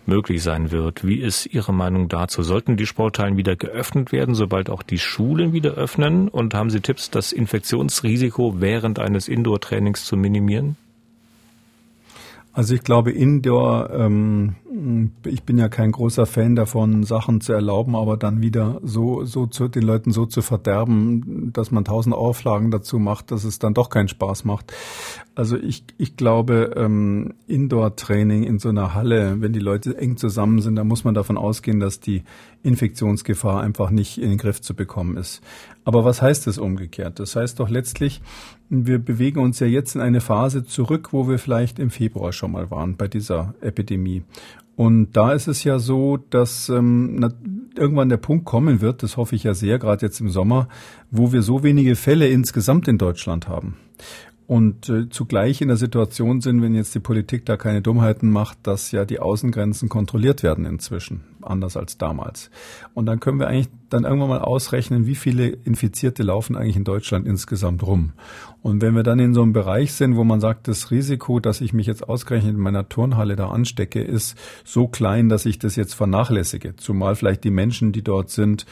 möglich 0.05 0.41
sein 0.41 0.71
wird. 0.71 1.05
Wie 1.05 1.19
ist 1.19 1.45
Ihre 1.45 1.73
Meinung 1.73 2.07
dazu? 2.07 2.41
Sollten 2.41 2.77
die 2.77 2.85
Sporthallen 2.85 3.35
wieder 3.35 3.57
geöffnet 3.57 4.13
werden, 4.13 4.33
sobald 4.33 4.69
auch 4.69 4.81
die 4.81 4.97
Schulen 4.97 5.51
wieder 5.51 5.71
öffnen? 5.71 6.29
Und 6.29 6.53
haben 6.53 6.69
Sie 6.69 6.79
Tipps, 6.79 7.09
das 7.09 7.33
Infektionsrisiko 7.33 8.61
während 8.61 8.97
eines 9.09 9.27
Indoor-Trainings 9.27 10.05
zu 10.05 10.15
minimieren? 10.15 10.77
Also 12.51 12.73
ich 12.73 12.81
glaube, 12.81 13.11
Indoor, 13.11 13.89
ähm, 13.91 14.55
ich 15.25 15.43
bin 15.43 15.57
ja 15.57 15.69
kein 15.69 15.91
großer 15.91 16.25
Fan 16.25 16.55
davon, 16.55 17.03
Sachen 17.03 17.41
zu 17.41 17.53
erlauben, 17.53 17.95
aber 17.95 18.17
dann 18.17 18.41
wieder 18.41 18.81
so, 18.83 19.23
so 19.23 19.45
zu, 19.45 19.67
den 19.67 19.83
Leuten 19.83 20.11
so 20.11 20.25
zu 20.25 20.41
verderben, 20.41 21.51
dass 21.53 21.71
man 21.71 21.85
tausend 21.85 22.15
Auflagen 22.15 22.71
dazu 22.71 22.97
macht, 22.97 23.31
dass 23.31 23.43
es 23.43 23.59
dann 23.59 23.75
doch 23.75 23.89
keinen 23.89 24.07
Spaß 24.07 24.45
macht. 24.45 24.73
Also 25.35 25.57
ich, 25.57 25.83
ich 25.97 26.17
glaube, 26.17 26.73
ähm, 26.75 27.35
Indoor-Training 27.47 28.43
in 28.43 28.59
so 28.59 28.69
einer 28.69 28.93
Halle, 28.93 29.39
wenn 29.39 29.53
die 29.53 29.59
Leute 29.59 29.97
eng 29.97 30.17
zusammen 30.17 30.59
sind, 30.59 30.75
da 30.75 30.83
muss 30.83 31.03
man 31.03 31.13
davon 31.13 31.37
ausgehen, 31.37 31.79
dass 31.79 31.99
die 31.99 32.23
Infektionsgefahr 32.63 33.61
einfach 33.61 33.89
nicht 33.89 34.17
in 34.17 34.29
den 34.29 34.37
Griff 34.37 34.61
zu 34.61 34.73
bekommen 34.73 35.17
ist. 35.17 35.41
Aber 35.85 36.03
was 36.05 36.21
heißt 36.21 36.47
das 36.47 36.57
umgekehrt? 36.57 37.19
Das 37.19 37.35
heißt 37.35 37.59
doch 37.59 37.69
letztlich, 37.69 38.21
wir 38.69 38.99
bewegen 38.99 39.39
uns 39.39 39.59
ja 39.59 39.67
jetzt 39.67 39.95
in 39.95 40.01
eine 40.01 40.21
Phase 40.21 40.65
zurück, 40.65 41.09
wo 41.11 41.27
wir 41.27 41.39
vielleicht 41.39 41.79
im 41.79 41.89
Februar 41.89 42.33
schon 42.33 42.51
mal 42.51 42.69
waren 42.69 42.97
bei 42.97 43.07
dieser 43.07 43.53
Epidemie. 43.61 44.23
Und 44.75 45.11
da 45.13 45.33
ist 45.33 45.47
es 45.47 45.63
ja 45.65 45.77
so, 45.77 46.17
dass 46.17 46.69
ähm, 46.69 47.33
irgendwann 47.75 48.07
der 48.07 48.17
Punkt 48.17 48.45
kommen 48.45 48.79
wird, 48.79 49.03
das 49.03 49.17
hoffe 49.17 49.35
ich 49.35 49.43
ja 49.43 49.53
sehr, 49.53 49.77
gerade 49.77 50.05
jetzt 50.05 50.21
im 50.21 50.29
Sommer, 50.29 50.69
wo 51.11 51.33
wir 51.33 51.41
so 51.41 51.63
wenige 51.63 51.95
Fälle 51.95 52.29
insgesamt 52.29 52.87
in 52.87 52.97
Deutschland 52.97 53.49
haben 53.49 53.75
und 54.49 54.89
äh, 54.89 55.07
zugleich 55.09 55.61
in 55.61 55.67
der 55.67 55.77
Situation 55.77 56.41
sind, 56.41 56.63
wenn 56.63 56.73
jetzt 56.73 56.95
die 56.95 56.99
Politik 56.99 57.45
da 57.45 57.55
keine 57.55 57.83
Dummheiten 57.83 58.31
macht, 58.31 58.57
dass 58.63 58.91
ja 58.91 59.05
die 59.05 59.19
Außengrenzen 59.19 59.89
kontrolliert 59.89 60.41
werden 60.41 60.65
inzwischen, 60.65 61.21
anders 61.41 61.77
als 61.77 61.97
damals. 61.97 62.49
Und 62.93 63.05
dann 63.05 63.19
können 63.19 63.39
wir 63.39 63.47
eigentlich 63.47 63.69
dann 63.89 64.03
irgendwann 64.03 64.29
mal 64.29 64.39
ausrechnen, 64.39 65.05
wie 65.05 65.15
viele 65.15 65.47
Infizierte 65.47 66.23
laufen 66.23 66.55
eigentlich 66.55 66.75
in 66.75 66.83
Deutschland 66.83 67.27
insgesamt 67.27 67.83
rum. 67.83 68.13
Und 68.61 68.81
wenn 68.81 68.95
wir 68.95 69.03
dann 69.03 69.19
in 69.19 69.33
so 69.33 69.41
einem 69.41 69.53
Bereich 69.53 69.93
sind, 69.93 70.15
wo 70.15 70.23
man 70.23 70.39
sagt, 70.39 70.67
das 70.67 70.91
Risiko, 70.91 71.39
dass 71.39 71.61
ich 71.61 71.73
mich 71.73 71.87
jetzt 71.87 72.07
ausgerechnet 72.07 72.55
in 72.55 72.61
meiner 72.61 72.89
Turnhalle 72.89 73.35
da 73.35 73.49
anstecke, 73.49 74.01
ist 74.01 74.37
so 74.63 74.87
klein, 74.87 75.29
dass 75.29 75.45
ich 75.45 75.59
das 75.59 75.75
jetzt 75.75 75.93
vernachlässige. 75.93 76.75
Zumal 76.75 77.15
vielleicht 77.15 77.43
die 77.43 77.51
Menschen, 77.51 77.91
die 77.91 78.03
dort 78.03 78.29
sind, 78.29 78.65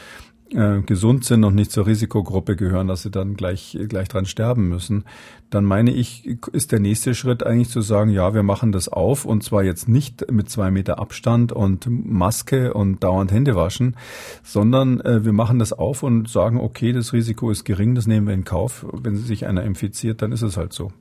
äh, 0.50 0.80
gesund 0.82 1.24
sind 1.24 1.44
und 1.44 1.54
nicht 1.54 1.70
zur 1.70 1.86
Risikogruppe 1.86 2.56
gehören, 2.56 2.88
dass 2.88 3.02
sie 3.02 3.10
dann 3.10 3.34
gleich, 3.34 3.78
gleich 3.88 4.08
dran 4.08 4.26
sterben 4.26 4.68
müssen, 4.68 5.04
dann 5.50 5.64
meine 5.64 5.92
ich, 5.92 6.26
ist 6.52 6.72
der 6.72 6.80
nächste 6.80 7.14
Schritt 7.14 7.42
eigentlich 7.42 7.70
zu 7.70 7.80
sagen, 7.80 8.10
ja, 8.10 8.34
wir 8.34 8.42
machen 8.42 8.72
das 8.72 8.88
auf 8.88 9.24
und 9.24 9.42
zwar 9.42 9.62
jetzt 9.62 9.88
nicht 9.88 10.30
mit 10.30 10.50
zwei 10.50 10.70
Meter 10.70 10.98
Abstand 10.98 11.52
und 11.52 11.86
Maske 11.88 12.74
und 12.74 13.02
dauernd 13.02 13.32
Hände 13.32 13.54
waschen, 13.56 13.96
sondern 14.42 15.00
äh, 15.00 15.24
wir 15.24 15.32
machen 15.32 15.58
das 15.58 15.72
auf 15.72 16.02
und 16.02 16.28
sagen, 16.28 16.58
okay, 16.60 16.92
das 16.92 17.12
Risiko 17.12 17.50
ist 17.50 17.64
gering, 17.64 17.94
das 17.94 18.06
nehmen 18.06 18.26
wir 18.26 18.34
in 18.34 18.44
Kauf. 18.44 18.86
Wenn 18.92 19.16
sich 19.16 19.46
einer 19.46 19.64
infiziert, 19.64 20.22
dann 20.22 20.32
ist 20.32 20.42
es 20.42 20.56
halt 20.56 20.72
so. 20.72 20.92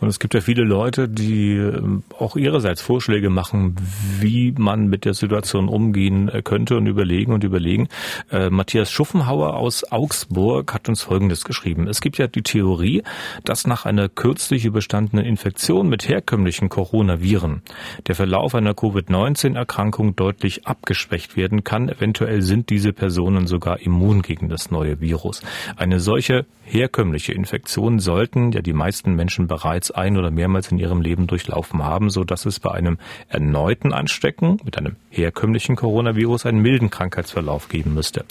Und 0.00 0.08
es 0.08 0.18
gibt 0.18 0.34
ja 0.34 0.40
viele 0.40 0.64
Leute, 0.64 1.08
die 1.08 1.54
ähm, 1.54 2.02
auch 2.18 2.36
ihrerseits 2.36 2.80
Vorschläge 2.80 3.30
machen, 3.30 3.76
wie 4.20 4.52
man 4.56 4.88
mit 4.88 5.04
der 5.04 5.14
Situation 5.14 5.68
umgehen 5.68 6.28
äh, 6.28 6.42
könnte 6.42 6.76
und 6.76 6.86
überlegen 6.86 7.32
und 7.32 7.44
überlegen. 7.44 7.88
Äh, 8.30 8.50
Matthias 8.50 8.90
Schuffenhauer 8.90 9.54
aus 9.54 9.90
Augsburg 9.90 10.72
hat 10.74 10.88
uns 10.88 11.02
Folgendes 11.02 11.44
geschrieben. 11.44 11.88
Es 11.88 12.00
gibt 12.00 12.18
ja 12.18 12.26
die 12.26 12.42
Theorie, 12.42 13.02
dass 13.44 13.66
nach 13.66 13.86
einer 13.86 14.08
kürzlich 14.08 14.64
überstandenen 14.64 15.24
Infektion 15.24 15.88
mit 15.88 16.08
herkömmlichen 16.08 16.68
Coronaviren 16.68 17.62
der 18.06 18.14
Verlauf 18.14 18.54
einer 18.54 18.74
Covid-19-Erkrankung 18.74 20.16
deutlich 20.16 20.66
abgeschwächt 20.66 21.36
werden 21.36 21.64
kann. 21.64 21.88
Eventuell 21.88 22.42
sind 22.42 22.70
diese 22.70 22.92
Personen 22.92 23.46
sogar 23.46 23.80
immun 23.80 24.22
gegen 24.22 24.48
das 24.48 24.70
neue 24.70 25.00
Virus. 25.00 25.42
Eine 25.76 26.00
solche 26.00 26.46
herkömmliche 26.64 27.32
Infektion 27.32 27.98
sollten 27.98 28.52
ja 28.52 28.60
die 28.60 28.72
meisten 28.72 29.14
Menschen 29.14 29.37
Menschen 29.38 29.46
bereits 29.46 29.90
ein 29.90 30.16
oder 30.16 30.30
mehrmals 30.30 30.70
in 30.72 30.78
ihrem 30.78 31.00
Leben 31.00 31.26
durchlaufen 31.26 31.82
haben, 31.82 32.10
so 32.10 32.24
dass 32.24 32.46
es 32.46 32.58
bei 32.58 32.72
einem 32.72 32.98
erneuten 33.28 33.92
Anstecken 33.92 34.58
mit 34.64 34.76
einem 34.76 34.96
herkömmlichen 35.10 35.76
Coronavirus 35.76 36.46
einen 36.46 36.60
milden 36.60 36.90
Krankheitsverlauf 36.90 37.68
geben 37.68 37.94
müsste. 37.94 38.24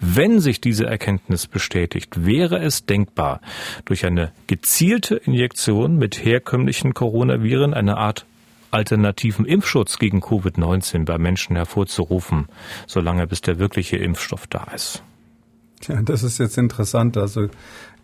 Wenn 0.00 0.40
sich 0.40 0.60
diese 0.60 0.86
Erkenntnis 0.86 1.46
bestätigt, 1.46 2.24
wäre 2.24 2.58
es 2.62 2.86
denkbar, 2.86 3.40
durch 3.84 4.06
eine 4.06 4.32
gezielte 4.46 5.16
Injektion 5.16 5.96
mit 5.96 6.24
herkömmlichen 6.24 6.94
Coronaviren 6.94 7.74
eine 7.74 7.98
Art 7.98 8.24
alternativen 8.70 9.44
Impfschutz 9.44 9.98
gegen 9.98 10.20
Covid-19 10.20 11.04
bei 11.04 11.18
Menschen 11.18 11.54
hervorzurufen, 11.56 12.46
solange 12.86 13.26
bis 13.26 13.40
der 13.40 13.58
wirkliche 13.58 13.98
Impfstoff 13.98 14.46
da 14.48 14.64
ist. 14.74 15.02
Ja, 15.86 16.00
das 16.02 16.22
ist 16.22 16.38
jetzt 16.38 16.56
interessant. 16.58 17.16
Also 17.16 17.48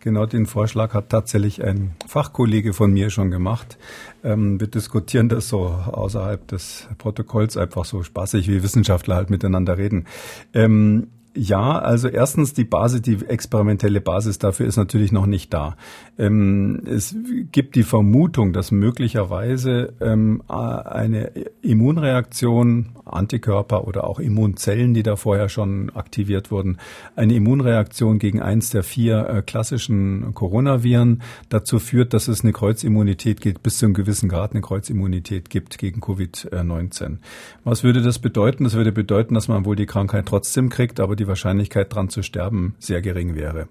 Genau 0.03 0.25
den 0.25 0.47
Vorschlag 0.47 0.95
hat 0.95 1.11
tatsächlich 1.11 1.63
ein 1.63 1.95
Fachkollege 2.07 2.73
von 2.73 2.91
mir 2.91 3.11
schon 3.11 3.31
gemacht. 3.31 3.77
Ähm, 4.25 4.59
wir 4.59 4.67
diskutieren 4.67 5.29
das 5.29 5.49
so 5.49 5.67
außerhalb 5.67 6.49
des 6.49 6.89
Protokolls 6.97 7.59
einfach 7.59 7.85
so 7.85 8.03
spaßig, 8.03 8.49
wie 8.49 8.63
Wissenschaftler 8.63 9.17
halt 9.17 9.29
miteinander 9.29 9.77
reden. 9.77 10.07
Ähm, 10.55 11.09
Ja, 11.37 11.79
also 11.79 12.09
erstens 12.09 12.55
die 12.55 12.65
Basis, 12.65 13.03
die 13.03 13.25
experimentelle 13.25 14.01
Basis 14.01 14.41
dafür 14.41 14.67
ist 14.67 14.77
natürlich 14.77 15.13
noch 15.13 15.27
nicht 15.27 15.55
da. 15.55 15.77
Ähm, 16.19 16.83
es 16.87 17.15
gibt 17.53 17.77
die 17.77 17.85
Vermutung, 17.85 18.53
dass 18.53 18.73
möglicherweise 18.73 19.93
ähm, 20.01 20.43
eine 20.49 21.31
Immunreaktion, 21.63 22.97
Antikörper 23.05 23.87
oder 23.87 24.05
auch 24.09 24.19
Immunzellen, 24.19 24.93
die 24.93 25.05
da 25.05 25.15
vorher 25.15 25.49
schon 25.49 25.91
aktiviert 25.91 26.51
wurden, 26.51 26.79
eine 27.15 27.35
Immunreaktion 27.35 28.19
gegen 28.19 28.43
eins 28.43 28.71
der 28.71 28.83
vier 28.83 29.29
äh, 29.29 29.43
klassischen 29.43 30.35
Coronaviren 30.35 31.23
dazu 31.49 31.79
führt, 31.79 32.13
dass 32.13 32.27
es 32.27 32.43
eine 32.43 32.53
Kreuzimmunität 32.53 33.41
gibt, 33.41 33.63
bis 33.63 33.79
zu 33.79 33.87
einem 33.87 33.95
gewissen 33.95 34.29
Grad 34.29 34.51
eine 34.51 34.63
Kreuzimmunität 34.63 35.49
gibt 35.49 35.79
gegen 35.79 36.01
Covid-19. 36.01 37.19
Was 37.63 37.85
würde 37.85 38.03
das 38.03 38.19
bedeuten? 38.19 38.65
Das 38.65 38.75
würde 38.75 38.91
bedeuten, 38.91 39.35
dass 39.35 39.47
man 39.47 39.65
wohl 39.65 39.77
die 39.77 39.87
Krankheit 39.87 40.27
trotzdem 40.27 40.71
kriegt, 40.71 40.99
aber 40.99 41.20
die 41.21 41.29
Wahrscheinlichkeit 41.29 41.95
dran 41.95 42.09
zu 42.09 42.23
sterben 42.23 42.75
sehr 42.79 43.01
gering 43.01 43.37
wäre. 43.37 43.69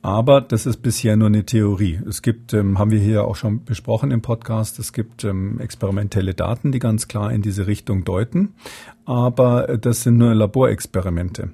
Aber 0.00 0.40
das 0.40 0.64
ist 0.64 0.76
bisher 0.78 1.16
nur 1.16 1.26
eine 1.26 1.44
Theorie. 1.44 2.00
Es 2.08 2.22
gibt, 2.22 2.54
ähm, 2.54 2.78
haben 2.78 2.92
wir 2.92 3.00
hier 3.00 3.24
auch 3.24 3.34
schon 3.34 3.64
besprochen 3.64 4.12
im 4.12 4.22
Podcast, 4.22 4.78
es 4.78 4.92
gibt 4.92 5.24
ähm, 5.24 5.58
experimentelle 5.58 6.34
Daten, 6.34 6.70
die 6.70 6.78
ganz 6.78 7.08
klar 7.08 7.32
in 7.32 7.42
diese 7.42 7.66
Richtung 7.66 8.04
deuten. 8.04 8.54
Aber 9.08 9.70
äh, 9.70 9.78
das 9.78 10.02
sind 10.02 10.18
nur 10.18 10.34
Laborexperimente. 10.34 11.52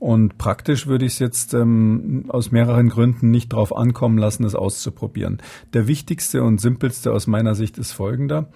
Und 0.00 0.38
praktisch 0.38 0.88
würde 0.88 1.04
ich 1.04 1.12
es 1.12 1.18
jetzt 1.20 1.54
ähm, 1.54 2.24
aus 2.26 2.50
mehreren 2.50 2.88
Gründen 2.88 3.30
nicht 3.30 3.52
darauf 3.52 3.76
ankommen 3.76 4.18
lassen, 4.18 4.42
es 4.42 4.56
auszuprobieren. 4.56 5.38
Der 5.72 5.86
wichtigste 5.86 6.42
und 6.42 6.60
simpelste 6.60 7.12
aus 7.12 7.28
meiner 7.28 7.54
Sicht 7.54 7.78
ist 7.78 7.92
folgender. 7.92 8.48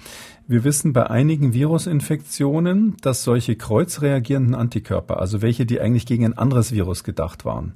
Wir 0.48 0.64
wissen 0.64 0.92
bei 0.92 1.08
einigen 1.08 1.54
Virusinfektionen, 1.54 2.96
dass 3.02 3.22
solche 3.22 3.54
kreuzreagierenden 3.54 4.56
Antikörper, 4.56 5.20
also 5.20 5.42
welche, 5.42 5.64
die 5.64 5.80
eigentlich 5.80 6.06
gegen 6.06 6.24
ein 6.24 6.36
anderes 6.36 6.72
Virus 6.72 7.04
gedacht 7.04 7.44
waren, 7.44 7.74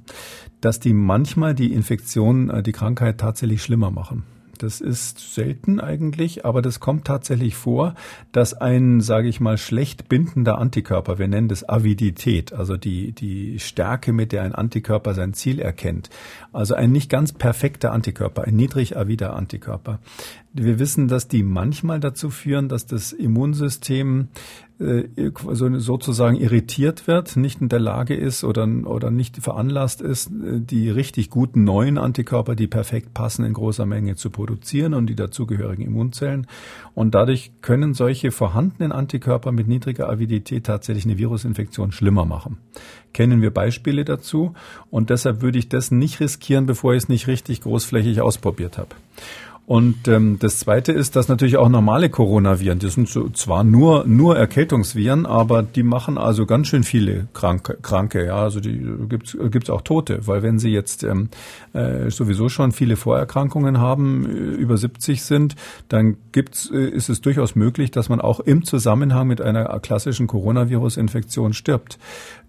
dass 0.59 0.81
die 0.81 0.93
manchmal 0.93 1.55
die 1.55 1.71
Infektion, 1.71 2.49
äh, 2.49 2.61
die 2.61 2.73
Krankheit 2.73 3.17
tatsächlich 3.17 3.63
schlimmer 3.63 3.91
machen. 3.91 4.23
Das 4.57 4.81
ist 4.81 5.33
selten 5.33 5.79
eigentlich, 5.79 6.45
aber 6.45 6.61
das 6.61 6.79
kommt 6.79 7.05
tatsächlich 7.05 7.55
vor, 7.55 7.95
dass 8.31 8.53
ein, 8.53 9.01
sage 9.01 9.27
ich 9.27 9.39
mal, 9.39 9.57
schlecht 9.57 10.09
bindender 10.09 10.57
Antikörper, 10.57 11.19
wir 11.19 11.27
nennen 11.27 11.47
das 11.47 11.67
Avidität, 11.67 12.53
also 12.53 12.77
die, 12.77 13.11
die 13.11 13.59
Stärke, 13.59 14.13
mit 14.13 14.31
der 14.31 14.43
ein 14.43 14.55
Antikörper 14.55 15.13
sein 15.13 15.33
Ziel 15.33 15.59
erkennt, 15.59 16.09
also 16.53 16.75
ein 16.75 16.91
nicht 16.91 17.09
ganz 17.09 17.33
perfekter 17.33 17.91
Antikörper, 17.91 18.43
ein 18.43 18.55
niedrig 18.55 18.97
avider 18.97 19.35
Antikörper. 19.35 19.99
Wir 20.53 20.79
wissen, 20.79 21.09
dass 21.09 21.27
die 21.27 21.43
manchmal 21.43 21.99
dazu 21.99 22.29
führen, 22.29 22.69
dass 22.69 22.85
das 22.85 23.11
Immunsystem 23.11 24.29
sozusagen 24.77 26.35
irritiert 26.35 27.07
wird, 27.07 27.37
nicht 27.37 27.61
in 27.61 27.69
der 27.69 27.79
Lage 27.79 28.13
ist 28.13 28.43
oder, 28.43 28.67
oder 28.85 29.09
nicht 29.09 29.37
veranlasst 29.37 30.01
ist, 30.01 30.27
äh, 30.27 30.59
die 30.59 30.89
richtig 30.89 31.29
guten 31.29 31.63
neuen 31.63 31.97
Antikörper, 31.97 32.55
die 32.55 32.67
perfekt 32.67 33.13
passen, 33.13 33.45
in 33.45 33.53
großer 33.53 33.85
Menge 33.85 34.15
zu 34.15 34.29
produzieren 34.29 34.93
und 34.93 35.07
die 35.07 35.15
dazugehörigen 35.15 35.85
Immunzellen. 35.85 36.47
Und 36.93 37.15
dadurch 37.15 37.51
können 37.61 37.93
solche 37.93 38.31
vorhandenen 38.31 38.91
Antikörper 38.91 39.53
mit 39.53 39.67
niedriger 39.67 40.09
Avidität 40.09 40.65
tatsächlich 40.65 41.05
eine 41.05 41.17
Virusinfektion 41.17 41.93
schlimmer 41.93 42.25
machen. 42.25 42.57
Kennen 43.13 43.41
wir 43.41 43.51
Beispiele 43.51 44.03
dazu 44.03 44.55
und 44.89 45.09
deshalb 45.09 45.41
würde 45.41 45.57
ich 45.57 45.69
das 45.69 45.91
nicht 45.91 46.19
riskieren, 46.19 46.65
bevor 46.65 46.93
ich 46.93 47.03
es 47.03 47.09
nicht 47.09 47.27
richtig 47.27 47.61
großflächig 47.61 48.19
ausprobiert 48.19 48.77
habe. 48.77 48.89
Und 49.67 50.07
ähm, 50.07 50.37
das 50.39 50.59
Zweite 50.59 50.91
ist, 50.91 51.15
dass 51.15 51.27
natürlich 51.27 51.57
auch 51.57 51.69
normale 51.69 52.09
Coronaviren, 52.09 52.77
die 52.77 52.89
sind 52.89 53.09
so, 53.09 53.29
zwar 53.29 53.63
nur 53.63 54.05
nur 54.05 54.37
Erkältungsviren, 54.37 55.25
aber 55.25 55.63
die 55.63 55.81
machen 55.81 56.19
also 56.19 56.45
ganz 56.45 56.67
schön 56.67 56.83
viele 56.83 57.27
Kranke. 57.33 57.75
Kranke 57.81 58.27
ja, 58.27 58.37
also 58.37 58.59
die 58.59 58.79
gibt's 59.09 59.35
gibt's 59.49 59.71
auch 59.71 59.81
Tote, 59.81 60.27
weil 60.27 60.43
wenn 60.43 60.59
sie 60.59 60.69
jetzt 60.69 61.03
ähm, 61.03 61.29
äh, 61.73 62.11
sowieso 62.11 62.47
schon 62.47 62.73
viele 62.73 62.95
Vorerkrankungen 62.95 63.79
haben, 63.79 64.25
äh, 64.25 64.33
über 64.33 64.77
70 64.77 65.23
sind, 65.23 65.55
dann 65.89 66.17
gibt's 66.31 66.69
äh, 66.71 66.87
ist 66.87 67.09
es 67.09 67.21
durchaus 67.21 67.55
möglich, 67.55 67.89
dass 67.89 68.07
man 68.07 68.21
auch 68.21 68.39
im 68.41 68.65
Zusammenhang 68.65 69.27
mit 69.27 69.41
einer 69.41 69.79
klassischen 69.79 70.27
Coronavirus-Infektion 70.27 71.53
stirbt. 71.53 71.97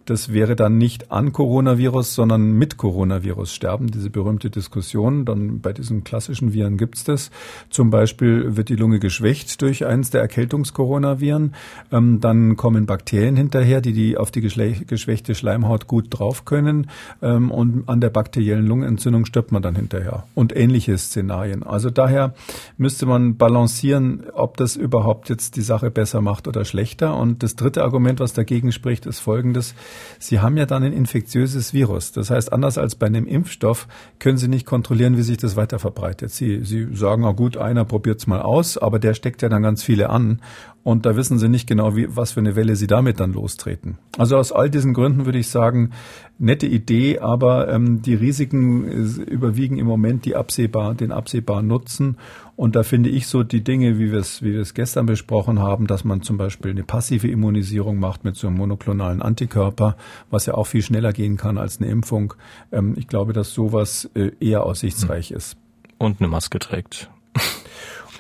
Das 0.07 0.33
wäre 0.33 0.55
dann 0.55 0.79
nicht 0.79 1.11
an 1.11 1.33
Coronavirus, 1.33 2.15
sondern 2.15 2.53
mit 2.53 2.77
Coronavirus 2.77 3.53
sterben. 3.53 3.89
Diese 3.89 4.09
berühmte 4.09 4.51
Diskussion. 4.51 5.25
Dann 5.25 5.61
bei 5.61 5.73
diesen 5.73 6.05
klassischen 6.05 6.53
Viren 6.53 6.77
gibt's 6.77 7.03
das. 7.03 7.33
Zum 7.71 7.91
Beispiel 7.91 8.57
wird 8.57 8.69
die 8.69 8.77
Lunge 8.77 9.01
geschwächt 9.01 9.61
durch 9.63 9.85
eins 9.85 10.11
der 10.11 10.21
Erkältungskoronaviren. 10.21 11.55
Ähm, 11.91 12.21
dann 12.21 12.57
kommen 12.57 12.87
Bakterien 12.87 13.37
hinterher, 13.37 13.81
die, 13.81 13.93
die 13.93 14.17
auf 14.17 14.31
die 14.31 14.43
geschwächte 14.43 15.35
Schleimhaut 15.35 15.89
gut 15.89 16.07
drauf 16.11 16.45
können. 16.45 16.89
Ähm, 17.21 17.51
und 17.51 17.89
an 17.89 18.01
der 18.01 18.11
bakteriellen 18.11 18.67
Lungenentzündung 18.67 19.25
stirbt 19.25 19.51
man 19.51 19.63
dann 19.63 19.75
hinterher. 19.75 20.23
Und 20.35 20.55
ähnliche 20.55 20.97
Szenarien. 20.97 21.65
Also 21.65 21.91
daher 21.91 22.35
müsste 22.79 23.07
man 23.07 23.37
balancieren, 23.37 24.23
ob 24.33 24.57
das 24.57 24.77
überhaupt 24.77 25.31
jetzt 25.31 25.57
die 25.57 25.63
Sache 25.63 25.91
besser 25.91 26.21
macht 26.21 26.47
oder 26.47 26.65
schlechter. 26.65 27.17
Und 27.17 27.43
das 27.43 27.57
dritte 27.57 27.83
Argument, 27.83 28.21
was 28.21 28.35
dagegen 28.35 28.71
spricht, 28.71 29.05
ist 29.05 29.19
folgendes. 29.19 29.75
Sie 30.19 30.41
haben 30.41 30.57
ja 30.57 30.67
dann 30.67 30.83
ein 30.83 30.93
infektiöses 30.93 31.73
Virus. 31.73 32.13
Das 32.13 32.31
heißt, 32.31 32.53
anders 32.53 32.79
als 32.79 32.95
bei 32.95 33.07
einem 33.07 33.27
Impfstoff 33.27 33.89
können 34.19 34.39
Sie 34.39 34.49
nicht 34.49 34.67
kontrollieren, 34.67 35.17
wie 35.17 35.23
sich 35.23 35.37
das 35.39 35.57
weiter 35.57 35.79
verbreitet. 35.79 36.31
Sie, 36.31 36.65
Sie 36.65 36.89
sagen, 36.95 37.23
na 37.23 37.33
gut, 37.33 37.57
einer 37.57 37.85
probiert 37.85 38.21
es 38.21 38.27
mal 38.27 38.41
aus, 38.41 38.79
aber 38.79 38.99
der 38.99 39.15
steckt 39.15 39.43
ja 39.43 39.49
dann 39.49 39.63
ganz 39.63 39.83
viele 39.83 40.11
an. 40.11 40.41
Und 40.87 41.05
da 41.05 41.17
wissen 41.17 41.41
Sie 41.41 41.49
nicht 41.49 41.67
genau, 41.67 41.97
wie, 41.97 42.07
was 42.15 42.31
für 42.31 42.39
eine 42.39 42.55
Welle 42.55 42.77
Sie 42.77 42.87
damit 42.87 43.19
dann 43.19 43.33
lostreten. 43.33 43.99
Also 44.19 44.37
aus 44.37 44.53
all 44.53 44.71
diesen 44.71 44.95
Gründen 44.95 45.27
würde 45.27 45.41
ich 45.41 45.49
sagen, 45.49 45.91
nette 46.39 46.69
Idee, 46.69 47.19
aber 47.19 47.67
ähm, 47.67 48.03
die 48.03 48.15
Risiken 48.15 48.87
äh, 48.87 49.23
überwiegen 49.25 49.79
im 49.79 49.87
Moment 49.87 50.27
die 50.27 50.37
absehbar, 50.37 50.95
den 50.95 51.11
absehbaren 51.11 51.67
Nutzen. 51.67 52.19
Und 52.55 52.77
da 52.77 52.85
finde 52.85 53.11
ich 53.11 53.27
so 53.27 53.43
die 53.43 53.65
Dinge, 53.65 53.99
wie 53.99 54.13
wir 54.13 54.21
es, 54.21 54.43
wie 54.43 54.53
wir 54.53 54.61
es 54.61 54.75
gestern 54.75 55.07
besprochen 55.07 55.59
haben, 55.59 55.89
dass 55.89 56.05
man 56.05 56.23
zum 56.23 56.37
Beispiel 56.37 56.71
eine 56.71 56.85
passive 56.85 57.27
Immunisierung 57.27 57.99
macht 57.99 58.23
mit 58.23 58.37
so 58.37 58.47
einem 58.47 58.57
monoklonalen 58.57 59.23
Antikörper, 59.23 59.97
was 60.31 60.47
ja 60.47 60.55
auch 60.55 60.69
viel 60.69 60.83
schneller 60.83 61.13
gehen 61.13 61.37
kann 61.37 61.59
als 61.59 61.81
eine 61.81 61.91
Impfung. 61.91 62.35
Ähm, 62.71 62.95
ich 62.97 63.09
glaube, 63.09 63.33
dass 63.33 63.53
sowas 63.53 64.09
äh, 64.15 64.31
eher 64.39 64.63
aussichtsreich 64.63 65.33
ist. 65.33 65.57
Und 65.99 66.21
eine 66.21 66.29
Maske 66.29 66.61
trägt. 66.61 67.11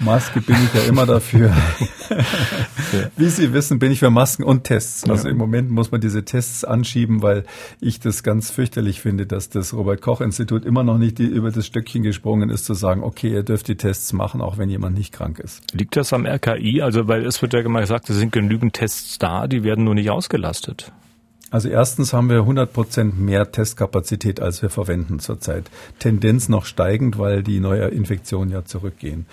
Maske 0.00 0.40
bin 0.40 0.56
ich 0.64 0.74
ja 0.74 0.88
immer 0.88 1.06
dafür. 1.06 1.54
Wie 3.16 3.28
Sie 3.28 3.52
wissen, 3.52 3.78
bin 3.78 3.92
ich 3.92 3.98
für 3.98 4.10
Masken 4.10 4.42
und 4.42 4.64
Tests. 4.64 5.08
Also 5.08 5.24
ja. 5.24 5.30
im 5.30 5.36
Moment 5.36 5.70
muss 5.70 5.90
man 5.90 6.00
diese 6.00 6.24
Tests 6.24 6.64
anschieben, 6.64 7.22
weil 7.22 7.44
ich 7.80 8.00
das 8.00 8.22
ganz 8.22 8.50
fürchterlich 8.50 9.00
finde, 9.00 9.26
dass 9.26 9.48
das 9.48 9.74
Robert 9.74 10.00
Koch 10.00 10.20
Institut 10.20 10.64
immer 10.64 10.82
noch 10.82 10.98
nicht 10.98 11.18
die, 11.18 11.26
über 11.26 11.50
das 11.50 11.66
Stöckchen 11.66 12.02
gesprungen 12.02 12.50
ist, 12.50 12.64
zu 12.64 12.74
sagen, 12.74 13.02
okay, 13.02 13.32
ihr 13.32 13.42
dürft 13.42 13.68
die 13.68 13.76
Tests 13.76 14.12
machen, 14.12 14.40
auch 14.40 14.58
wenn 14.58 14.68
jemand 14.68 14.96
nicht 14.96 15.12
krank 15.12 15.38
ist. 15.38 15.62
Liegt 15.72 15.96
das 15.96 16.12
am 16.12 16.26
RKI? 16.26 16.82
Also, 16.82 17.08
weil 17.08 17.24
es 17.24 17.40
wird 17.42 17.52
ja 17.54 17.60
immer 17.60 17.80
gesagt, 17.80 18.10
es 18.10 18.16
sind 18.16 18.32
genügend 18.32 18.74
Tests 18.74 19.18
da, 19.18 19.46
die 19.46 19.64
werden 19.64 19.84
nur 19.84 19.94
nicht 19.94 20.10
ausgelastet. 20.10 20.92
Also 21.48 21.68
erstens 21.68 22.12
haben 22.12 22.28
wir 22.28 22.38
100 22.38 22.72
Prozent 22.72 23.20
mehr 23.20 23.52
Testkapazität, 23.52 24.40
als 24.40 24.62
wir 24.62 24.68
verwenden 24.68 25.20
zurzeit. 25.20 25.70
Tendenz 26.00 26.48
noch 26.48 26.64
steigend, 26.64 27.18
weil 27.18 27.44
die 27.44 27.60
Neuinfektionen 27.60 28.52
ja 28.52 28.64
zurückgehen. 28.64 29.26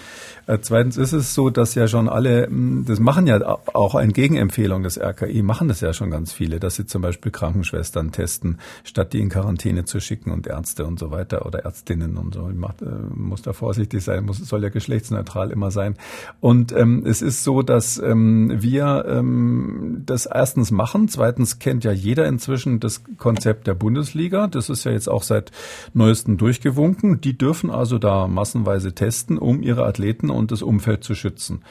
Äh, 0.46 0.60
zweitens 0.62 0.98
ist 0.98 1.14
es 1.14 1.34
so, 1.34 1.50
dass 1.50 1.76
ja 1.76 1.88
schon 1.88 2.10
alle, 2.10 2.48
hm, 2.48 2.86
das 2.86 3.00
machen 3.00 3.28
ja 3.28 3.60
auch 3.74 3.96
eine 3.96 4.12
Gegenempfehlung 4.12 4.84
des 4.84 5.00
RKI, 5.00 5.42
machen 5.42 5.68
das 5.68 5.82
ja 5.82 5.94
schon 5.94 6.12
ganz 6.12 6.34
viele, 6.34 6.60
dass 6.60 6.76
sie 6.76 6.86
zum 6.86 7.02
Beispiel 7.02 7.32
Krankenschwestern 7.32 8.12
testen, 8.12 8.58
statt 8.84 9.14
die 9.14 9.22
in 9.22 9.30
Quarantäne 9.30 9.86
zu 9.86 10.00
schicken 10.00 10.32
und 10.32 10.48
Ärzte 10.48 10.86
und 10.86 11.00
so 11.00 11.12
weiter 11.12 11.46
oder 11.46 11.60
Ärztinnen 11.60 12.18
und 12.18 12.34
so. 12.34 12.50
Macht, 12.54 12.82
äh, 12.82 12.86
muss 13.16 13.42
da 13.42 13.54
vorsichtig 13.54 14.04
sein, 14.04 14.26
muss, 14.26 14.40
soll 14.40 14.64
ja 14.64 14.70
geschlechtsneutral 14.70 15.52
immer 15.52 15.72
sein. 15.72 15.96
Und 16.42 16.74
ähm, 16.74 17.04
es 17.06 17.22
ist 17.22 17.44
so, 17.44 17.62
dass 17.62 17.98
ähm, 18.00 18.52
wir 18.62 19.06
ähm, 19.08 20.04
das 20.06 20.26
erstens 20.26 20.72
machen, 20.72 21.08
zweitens 21.08 21.60
kennt 21.60 21.84
ja 21.84 21.92
jeder 21.92 22.28
inzwischen 22.28 22.80
das 22.80 23.02
Konzept 23.18 23.68
der 23.68 23.76
Bundesliga. 23.76 24.48
Das 24.48 24.70
ist 24.70 24.84
ja 24.84 24.92
jetzt 24.92 25.08
auch 25.08 25.24
seit 25.24 25.52
neuestem 25.94 26.38
durchgewunken. 26.38 27.22
Die 27.22 27.38
dürfen 27.38 27.70
also 27.70 27.98
da 27.98 28.28
massenweise 28.28 28.94
testen, 28.94 29.38
um 29.38 29.62
ihre 29.62 29.86
Athleten 29.86 30.30
und 30.34 30.52
das 30.52 30.62
Umfeld 30.62 31.04
zu 31.04 31.16
schützen. 31.16 31.62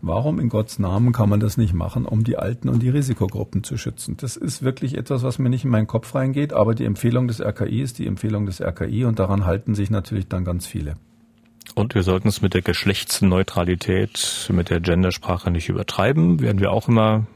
Warum 0.00 0.40
in 0.40 0.48
Gottes 0.48 0.80
Namen 0.80 1.12
kann 1.12 1.28
man 1.28 1.38
das 1.38 1.56
nicht 1.56 1.74
machen, 1.74 2.06
um 2.06 2.24
die 2.24 2.36
Alten 2.36 2.68
und 2.68 2.82
die 2.82 2.88
Risikogruppen 2.88 3.62
zu 3.62 3.76
schützen? 3.76 4.16
Das 4.16 4.36
ist 4.36 4.62
wirklich 4.64 4.96
etwas, 4.96 5.22
was 5.22 5.38
mir 5.38 5.48
nicht 5.48 5.64
in 5.64 5.70
meinen 5.70 5.86
Kopf 5.86 6.14
reingeht, 6.16 6.52
aber 6.52 6.74
die 6.74 6.84
Empfehlung 6.84 7.28
des 7.28 7.40
RKI 7.40 7.82
ist 7.82 8.00
die 8.00 8.06
Empfehlung 8.08 8.46
des 8.46 8.60
RKI 8.60 9.04
und 9.04 9.20
daran 9.20 9.46
halten 9.46 9.76
sich 9.76 9.90
natürlich 9.90 10.26
dann 10.26 10.44
ganz 10.44 10.66
viele. 10.66 10.96
Und 11.74 11.94
wir 11.94 12.02
sollten 12.02 12.28
es 12.28 12.42
mit 12.42 12.54
der 12.54 12.62
Geschlechtsneutralität, 12.62 14.50
mit 14.52 14.70
der 14.70 14.80
Gendersprache 14.80 15.50
nicht 15.50 15.68
übertreiben. 15.68 16.40
Werden 16.40 16.60
wir 16.60 16.72
auch 16.72 16.88
immer 16.88 17.26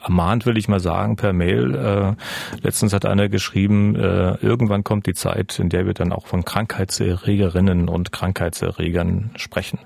ermahnt, 0.00 0.46
will 0.46 0.56
ich 0.56 0.68
mal 0.68 0.80
sagen, 0.80 1.16
per 1.16 1.32
Mail. 1.32 1.74
Äh, 1.74 2.60
letztens 2.62 2.92
hat 2.92 3.04
einer 3.06 3.28
geschrieben, 3.28 3.96
äh, 3.96 4.34
irgendwann 4.36 4.84
kommt 4.84 5.06
die 5.06 5.14
Zeit, 5.14 5.58
in 5.58 5.68
der 5.68 5.86
wir 5.86 5.94
dann 5.94 6.12
auch 6.12 6.26
von 6.26 6.44
Krankheitserregerinnen 6.44 7.88
und 7.88 8.12
Krankheitserregern 8.12 9.30
sprechen. 9.36 9.78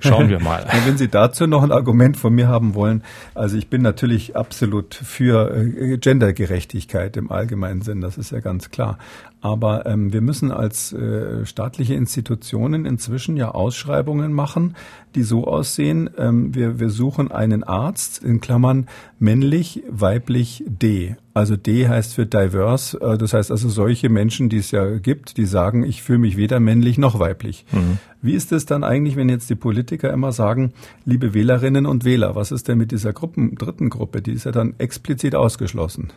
Schauen 0.00 0.28
wir 0.30 0.40
mal. 0.40 0.66
Wenn 0.86 0.96
Sie 0.96 1.08
dazu 1.08 1.46
noch 1.46 1.62
ein 1.62 1.72
Argument 1.72 2.16
von 2.16 2.34
mir 2.34 2.48
haben 2.48 2.74
wollen, 2.74 3.02
also 3.34 3.56
ich 3.56 3.68
bin 3.68 3.82
natürlich 3.82 4.34
absolut 4.36 4.94
für 4.94 5.54
äh, 5.54 5.98
Gendergerechtigkeit 5.98 7.16
im 7.16 7.30
allgemeinen 7.30 7.82
Sinn, 7.82 8.00
das 8.00 8.18
ist 8.18 8.32
ja 8.32 8.40
ganz 8.40 8.70
klar. 8.70 8.98
Aber 9.42 9.86
ähm, 9.86 10.12
wir 10.12 10.20
müssen 10.20 10.52
als 10.52 10.92
äh, 10.92 11.46
staatliche 11.46 11.94
Institutionen 11.94 12.84
inzwischen 12.84 13.36
ja 13.36 13.50
Ausschreibungen 13.52 14.32
machen, 14.34 14.76
die 15.14 15.22
so 15.22 15.46
aussehen, 15.46 16.10
ähm, 16.18 16.54
wir, 16.54 16.78
wir 16.78 16.90
suchen 16.90 17.32
einen 17.32 17.64
Arzt 17.64 18.22
in 18.22 18.40
Klammern 18.40 18.86
männlich, 19.18 19.82
weiblich, 19.88 20.62
D. 20.66 21.16
Also 21.32 21.56
D 21.56 21.88
heißt 21.88 22.14
für 22.14 22.26
diverse, 22.26 23.00
äh, 23.00 23.16
das 23.16 23.32
heißt 23.32 23.50
also 23.50 23.70
solche 23.70 24.10
Menschen, 24.10 24.50
die 24.50 24.58
es 24.58 24.72
ja 24.72 24.98
gibt, 24.98 25.38
die 25.38 25.46
sagen, 25.46 25.84
ich 25.84 26.02
fühle 26.02 26.18
mich 26.18 26.36
weder 26.36 26.60
männlich 26.60 26.98
noch 26.98 27.18
weiblich. 27.18 27.64
Mhm. 27.72 27.98
Wie 28.20 28.34
ist 28.34 28.52
es 28.52 28.66
dann 28.66 28.84
eigentlich, 28.84 29.16
wenn 29.16 29.30
jetzt 29.30 29.48
die 29.48 29.54
Politiker 29.54 30.12
immer 30.12 30.32
sagen, 30.32 30.74
liebe 31.06 31.32
Wählerinnen 31.32 31.86
und 31.86 32.04
Wähler, 32.04 32.34
was 32.34 32.52
ist 32.52 32.68
denn 32.68 32.76
mit 32.76 32.92
dieser 32.92 33.14
Gruppen, 33.14 33.54
dritten 33.54 33.88
Gruppe? 33.88 34.20
Die 34.20 34.32
ist 34.32 34.44
ja 34.44 34.52
dann 34.52 34.74
explizit 34.76 35.34
ausgeschlossen. 35.34 36.12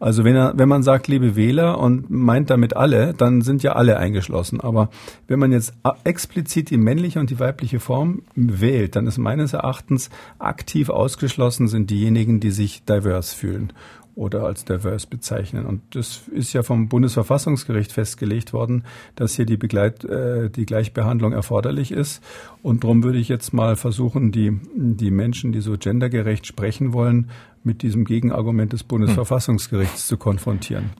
Also 0.00 0.24
wenn, 0.24 0.36
er, 0.36 0.52
wenn 0.56 0.68
man 0.68 0.82
sagt, 0.82 1.08
liebe 1.08 1.34
Wähler 1.34 1.78
und 1.78 2.08
meint 2.08 2.50
damit 2.50 2.76
alle, 2.76 3.14
dann 3.14 3.42
sind 3.42 3.62
ja 3.62 3.72
alle 3.72 3.98
eingeschlossen. 3.98 4.60
Aber 4.60 4.90
wenn 5.26 5.38
man 5.38 5.50
jetzt 5.50 5.74
explizit 6.04 6.70
die 6.70 6.76
männliche 6.76 7.18
und 7.18 7.30
die 7.30 7.40
weibliche 7.40 7.80
Form 7.80 8.22
wählt, 8.34 8.94
dann 8.94 9.06
ist 9.06 9.18
meines 9.18 9.52
Erachtens 9.52 10.10
aktiv 10.38 10.88
ausgeschlossen 10.88 11.68
sind 11.68 11.90
diejenigen, 11.90 12.38
die 12.40 12.52
sich 12.52 12.84
divers 12.84 13.32
fühlen 13.32 13.72
oder 14.18 14.42
als 14.42 14.64
diverse 14.64 15.06
bezeichnen. 15.06 15.64
Und 15.64 15.80
das 15.90 16.22
ist 16.32 16.52
ja 16.52 16.64
vom 16.64 16.88
Bundesverfassungsgericht 16.88 17.92
festgelegt 17.92 18.52
worden, 18.52 18.82
dass 19.14 19.36
hier 19.36 19.46
die, 19.46 19.56
Begleit, 19.56 20.04
äh, 20.04 20.50
die 20.50 20.66
Gleichbehandlung 20.66 21.32
erforderlich 21.32 21.92
ist. 21.92 22.22
Und 22.62 22.82
darum 22.82 23.04
würde 23.04 23.18
ich 23.18 23.28
jetzt 23.28 23.52
mal 23.52 23.76
versuchen, 23.76 24.32
die, 24.32 24.58
die 24.74 25.12
Menschen, 25.12 25.52
die 25.52 25.60
so 25.60 25.76
gendergerecht 25.78 26.46
sprechen 26.46 26.92
wollen, 26.92 27.30
mit 27.62 27.82
diesem 27.82 28.04
Gegenargument 28.04 28.72
des 28.72 28.82
Bundesverfassungsgerichts 28.82 30.02
hm. 30.02 30.08
zu 30.08 30.16
konfrontieren. 30.16 30.90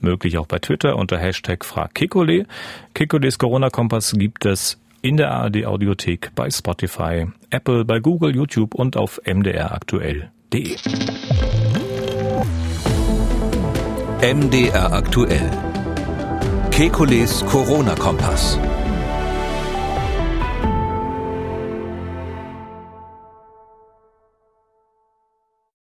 möglich 0.00 0.38
auch 0.38 0.46
bei 0.46 0.58
Twitter 0.58 0.96
unter 0.96 1.18
Hashtag 1.18 1.64
FragKikole. 1.64 2.46
Kikoles 2.94 3.38
Corona-Kompass 3.38 4.12
gibt 4.12 4.46
es 4.46 4.78
in 5.02 5.16
der 5.16 5.30
ARD 5.30 5.66
Audiothek, 5.66 6.32
bei 6.34 6.50
Spotify, 6.50 7.26
Apple, 7.50 7.84
bei 7.84 8.00
Google, 8.00 8.34
YouTube 8.34 8.74
und 8.74 8.96
auf 8.96 9.20
mdraktuell.de. 9.24 10.76
MDR 14.20 14.92
aktuell. 14.92 15.67
Kekules 16.78 17.42
Corona-Kompass. 17.42 18.77